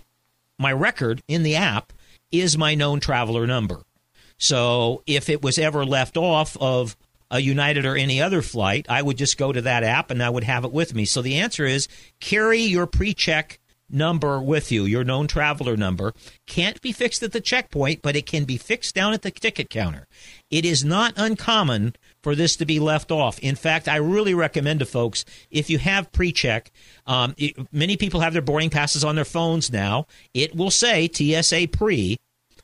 my 0.61 0.71
record 0.71 1.21
in 1.27 1.43
the 1.43 1.55
app 1.55 1.91
is 2.31 2.57
my 2.57 2.75
known 2.75 2.99
traveler 2.99 3.45
number. 3.45 3.81
So 4.37 5.03
if 5.05 5.29
it 5.29 5.41
was 5.41 5.59
ever 5.59 5.85
left 5.85 6.17
off 6.17 6.55
of 6.59 6.95
a 7.29 7.39
United 7.39 7.85
or 7.85 7.95
any 7.95 8.21
other 8.21 8.41
flight, 8.41 8.85
I 8.89 9.01
would 9.01 9.17
just 9.17 9.37
go 9.37 9.51
to 9.51 9.61
that 9.61 9.83
app 9.83 10.11
and 10.11 10.21
I 10.21 10.29
would 10.29 10.43
have 10.43 10.65
it 10.65 10.71
with 10.71 10.93
me. 10.93 11.05
So 11.05 11.21
the 11.21 11.37
answer 11.37 11.65
is 11.65 11.87
carry 12.19 12.59
your 12.59 12.87
pre-check 12.87 13.59
number 13.89 14.41
with 14.41 14.71
you, 14.71 14.85
your 14.85 15.03
known 15.03 15.27
traveler 15.27 15.77
number. 15.77 16.13
Can't 16.47 16.81
be 16.81 16.91
fixed 16.91 17.23
at 17.23 17.31
the 17.31 17.41
checkpoint, 17.41 18.01
but 18.01 18.15
it 18.15 18.25
can 18.25 18.45
be 18.45 18.57
fixed 18.57 18.95
down 18.95 19.13
at 19.13 19.21
the 19.21 19.31
ticket 19.31 19.69
counter. 19.69 20.07
It 20.49 20.65
is 20.65 20.83
not 20.83 21.13
uncommon 21.17 21.95
for 22.23 22.35
this 22.35 22.55
to 22.57 22.65
be 22.65 22.79
left 22.79 23.11
off. 23.11 23.39
In 23.39 23.55
fact, 23.55 23.87
I 23.87 23.97
really 23.97 24.33
recommend 24.33 24.79
to 24.79 24.85
folks 24.85 25.25
if 25.49 25.69
you 25.69 25.77
have 25.79 26.11
pre-check. 26.11 26.71
Um, 27.07 27.33
it, 27.37 27.55
many 27.71 27.97
people 27.97 28.19
have 28.19 28.33
their 28.33 28.41
boarding 28.41 28.69
passes 28.69 29.03
on 29.03 29.15
their 29.15 29.25
phones 29.25 29.71
now. 29.71 30.07
It 30.33 30.55
will 30.55 30.71
say 30.71 31.09
TSA 31.11 31.67
pre 31.71 32.17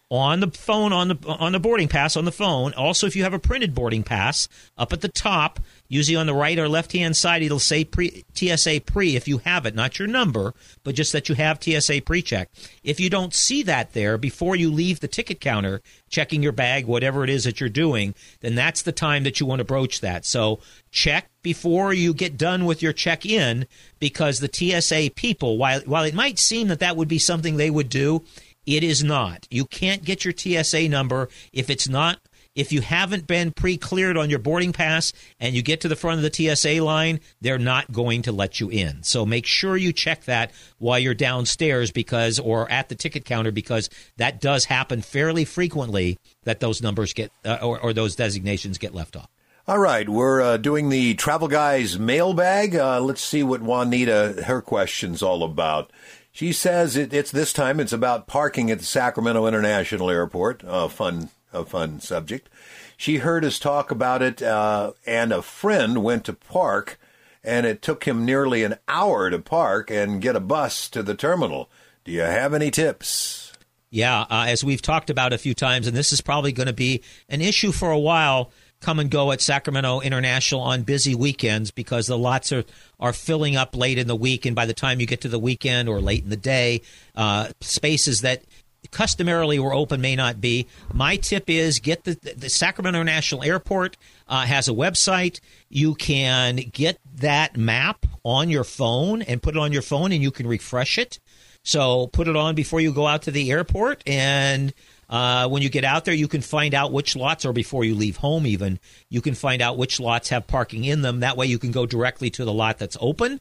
on 0.09 0.39
the 0.39 0.47
phone 0.47 0.93
on 0.93 1.09
the 1.09 1.17
on 1.27 1.51
the 1.51 1.59
boarding 1.59 1.87
pass 1.87 2.15
on 2.15 2.25
the 2.25 2.31
phone. 2.31 2.73
Also, 2.73 3.07
if 3.07 3.15
you 3.15 3.23
have 3.23 3.33
a 3.33 3.39
printed 3.39 3.75
boarding 3.75 4.03
pass, 4.03 4.47
up 4.77 4.93
at 4.93 5.01
the 5.01 5.09
top, 5.09 5.59
usually 5.89 6.15
on 6.15 6.27
the 6.27 6.33
right 6.33 6.57
or 6.57 6.69
left 6.69 6.93
hand 6.93 7.17
side, 7.17 7.41
it'll 7.41 7.59
say 7.59 7.83
pre, 7.83 8.23
TSA 8.33 8.81
pre 8.85 9.15
if 9.15 9.27
you 9.27 9.39
have 9.39 9.65
it, 9.65 9.75
not 9.75 9.99
your 9.99 10.07
number, 10.07 10.53
but 10.83 10.95
just 10.95 11.11
that 11.11 11.27
you 11.27 11.35
have 11.35 11.61
TSA 11.61 12.01
pre 12.01 12.21
check. 12.21 12.49
If 12.83 12.99
you 12.99 13.09
don't 13.09 13.33
see 13.33 13.63
that 13.63 13.93
there 13.93 14.17
before 14.17 14.55
you 14.55 14.71
leave 14.71 15.01
the 15.01 15.07
ticket 15.09 15.41
counter, 15.41 15.81
checking 16.09 16.41
your 16.41 16.53
bag, 16.53 16.85
whatever 16.85 17.23
it 17.23 17.29
is 17.29 17.43
that 17.43 17.59
you're 17.59 17.69
doing, 17.69 18.15
then 18.39 18.55
that's 18.55 18.83
the 18.83 18.93
time 18.93 19.23
that 19.23 19.39
you 19.39 19.45
want 19.45 19.59
to 19.59 19.65
broach 19.65 19.99
that. 20.01 20.25
So 20.25 20.59
check 20.89 21.29
before 21.41 21.93
you 21.93 22.13
get 22.13 22.37
done 22.37 22.65
with 22.65 22.81
your 22.81 22.93
check 22.93 23.25
in 23.25 23.67
because 23.99 24.39
the 24.39 24.49
TSA 24.51 25.11
people, 25.15 25.57
while 25.57 25.81
while 25.81 26.03
it 26.03 26.13
might 26.13 26.39
seem 26.39 26.69
that 26.69 26.79
that 26.79 26.95
would 26.95 27.07
be 27.07 27.19
something 27.19 27.57
they 27.57 27.69
would 27.69 27.89
do, 27.89 28.23
it 28.67 28.83
is 28.83 29.03
not. 29.03 29.47
You 29.49 29.65
can't 29.65 30.03
get 30.03 30.23
your 30.23 30.33
TSA 30.37 30.87
number 30.89 31.29
if 31.51 31.71
it's 31.71 31.89
not 31.89 32.19
if 32.57 32.71
you 32.71 32.81
haven't 32.81 33.27
been 33.27 33.51
pre-cleared 33.51 34.17
on 34.17 34.31
your 34.31 34.39
boarding 34.39 34.73
pass 34.73 35.13
and 35.39 35.55
you 35.55 35.61
get 35.61 35.81
to 35.81 35.87
the 35.87 35.95
front 35.95 36.17
of 36.17 36.23
the 36.23 36.55
TSA 36.55 36.83
line, 36.83 37.19
they're 37.39 37.59
not 37.59 37.91
going 37.91 38.23
to 38.23 38.31
let 38.31 38.59
you 38.59 38.69
in. 38.69 39.03
So 39.03 39.27
make 39.27 39.45
sure 39.45 39.77
you 39.77 39.93
check 39.93 40.23
that 40.23 40.51
while 40.79 40.97
you're 40.97 41.13
downstairs 41.13 41.91
because 41.91 42.39
or 42.39 42.69
at 42.71 42.89
the 42.89 42.95
ticket 42.95 43.25
counter 43.25 43.51
because 43.51 43.91
that 44.17 44.41
does 44.41 44.65
happen 44.65 45.03
fairly 45.03 45.45
frequently 45.45 46.17
that 46.45 46.59
those 46.59 46.81
numbers 46.81 47.13
get 47.13 47.31
uh, 47.45 47.59
or, 47.61 47.79
or 47.79 47.93
those 47.93 48.15
designations 48.15 48.79
get 48.79 48.93
left 48.93 49.15
off. 49.15 49.29
All 49.67 49.79
right, 49.79 50.07
we're 50.07 50.41
uh, 50.41 50.57
doing 50.57 50.89
the 50.89 51.13
Travel 51.13 51.49
Guys 51.49 51.99
mailbag. 51.99 52.73
Uh, 52.73 53.01
let's 53.01 53.21
see 53.21 53.43
what 53.43 53.61
Juanita, 53.61 54.43
her 54.47 54.61
question's 54.61 55.21
all 55.21 55.43
about. 55.43 55.91
She 56.37 56.53
says 56.53 56.95
it, 56.95 57.15
it's 57.15 57.31
this 57.31 57.51
time 57.51 57.79
it's 57.79 57.91
about 57.91 58.27
parking 58.27 58.69
at 58.69 58.77
the 58.77 58.85
Sacramento 58.85 59.47
International 59.47 60.11
Airport. 60.11 60.61
A 60.67 60.87
fun, 60.87 61.31
a 61.51 61.65
fun 61.65 61.99
subject. 61.99 62.47
She 62.95 63.17
heard 63.17 63.43
us 63.43 63.57
talk 63.57 63.89
about 63.89 64.21
it, 64.21 64.43
uh, 64.43 64.91
and 65.07 65.33
a 65.33 65.41
friend 65.41 66.03
went 66.03 66.25
to 66.25 66.33
park, 66.33 66.99
and 67.43 67.65
it 67.65 67.81
took 67.81 68.03
him 68.03 68.23
nearly 68.23 68.63
an 68.63 68.75
hour 68.87 69.31
to 69.31 69.39
park 69.39 69.89
and 69.89 70.21
get 70.21 70.35
a 70.35 70.39
bus 70.39 70.87
to 70.89 71.01
the 71.01 71.15
terminal. 71.15 71.71
Do 72.03 72.11
you 72.11 72.21
have 72.21 72.53
any 72.53 72.69
tips? 72.69 73.53
Yeah, 73.89 74.21
uh, 74.29 74.45
as 74.47 74.63
we've 74.63 74.83
talked 74.83 75.09
about 75.09 75.33
a 75.33 75.39
few 75.39 75.55
times, 75.55 75.87
and 75.87 75.97
this 75.97 76.13
is 76.13 76.21
probably 76.21 76.51
going 76.51 76.67
to 76.67 76.73
be 76.73 77.01
an 77.29 77.41
issue 77.41 77.71
for 77.71 77.89
a 77.89 77.97
while 77.97 78.51
come 78.79 78.99
and 78.99 79.09
go 79.09 79.31
at 79.31 79.41
Sacramento 79.41 80.01
International 80.01 80.61
on 80.61 80.83
busy 80.83 81.15
weekends 81.15 81.71
because 81.71 82.07
the 82.07 82.17
lots 82.17 82.51
are, 82.51 82.63
are 82.99 83.13
filling 83.13 83.55
up 83.55 83.75
late 83.75 83.97
in 83.97 84.07
the 84.07 84.15
week. 84.15 84.45
And 84.45 84.55
by 84.55 84.65
the 84.65 84.73
time 84.73 84.99
you 84.99 85.07
get 85.07 85.21
to 85.21 85.29
the 85.29 85.39
weekend 85.39 85.89
or 85.89 85.99
late 85.99 86.23
in 86.23 86.29
the 86.29 86.37
day, 86.37 86.81
uh, 87.15 87.49
spaces 87.61 88.21
that 88.21 88.43
customarily 88.91 89.59
were 89.59 89.73
open 89.73 90.01
may 90.01 90.15
not 90.15 90.39
be. 90.39 90.67
My 90.93 91.17
tip 91.17 91.49
is 91.49 91.79
get 91.79 92.03
the, 92.03 92.13
the 92.13 92.49
Sacramento 92.49 93.03
National 93.03 93.43
Airport 93.43 93.97
uh, 94.27 94.45
has 94.45 94.67
a 94.67 94.73
website. 94.73 95.39
You 95.69 95.95
can 95.95 96.55
get 96.55 96.99
that 97.15 97.57
map 97.57 98.05
on 98.23 98.49
your 98.49 98.63
phone 98.63 99.21
and 99.21 99.41
put 99.41 99.55
it 99.55 99.59
on 99.59 99.73
your 99.73 99.81
phone 99.81 100.11
and 100.11 100.21
you 100.21 100.31
can 100.31 100.47
refresh 100.47 100.97
it. 100.97 101.19
So 101.63 102.07
put 102.07 102.27
it 102.27 102.35
on 102.35 102.55
before 102.55 102.79
you 102.79 102.93
go 102.93 103.07
out 103.07 103.23
to 103.23 103.31
the 103.31 103.51
airport 103.51 104.01
and 104.07 104.73
uh, 105.09 105.47
when 105.47 105.61
you 105.61 105.69
get 105.69 105.83
out 105.83 106.05
there, 106.05 106.13
you 106.13 106.27
can 106.27 106.41
find 106.41 106.73
out 106.73 106.91
which 106.91 107.15
lots, 107.15 107.45
or 107.45 107.53
before 107.53 107.85
you 107.85 107.95
leave 107.95 108.17
home, 108.17 108.45
even, 108.45 108.79
you 109.09 109.21
can 109.21 109.33
find 109.33 109.61
out 109.61 109.77
which 109.77 109.99
lots 109.99 110.29
have 110.29 110.47
parking 110.47 110.83
in 110.83 111.01
them. 111.01 111.21
That 111.21 111.37
way, 111.37 111.45
you 111.45 111.59
can 111.59 111.71
go 111.71 111.85
directly 111.85 112.29
to 112.31 112.45
the 112.45 112.53
lot 112.53 112.77
that's 112.77 112.97
open. 112.99 113.39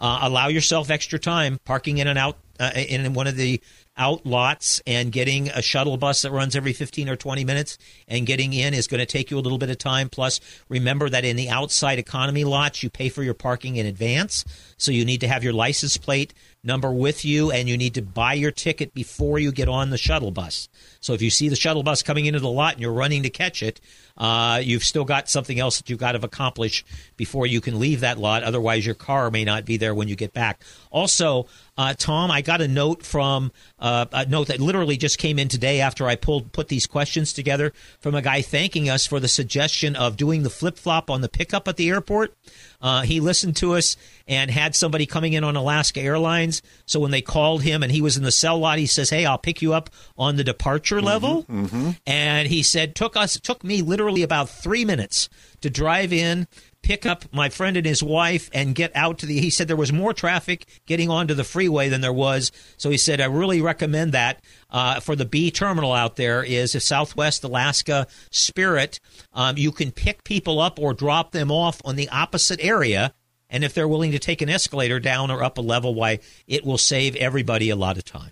Uh, 0.00 0.20
allow 0.22 0.46
yourself 0.46 0.90
extra 0.90 1.18
time 1.18 1.58
parking 1.64 1.98
in 1.98 2.06
and 2.06 2.18
out 2.18 2.36
uh, 2.60 2.70
in 2.74 3.12
one 3.14 3.26
of 3.26 3.36
the 3.36 3.60
out 3.96 4.24
lots 4.24 4.80
and 4.86 5.10
getting 5.10 5.48
a 5.48 5.60
shuttle 5.60 5.96
bus 5.96 6.22
that 6.22 6.30
runs 6.30 6.54
every 6.54 6.72
15 6.72 7.08
or 7.08 7.16
20 7.16 7.44
minutes 7.44 7.78
and 8.06 8.26
getting 8.26 8.52
in 8.52 8.74
is 8.74 8.86
going 8.86 9.00
to 9.00 9.06
take 9.06 9.30
you 9.30 9.38
a 9.38 9.40
little 9.40 9.58
bit 9.58 9.70
of 9.70 9.78
time. 9.78 10.08
Plus, 10.08 10.40
remember 10.68 11.08
that 11.08 11.24
in 11.24 11.34
the 11.34 11.48
outside 11.48 11.98
economy 11.98 12.44
lots, 12.44 12.82
you 12.82 12.90
pay 12.90 13.08
for 13.08 13.24
your 13.24 13.34
parking 13.34 13.74
in 13.74 13.86
advance. 13.86 14.44
So 14.76 14.92
you 14.92 15.04
need 15.04 15.20
to 15.22 15.28
have 15.28 15.42
your 15.42 15.52
license 15.52 15.96
plate 15.96 16.32
number 16.62 16.92
with 16.92 17.24
you 17.24 17.50
and 17.50 17.68
you 17.68 17.76
need 17.76 17.94
to 17.94 18.02
buy 18.02 18.34
your 18.34 18.50
ticket 18.50 18.92
before 18.94 19.38
you 19.38 19.52
get 19.52 19.68
on 19.68 19.90
the 19.90 19.98
shuttle 19.98 20.30
bus. 20.30 20.68
So 21.00 21.12
if 21.12 21.22
you 21.22 21.30
see 21.30 21.48
the 21.48 21.56
shuttle 21.56 21.82
bus 21.82 22.02
coming 22.02 22.26
into 22.26 22.40
the 22.40 22.48
lot 22.48 22.74
and 22.74 22.82
you're 22.82 22.92
running 22.92 23.22
to 23.22 23.30
catch 23.30 23.62
it, 23.62 23.80
uh, 24.18 24.60
you've 24.62 24.84
still 24.84 25.04
got 25.04 25.28
something 25.28 25.58
else 25.58 25.78
that 25.78 25.88
you've 25.88 25.98
got 25.98 26.12
to 26.12 26.24
accomplish 26.24 26.84
before 27.16 27.46
you 27.46 27.60
can 27.60 27.78
leave 27.78 28.00
that 28.00 28.18
lot. 28.18 28.42
Otherwise, 28.42 28.84
your 28.84 28.94
car 28.94 29.30
may 29.30 29.44
not 29.44 29.64
be 29.64 29.76
there 29.76 29.94
when 29.94 30.08
you 30.08 30.16
get 30.16 30.32
back. 30.32 30.60
Also, 30.90 31.46
uh, 31.78 31.94
Tom, 31.96 32.30
I 32.30 32.42
got 32.42 32.60
a 32.60 32.66
note 32.66 33.04
from 33.04 33.52
uh, 33.78 34.06
a 34.12 34.26
note 34.26 34.48
that 34.48 34.60
literally 34.60 34.96
just 34.96 35.18
came 35.18 35.38
in 35.38 35.46
today 35.46 35.80
after 35.80 36.08
I 36.08 36.16
pulled 36.16 36.50
put 36.50 36.66
these 36.66 36.88
questions 36.88 37.32
together 37.32 37.72
from 38.00 38.16
a 38.16 38.22
guy 38.22 38.42
thanking 38.42 38.90
us 38.90 39.06
for 39.06 39.20
the 39.20 39.28
suggestion 39.28 39.94
of 39.94 40.16
doing 40.16 40.42
the 40.42 40.50
flip 40.50 40.76
flop 40.76 41.08
on 41.08 41.20
the 41.20 41.28
pickup 41.28 41.68
at 41.68 41.76
the 41.76 41.88
airport. 41.88 42.34
Uh, 42.80 43.02
he 43.02 43.20
listened 43.20 43.56
to 43.56 43.74
us 43.74 43.96
and 44.26 44.50
had 44.50 44.74
somebody 44.74 45.06
coming 45.06 45.34
in 45.34 45.44
on 45.44 45.54
Alaska 45.54 46.00
Airlines. 46.00 46.62
So 46.86 46.98
when 46.98 47.12
they 47.12 47.22
called 47.22 47.62
him 47.62 47.82
and 47.84 47.92
he 47.92 48.02
was 48.02 48.16
in 48.16 48.24
the 48.24 48.32
cell 48.32 48.58
lot, 48.58 48.78
he 48.78 48.86
says, 48.86 49.10
"Hey, 49.10 49.24
I'll 49.24 49.38
pick 49.38 49.62
you 49.62 49.74
up 49.74 49.90
on 50.16 50.34
the 50.34 50.44
departure 50.44 51.00
level." 51.00 51.44
Mm-hmm, 51.44 51.64
mm-hmm. 51.64 51.90
And 52.08 52.48
he 52.48 52.64
said, 52.64 52.96
"Took 52.96 53.16
us 53.16 53.38
took 53.38 53.62
me 53.62 53.82
literally 53.82 54.07
about 54.22 54.48
three 54.48 54.84
minutes 54.84 55.28
to 55.60 55.70
drive 55.70 56.12
in." 56.12 56.46
pick 56.82 57.04
up 57.04 57.24
my 57.32 57.48
friend 57.48 57.76
and 57.76 57.86
his 57.86 58.02
wife 58.02 58.48
and 58.52 58.74
get 58.74 58.94
out 58.94 59.18
to 59.18 59.26
the 59.26 59.40
he 59.40 59.50
said 59.50 59.68
there 59.68 59.76
was 59.76 59.92
more 59.92 60.14
traffic 60.14 60.64
getting 60.86 61.10
onto 61.10 61.34
the 61.34 61.44
freeway 61.44 61.88
than 61.88 62.00
there 62.00 62.12
was 62.12 62.52
so 62.76 62.90
he 62.90 62.96
said 62.96 63.20
i 63.20 63.24
really 63.24 63.60
recommend 63.60 64.12
that 64.12 64.40
uh, 64.70 65.00
for 65.00 65.16
the 65.16 65.24
b 65.24 65.50
terminal 65.50 65.92
out 65.92 66.16
there 66.16 66.42
is 66.42 66.74
a 66.74 66.80
southwest 66.80 67.42
alaska 67.44 68.06
spirit 68.30 69.00
um, 69.32 69.56
you 69.56 69.72
can 69.72 69.90
pick 69.90 70.24
people 70.24 70.60
up 70.60 70.78
or 70.78 70.94
drop 70.94 71.32
them 71.32 71.50
off 71.50 71.80
on 71.84 71.96
the 71.96 72.08
opposite 72.10 72.62
area 72.62 73.12
and 73.50 73.64
if 73.64 73.74
they're 73.74 73.88
willing 73.88 74.12
to 74.12 74.18
take 74.18 74.40
an 74.40 74.48
escalator 74.48 75.00
down 75.00 75.30
or 75.30 75.42
up 75.42 75.58
a 75.58 75.62
level 75.62 75.94
why 75.94 76.18
it 76.46 76.64
will 76.64 76.78
save 76.78 77.16
everybody 77.16 77.70
a 77.70 77.76
lot 77.76 77.98
of 77.98 78.04
time 78.04 78.30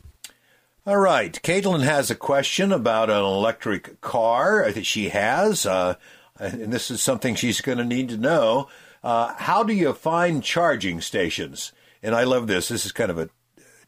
all 0.86 0.98
right. 0.98 1.32
Caitlin 1.42 1.82
has 1.82 2.10
a 2.10 2.14
question 2.14 2.70
about 2.70 3.10
an 3.10 3.22
electric 3.22 4.00
car 4.00 4.70
that 4.70 4.86
she 4.86 5.08
has. 5.08 5.66
Uh, 5.66 5.96
and 6.38 6.72
this 6.72 6.90
is 6.90 7.02
something 7.02 7.34
she's 7.34 7.60
going 7.60 7.78
to 7.78 7.84
need 7.84 8.08
to 8.10 8.16
know. 8.16 8.68
Uh, 9.02 9.34
how 9.36 9.62
do 9.62 9.72
you 9.72 9.92
find 9.92 10.42
charging 10.42 11.00
stations? 11.00 11.72
And 12.02 12.14
I 12.14 12.24
love 12.24 12.46
this. 12.46 12.68
This 12.68 12.86
is 12.86 12.92
kind 12.92 13.10
of 13.10 13.18
a 13.18 13.30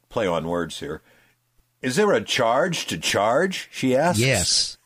play 0.09 0.27
on 0.27 0.49
words 0.49 0.81
here. 0.81 1.03
Is 1.81 1.95
there 1.95 2.13
a 2.13 2.21
charge 2.21 2.87
to 2.87 2.99
charge? 2.99 3.69
She 3.71 3.95
asks. 3.95 4.19
Yes. 4.19 4.79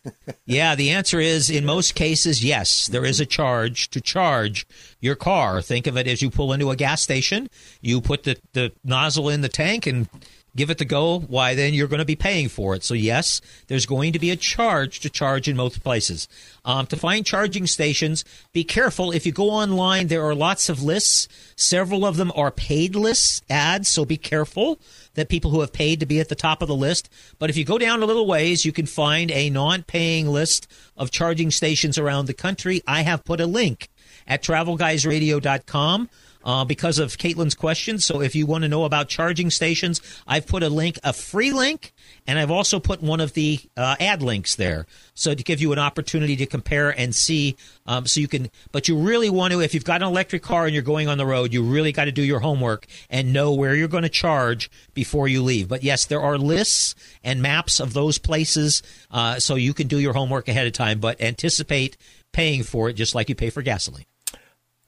yeah, 0.44 0.74
the 0.74 0.90
answer 0.90 1.20
is 1.20 1.48
in 1.48 1.64
most 1.64 1.94
cases, 1.94 2.44
yes. 2.44 2.88
There 2.88 3.04
is 3.04 3.20
a 3.20 3.26
charge 3.26 3.88
to 3.90 4.00
charge 4.00 4.66
your 5.00 5.14
car. 5.14 5.62
Think 5.62 5.86
of 5.86 5.96
it 5.96 6.06
as 6.06 6.20
you 6.20 6.28
pull 6.28 6.52
into 6.52 6.70
a 6.70 6.76
gas 6.76 7.00
station, 7.00 7.48
you 7.80 8.02
put 8.02 8.24
the, 8.24 8.36
the 8.52 8.72
nozzle 8.84 9.30
in 9.30 9.40
the 9.40 9.48
tank 9.48 9.86
and 9.86 10.08
give 10.54 10.70
it 10.70 10.78
the 10.78 10.84
go, 10.84 11.20
why 11.20 11.54
then 11.54 11.74
you're 11.74 11.88
going 11.88 11.98
to 11.98 12.04
be 12.04 12.16
paying 12.16 12.48
for 12.48 12.74
it. 12.74 12.84
So 12.84 12.94
yes, 12.94 13.40
there's 13.68 13.86
going 13.86 14.12
to 14.12 14.18
be 14.18 14.30
a 14.30 14.36
charge 14.36 15.00
to 15.00 15.10
charge 15.10 15.48
in 15.48 15.56
most 15.56 15.82
places. 15.82 16.28
Um, 16.64 16.86
to 16.86 16.96
find 16.96 17.24
charging 17.24 17.66
stations, 17.66 18.24
be 18.52 18.64
careful. 18.64 19.10
If 19.12 19.24
you 19.24 19.32
go 19.32 19.50
online, 19.50 20.08
there 20.08 20.24
are 20.24 20.34
lots 20.34 20.68
of 20.68 20.82
lists. 20.82 21.28
Several 21.56 22.04
of 22.04 22.16
them 22.16 22.32
are 22.36 22.50
paid 22.50 22.94
lists, 22.94 23.42
ads. 23.48 23.88
So 23.88 24.04
be 24.04 24.16
careful 24.16 24.78
that 25.14 25.28
people 25.28 25.50
who 25.50 25.60
have 25.60 25.72
paid 25.72 26.00
to 26.00 26.06
be 26.06 26.20
at 26.20 26.28
the 26.28 26.34
top 26.34 26.62
of 26.62 26.68
the 26.68 26.76
list. 26.76 27.08
But 27.38 27.50
if 27.50 27.56
you 27.56 27.64
go 27.64 27.78
down 27.78 28.02
a 28.02 28.06
little 28.06 28.26
ways, 28.26 28.64
you 28.64 28.72
can 28.72 28.86
find 28.86 29.30
a 29.30 29.50
non-paying 29.50 30.28
list 30.28 30.66
of 30.96 31.10
charging 31.10 31.50
stations 31.50 31.98
around 31.98 32.26
the 32.26 32.34
country. 32.34 32.82
I 32.86 33.02
have 33.02 33.24
put 33.24 33.40
a 33.40 33.46
link 33.46 33.88
at 34.26 34.42
travelguysradio.com 34.42 36.08
uh, 36.44 36.64
because 36.64 36.98
of 36.98 37.16
Caitlin's 37.16 37.54
question. 37.54 37.98
So 37.98 38.20
if 38.20 38.34
you 38.34 38.46
want 38.46 38.62
to 38.62 38.68
know 38.68 38.84
about 38.84 39.08
charging 39.08 39.50
stations, 39.50 40.00
I've 40.26 40.46
put 40.46 40.62
a 40.62 40.68
link, 40.68 40.98
a 41.04 41.12
free 41.12 41.52
link, 41.52 41.92
and 42.26 42.38
I've 42.38 42.50
also 42.50 42.80
put 42.80 43.02
one 43.02 43.20
of 43.20 43.34
the 43.34 43.60
uh, 43.76 43.96
ad 44.00 44.22
links 44.22 44.56
there. 44.56 44.86
So 45.14 45.34
to 45.34 45.42
give 45.42 45.60
you 45.60 45.72
an 45.72 45.78
opportunity 45.78 46.36
to 46.36 46.46
compare 46.46 46.90
and 46.90 47.14
see, 47.14 47.56
um, 47.86 48.06
so 48.06 48.20
you 48.20 48.28
can, 48.28 48.50
but 48.70 48.88
you 48.88 48.98
really 48.98 49.30
want 49.30 49.52
to, 49.52 49.60
if 49.60 49.74
you've 49.74 49.84
got 49.84 50.02
an 50.02 50.08
electric 50.08 50.42
car 50.42 50.66
and 50.66 50.74
you're 50.74 50.82
going 50.82 51.08
on 51.08 51.18
the 51.18 51.26
road, 51.26 51.52
you 51.52 51.62
really 51.62 51.92
got 51.92 52.06
to 52.06 52.12
do 52.12 52.22
your 52.22 52.40
homework 52.40 52.86
and 53.10 53.32
know 53.32 53.52
where 53.52 53.74
you're 53.74 53.88
going 53.88 54.02
to 54.02 54.08
charge 54.08 54.70
before 54.94 55.28
you 55.28 55.42
leave. 55.42 55.68
But 55.68 55.82
yes, 55.82 56.06
there 56.06 56.20
are 56.20 56.38
lists 56.38 56.94
and 57.22 57.42
maps 57.42 57.80
of 57.80 57.92
those 57.92 58.18
places, 58.18 58.82
uh, 59.10 59.38
so 59.38 59.54
you 59.54 59.74
can 59.74 59.88
do 59.88 59.98
your 59.98 60.12
homework 60.12 60.48
ahead 60.48 60.66
of 60.66 60.72
time, 60.72 61.00
but 61.00 61.20
anticipate 61.20 61.96
paying 62.32 62.62
for 62.62 62.88
it 62.88 62.94
just 62.94 63.14
like 63.14 63.28
you 63.28 63.34
pay 63.34 63.50
for 63.50 63.62
gasoline. 63.62 64.06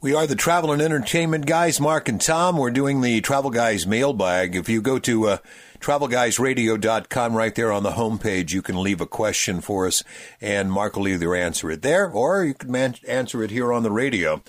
We 0.04 0.14
are 0.14 0.26
the 0.26 0.36
travel 0.36 0.70
and 0.70 0.82
entertainment 0.82 1.46
guys, 1.46 1.80
Mark 1.80 2.10
and 2.10 2.20
Tom. 2.20 2.58
We're 2.58 2.70
doing 2.70 3.00
the 3.00 3.22
Travel 3.22 3.48
Guys 3.48 3.86
mailbag. 3.86 4.54
If 4.54 4.68
you 4.68 4.82
go 4.82 4.98
to 4.98 5.28
uh, 5.28 5.38
travelguysradio.com, 5.80 7.34
right 7.34 7.54
there 7.54 7.72
on 7.72 7.84
the 7.84 7.92
homepage, 7.92 8.52
you 8.52 8.60
can 8.60 8.82
leave 8.82 9.00
a 9.00 9.06
question 9.06 9.62
for 9.62 9.86
us, 9.86 10.04
and 10.42 10.70
Mark 10.70 10.96
will 10.96 11.08
either 11.08 11.34
answer 11.34 11.70
it 11.70 11.80
there 11.80 12.10
or 12.10 12.44
you 12.44 12.52
can 12.52 12.70
man- 12.70 12.96
answer 13.08 13.42
it 13.42 13.50
here 13.50 13.72
on 13.72 13.82
the 13.82 13.90
radio. 13.90 14.42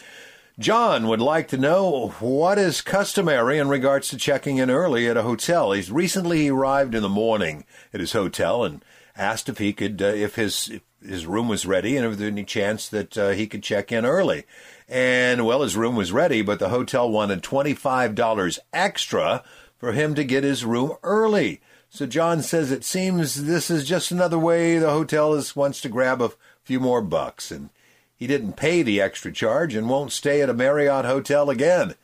John 0.60 1.08
would 1.08 1.22
like 1.22 1.48
to 1.48 1.58
know 1.58 2.10
what 2.20 2.58
is 2.58 2.82
customary 2.82 3.58
in 3.58 3.70
regards 3.70 4.10
to 4.10 4.18
checking 4.18 4.58
in 4.58 4.70
early 4.70 5.08
at 5.08 5.16
a 5.16 5.24
hotel. 5.24 5.72
He's 5.72 5.90
recently 5.90 6.50
arrived 6.50 6.94
in 6.94 7.02
the 7.02 7.08
morning 7.08 7.64
at 7.94 8.02
his 8.02 8.12
hotel 8.12 8.66
and 8.66 8.84
asked 9.16 9.48
if 9.48 9.60
he 9.60 9.72
could, 9.72 10.02
uh, 10.02 10.08
if 10.08 10.36
his 10.36 10.68
if 10.68 10.82
his 11.02 11.26
room 11.26 11.48
was 11.48 11.66
ready 11.66 11.96
and 11.96 12.06
if 12.06 12.18
there 12.18 12.28
any 12.28 12.44
chance 12.44 12.90
that 12.90 13.18
uh, 13.18 13.30
he 13.30 13.48
could 13.48 13.64
check 13.64 13.92
in 13.92 14.06
early. 14.06 14.44
And 14.88 15.46
well, 15.46 15.62
his 15.62 15.76
room 15.76 15.96
was 15.96 16.12
ready, 16.12 16.42
but 16.42 16.60
the 16.60 16.70
hotel 16.70 17.10
wanted 17.10 17.42
$25 17.42 18.60
extra 18.72 19.44
for 19.78 19.92
him 19.94 20.16
to 20.16 20.24
get 20.24 20.44
his 20.44 20.64
room 20.64 20.94
early. 21.04 21.62
So 21.90 22.06
John 22.06 22.42
says 22.42 22.72
it 22.72 22.84
seems 22.84 23.46
this 23.46 23.72
is 23.72 23.88
just 23.88 24.12
another 24.12 24.38
way 24.38 24.78
the 24.78 24.92
hotel 24.92 25.34
is 25.34 25.56
wants 25.56 25.82
to 25.82 25.90
grab 25.90 26.22
a 26.22 26.32
few 26.64 26.80
more 26.80 27.02
bucks 27.02 27.52
and 27.52 27.70
he 28.16 28.28
didn't 28.28 28.58
pay 28.58 28.82
the 28.82 29.02
extra 29.02 29.32
charge 29.32 29.76
and 29.76 29.90
won't 29.90 30.12
stay 30.12 30.42
at 30.42 30.50
a 30.50 30.54
Marriott 30.54 31.06
hotel 31.06 31.50
again. 31.50 31.96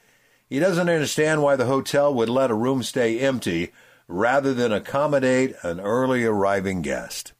He 0.50 0.60
doesn't 0.60 0.90
understand 0.90 1.42
why 1.42 1.56
the 1.56 1.66
hotel 1.66 2.14
would 2.14 2.30
let 2.30 2.52
a 2.52 2.56
room 2.56 2.84
stay 2.84 3.20
empty 3.20 3.72
rather 4.08 4.54
than 4.54 4.74
accommodate 4.74 5.56
an 5.64 5.80
early 5.80 6.26
arriving 6.26 6.82
guest. 6.82 7.34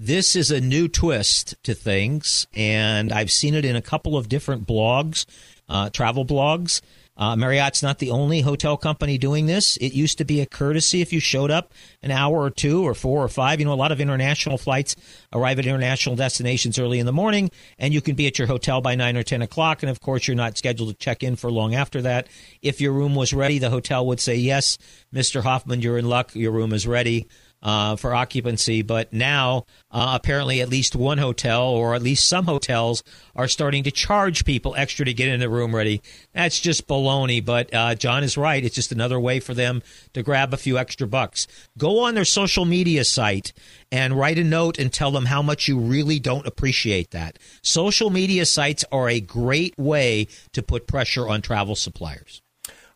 This 0.00 0.36
is 0.36 0.52
a 0.52 0.60
new 0.60 0.86
twist 0.86 1.56
to 1.64 1.74
things, 1.74 2.46
and 2.54 3.10
I've 3.10 3.32
seen 3.32 3.54
it 3.54 3.64
in 3.64 3.74
a 3.74 3.82
couple 3.82 4.16
of 4.16 4.28
different 4.28 4.64
blogs, 4.64 5.26
uh, 5.68 5.90
travel 5.90 6.24
blogs. 6.24 6.80
Uh, 7.16 7.34
Marriott's 7.34 7.82
not 7.82 7.98
the 7.98 8.12
only 8.12 8.42
hotel 8.42 8.76
company 8.76 9.18
doing 9.18 9.46
this. 9.46 9.76
It 9.78 9.92
used 9.94 10.18
to 10.18 10.24
be 10.24 10.40
a 10.40 10.46
courtesy 10.46 11.00
if 11.00 11.12
you 11.12 11.18
showed 11.18 11.50
up 11.50 11.72
an 12.00 12.12
hour 12.12 12.36
or 12.36 12.50
two 12.50 12.86
or 12.86 12.94
four 12.94 13.24
or 13.24 13.28
five. 13.28 13.58
You 13.58 13.66
know, 13.66 13.72
a 13.72 13.74
lot 13.74 13.90
of 13.90 14.00
international 14.00 14.56
flights 14.56 14.94
arrive 15.32 15.58
at 15.58 15.66
international 15.66 16.14
destinations 16.14 16.78
early 16.78 17.00
in 17.00 17.06
the 17.06 17.12
morning, 17.12 17.50
and 17.76 17.92
you 17.92 18.00
can 18.00 18.14
be 18.14 18.28
at 18.28 18.38
your 18.38 18.46
hotel 18.46 18.80
by 18.80 18.94
nine 18.94 19.16
or 19.16 19.24
ten 19.24 19.42
o'clock. 19.42 19.82
And 19.82 19.90
of 19.90 20.00
course, 20.00 20.28
you're 20.28 20.36
not 20.36 20.56
scheduled 20.56 20.90
to 20.90 20.94
check 20.94 21.24
in 21.24 21.34
for 21.34 21.50
long 21.50 21.74
after 21.74 22.02
that. 22.02 22.28
If 22.62 22.80
your 22.80 22.92
room 22.92 23.16
was 23.16 23.32
ready, 23.32 23.58
the 23.58 23.70
hotel 23.70 24.06
would 24.06 24.20
say, 24.20 24.36
"Yes, 24.36 24.78
Mr. 25.12 25.42
Hoffman, 25.42 25.82
you're 25.82 25.98
in 25.98 26.08
luck. 26.08 26.36
Your 26.36 26.52
room 26.52 26.72
is 26.72 26.86
ready." 26.86 27.26
Uh, 27.62 27.96
for 27.96 28.14
occupancy. 28.14 28.82
But 28.82 29.12
now, 29.12 29.66
uh, 29.90 30.12
apparently, 30.20 30.60
at 30.60 30.68
least 30.68 30.94
one 30.94 31.18
hotel 31.18 31.62
or 31.64 31.94
at 31.94 32.02
least 32.02 32.28
some 32.28 32.46
hotels 32.46 33.02
are 33.34 33.48
starting 33.48 33.84
to 33.84 33.90
charge 33.90 34.44
people 34.44 34.74
extra 34.76 35.04
to 35.04 35.12
get 35.12 35.28
in 35.28 35.40
the 35.40 35.48
room 35.48 35.74
ready. 35.74 36.02
That's 36.32 36.60
just 36.60 36.86
baloney. 36.86 37.44
But 37.44 37.72
uh, 37.74 37.94
John 37.94 38.24
is 38.24 38.36
right. 38.36 38.64
It's 38.64 38.74
just 38.74 38.92
another 38.92 39.18
way 39.18 39.40
for 39.40 39.54
them 39.54 39.82
to 40.14 40.22
grab 40.22 40.52
a 40.52 40.58
few 40.58 40.78
extra 40.78 41.06
bucks. 41.06 41.46
Go 41.76 42.00
on 42.00 42.14
their 42.14 42.24
social 42.24 42.64
media 42.64 43.04
site 43.04 43.52
and 43.90 44.18
write 44.18 44.38
a 44.38 44.44
note 44.44 44.78
and 44.78 44.92
tell 44.92 45.10
them 45.10 45.26
how 45.26 45.42
much 45.42 45.68
you 45.68 45.78
really 45.78 46.18
don't 46.18 46.46
appreciate 46.46 47.10
that. 47.10 47.38
Social 47.62 48.10
media 48.10 48.46
sites 48.46 48.84
are 48.92 49.08
a 49.08 49.20
great 49.20 49.76
way 49.78 50.26
to 50.52 50.62
put 50.62 50.86
pressure 50.86 51.28
on 51.28 51.42
travel 51.42 51.74
suppliers. 51.74 52.42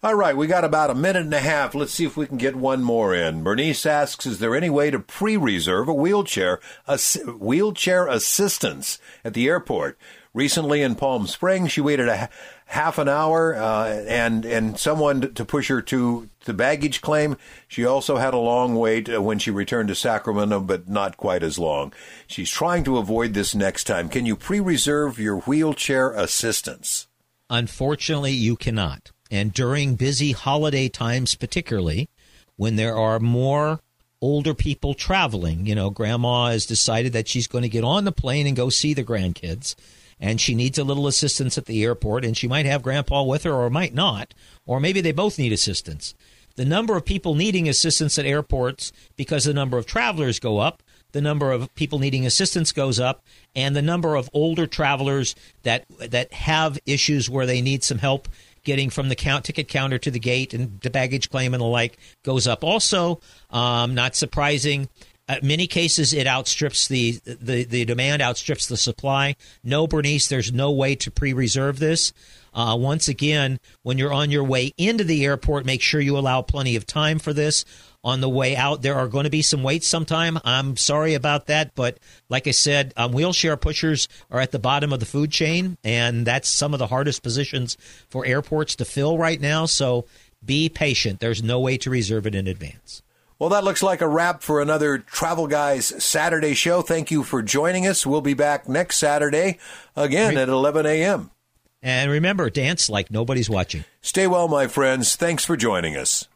All 0.04 0.16
right, 0.16 0.36
we 0.36 0.48
got 0.48 0.64
about 0.64 0.90
a 0.90 0.96
minute 0.96 1.22
and 1.22 1.32
a 1.32 1.38
half. 1.38 1.76
Let's 1.76 1.92
see 1.92 2.04
if 2.04 2.16
we 2.16 2.26
can 2.26 2.36
get 2.36 2.56
one 2.56 2.82
more 2.82 3.14
in. 3.14 3.44
Bernice 3.44 3.86
asks, 3.86 4.26
is 4.26 4.40
there 4.40 4.56
any 4.56 4.68
way 4.68 4.90
to 4.90 4.98
pre-reserve 4.98 5.86
a 5.88 5.94
wheelchair, 5.94 6.58
a 6.88 6.98
wheelchair 7.38 8.08
assistance 8.08 8.98
at 9.24 9.32
the 9.32 9.46
airport? 9.46 9.96
Recently 10.34 10.82
in 10.82 10.96
Palm 10.96 11.28
Springs, 11.28 11.70
she 11.70 11.80
waited 11.80 12.08
a 12.08 12.28
half 12.66 12.98
an 12.98 13.08
hour 13.08 13.54
uh, 13.54 13.90
and 14.08 14.44
and 14.44 14.76
someone 14.76 15.32
to 15.34 15.44
push 15.44 15.68
her 15.68 15.80
to 15.82 16.28
the 16.46 16.54
baggage 16.54 17.00
claim. 17.00 17.36
She 17.68 17.84
also 17.84 18.16
had 18.16 18.34
a 18.34 18.38
long 18.38 18.74
wait 18.74 19.08
uh, 19.08 19.22
when 19.22 19.38
she 19.38 19.52
returned 19.52 19.86
to 19.86 19.94
Sacramento, 19.94 20.58
but 20.62 20.88
not 20.88 21.16
quite 21.16 21.44
as 21.44 21.60
long. 21.60 21.92
She's 22.26 22.50
trying 22.50 22.82
to 22.84 22.98
avoid 22.98 23.34
this 23.34 23.54
next 23.54 23.84
time. 23.84 24.08
Can 24.08 24.26
you 24.26 24.34
pre-reserve 24.34 25.20
your 25.20 25.38
wheelchair 25.40 26.10
assistance? 26.10 27.06
Unfortunately, 27.48 28.32
you 28.32 28.56
cannot. 28.56 29.12
And 29.32 29.54
during 29.54 29.94
busy 29.94 30.32
holiday 30.32 30.90
times, 30.90 31.34
particularly 31.34 32.10
when 32.56 32.76
there 32.76 32.94
are 32.94 33.18
more 33.18 33.80
older 34.20 34.52
people 34.52 34.92
traveling, 34.92 35.66
you 35.66 35.74
know, 35.74 35.88
grandma 35.88 36.50
has 36.50 36.66
decided 36.66 37.14
that 37.14 37.26
she's 37.26 37.46
going 37.46 37.62
to 37.62 37.68
get 37.68 37.82
on 37.82 38.04
the 38.04 38.12
plane 38.12 38.46
and 38.46 38.54
go 38.54 38.68
see 38.68 38.92
the 38.92 39.02
grandkids. 39.02 39.74
And 40.20 40.38
she 40.38 40.54
needs 40.54 40.78
a 40.78 40.84
little 40.84 41.06
assistance 41.06 41.56
at 41.56 41.64
the 41.64 41.82
airport, 41.82 42.26
and 42.26 42.36
she 42.36 42.46
might 42.46 42.66
have 42.66 42.82
grandpa 42.82 43.22
with 43.22 43.44
her 43.44 43.54
or 43.54 43.70
might 43.70 43.94
not, 43.94 44.34
or 44.66 44.78
maybe 44.78 45.00
they 45.00 45.12
both 45.12 45.38
need 45.38 45.52
assistance. 45.52 46.14
The 46.56 46.66
number 46.66 46.94
of 46.94 47.06
people 47.06 47.34
needing 47.34 47.68
assistance 47.70 48.18
at 48.18 48.26
airports 48.26 48.92
because 49.16 49.44
the 49.44 49.54
number 49.54 49.78
of 49.78 49.86
travelers 49.86 50.38
go 50.38 50.58
up, 50.58 50.82
the 51.12 51.22
number 51.22 51.50
of 51.50 51.74
people 51.74 51.98
needing 51.98 52.26
assistance 52.26 52.70
goes 52.70 53.00
up, 53.00 53.24
and 53.56 53.74
the 53.74 53.82
number 53.82 54.14
of 54.14 54.28
older 54.34 54.66
travelers 54.66 55.34
that 55.62 55.86
that 55.98 56.32
have 56.34 56.78
issues 56.84 57.30
where 57.30 57.46
they 57.46 57.62
need 57.62 57.82
some 57.82 57.98
help 57.98 58.28
getting 58.64 58.90
from 58.90 59.08
the 59.08 59.16
count 59.16 59.44
ticket 59.44 59.68
counter 59.68 59.98
to 59.98 60.10
the 60.10 60.20
gate 60.20 60.54
and 60.54 60.80
the 60.80 60.90
baggage 60.90 61.30
claim 61.30 61.54
and 61.54 61.60
the 61.60 61.66
like 61.66 61.98
goes 62.22 62.46
up. 62.46 62.64
Also, 62.64 63.20
um, 63.50 63.94
not 63.94 64.14
surprising. 64.14 64.88
Uh, 65.28 65.36
many 65.42 65.66
cases, 65.66 66.12
it 66.12 66.26
outstrips 66.26 66.88
the, 66.88 67.12
the 67.24 67.64
the 67.64 67.84
demand 67.84 68.20
outstrips 68.20 68.66
the 68.66 68.76
supply. 68.76 69.36
No, 69.62 69.86
Bernice, 69.86 70.28
there's 70.28 70.52
no 70.52 70.72
way 70.72 70.96
to 70.96 71.10
pre-reserve 71.10 71.78
this. 71.78 72.12
Uh, 72.52 72.76
once 72.78 73.08
again, 73.08 73.58
when 73.82 73.98
you're 73.98 74.12
on 74.12 74.30
your 74.30 74.44
way 74.44 74.72
into 74.76 75.04
the 75.04 75.24
airport, 75.24 75.64
make 75.64 75.80
sure 75.80 76.00
you 76.00 76.18
allow 76.18 76.42
plenty 76.42 76.76
of 76.76 76.86
time 76.86 77.18
for 77.18 77.32
this 77.32 77.64
on 78.04 78.20
the 78.20 78.28
way 78.28 78.56
out. 78.56 78.82
There 78.82 78.96
are 78.96 79.08
going 79.08 79.24
to 79.24 79.30
be 79.30 79.42
some 79.42 79.62
waits 79.62 79.86
sometime. 79.86 80.38
I'm 80.44 80.76
sorry 80.76 81.14
about 81.14 81.46
that, 81.46 81.74
but 81.74 81.98
like 82.28 82.46
I 82.46 82.50
said, 82.50 82.92
um, 82.96 83.12
wheelchair 83.12 83.56
pushers 83.56 84.08
are 84.30 84.40
at 84.40 84.50
the 84.52 84.58
bottom 84.58 84.92
of 84.92 85.00
the 85.00 85.06
food 85.06 85.30
chain, 85.30 85.76
and 85.84 86.26
that's 86.26 86.48
some 86.48 86.72
of 86.72 86.78
the 86.78 86.88
hardest 86.88 87.22
positions 87.22 87.76
for 88.08 88.26
airports 88.26 88.76
to 88.76 88.84
fill 88.84 89.18
right 89.18 89.40
now. 89.40 89.66
So 89.66 90.06
be 90.44 90.68
patient. 90.68 91.20
There's 91.20 91.42
no 91.42 91.60
way 91.60 91.76
to 91.78 91.90
reserve 91.90 92.26
it 92.26 92.34
in 92.34 92.46
advance. 92.46 93.02
Well, 93.38 93.50
that 93.50 93.64
looks 93.64 93.82
like 93.82 94.00
a 94.00 94.06
wrap 94.06 94.42
for 94.42 94.60
another 94.60 94.98
Travel 94.98 95.48
Guys 95.48 95.86
Saturday 96.02 96.54
show. 96.54 96.80
Thank 96.80 97.10
you 97.10 97.24
for 97.24 97.42
joining 97.42 97.88
us. 97.88 98.06
We'll 98.06 98.20
be 98.20 98.34
back 98.34 98.68
next 98.68 98.98
Saturday 98.98 99.58
again 99.96 100.36
at 100.36 100.48
11 100.48 100.86
a.m. 100.86 101.30
And 101.82 102.08
remember, 102.08 102.48
dance 102.50 102.88
like 102.88 103.10
nobody's 103.10 103.50
watching. 103.50 103.84
Stay 104.00 104.28
well, 104.28 104.46
my 104.46 104.68
friends. 104.68 105.16
Thanks 105.16 105.44
for 105.44 105.56
joining 105.56 105.96
us. 105.96 106.28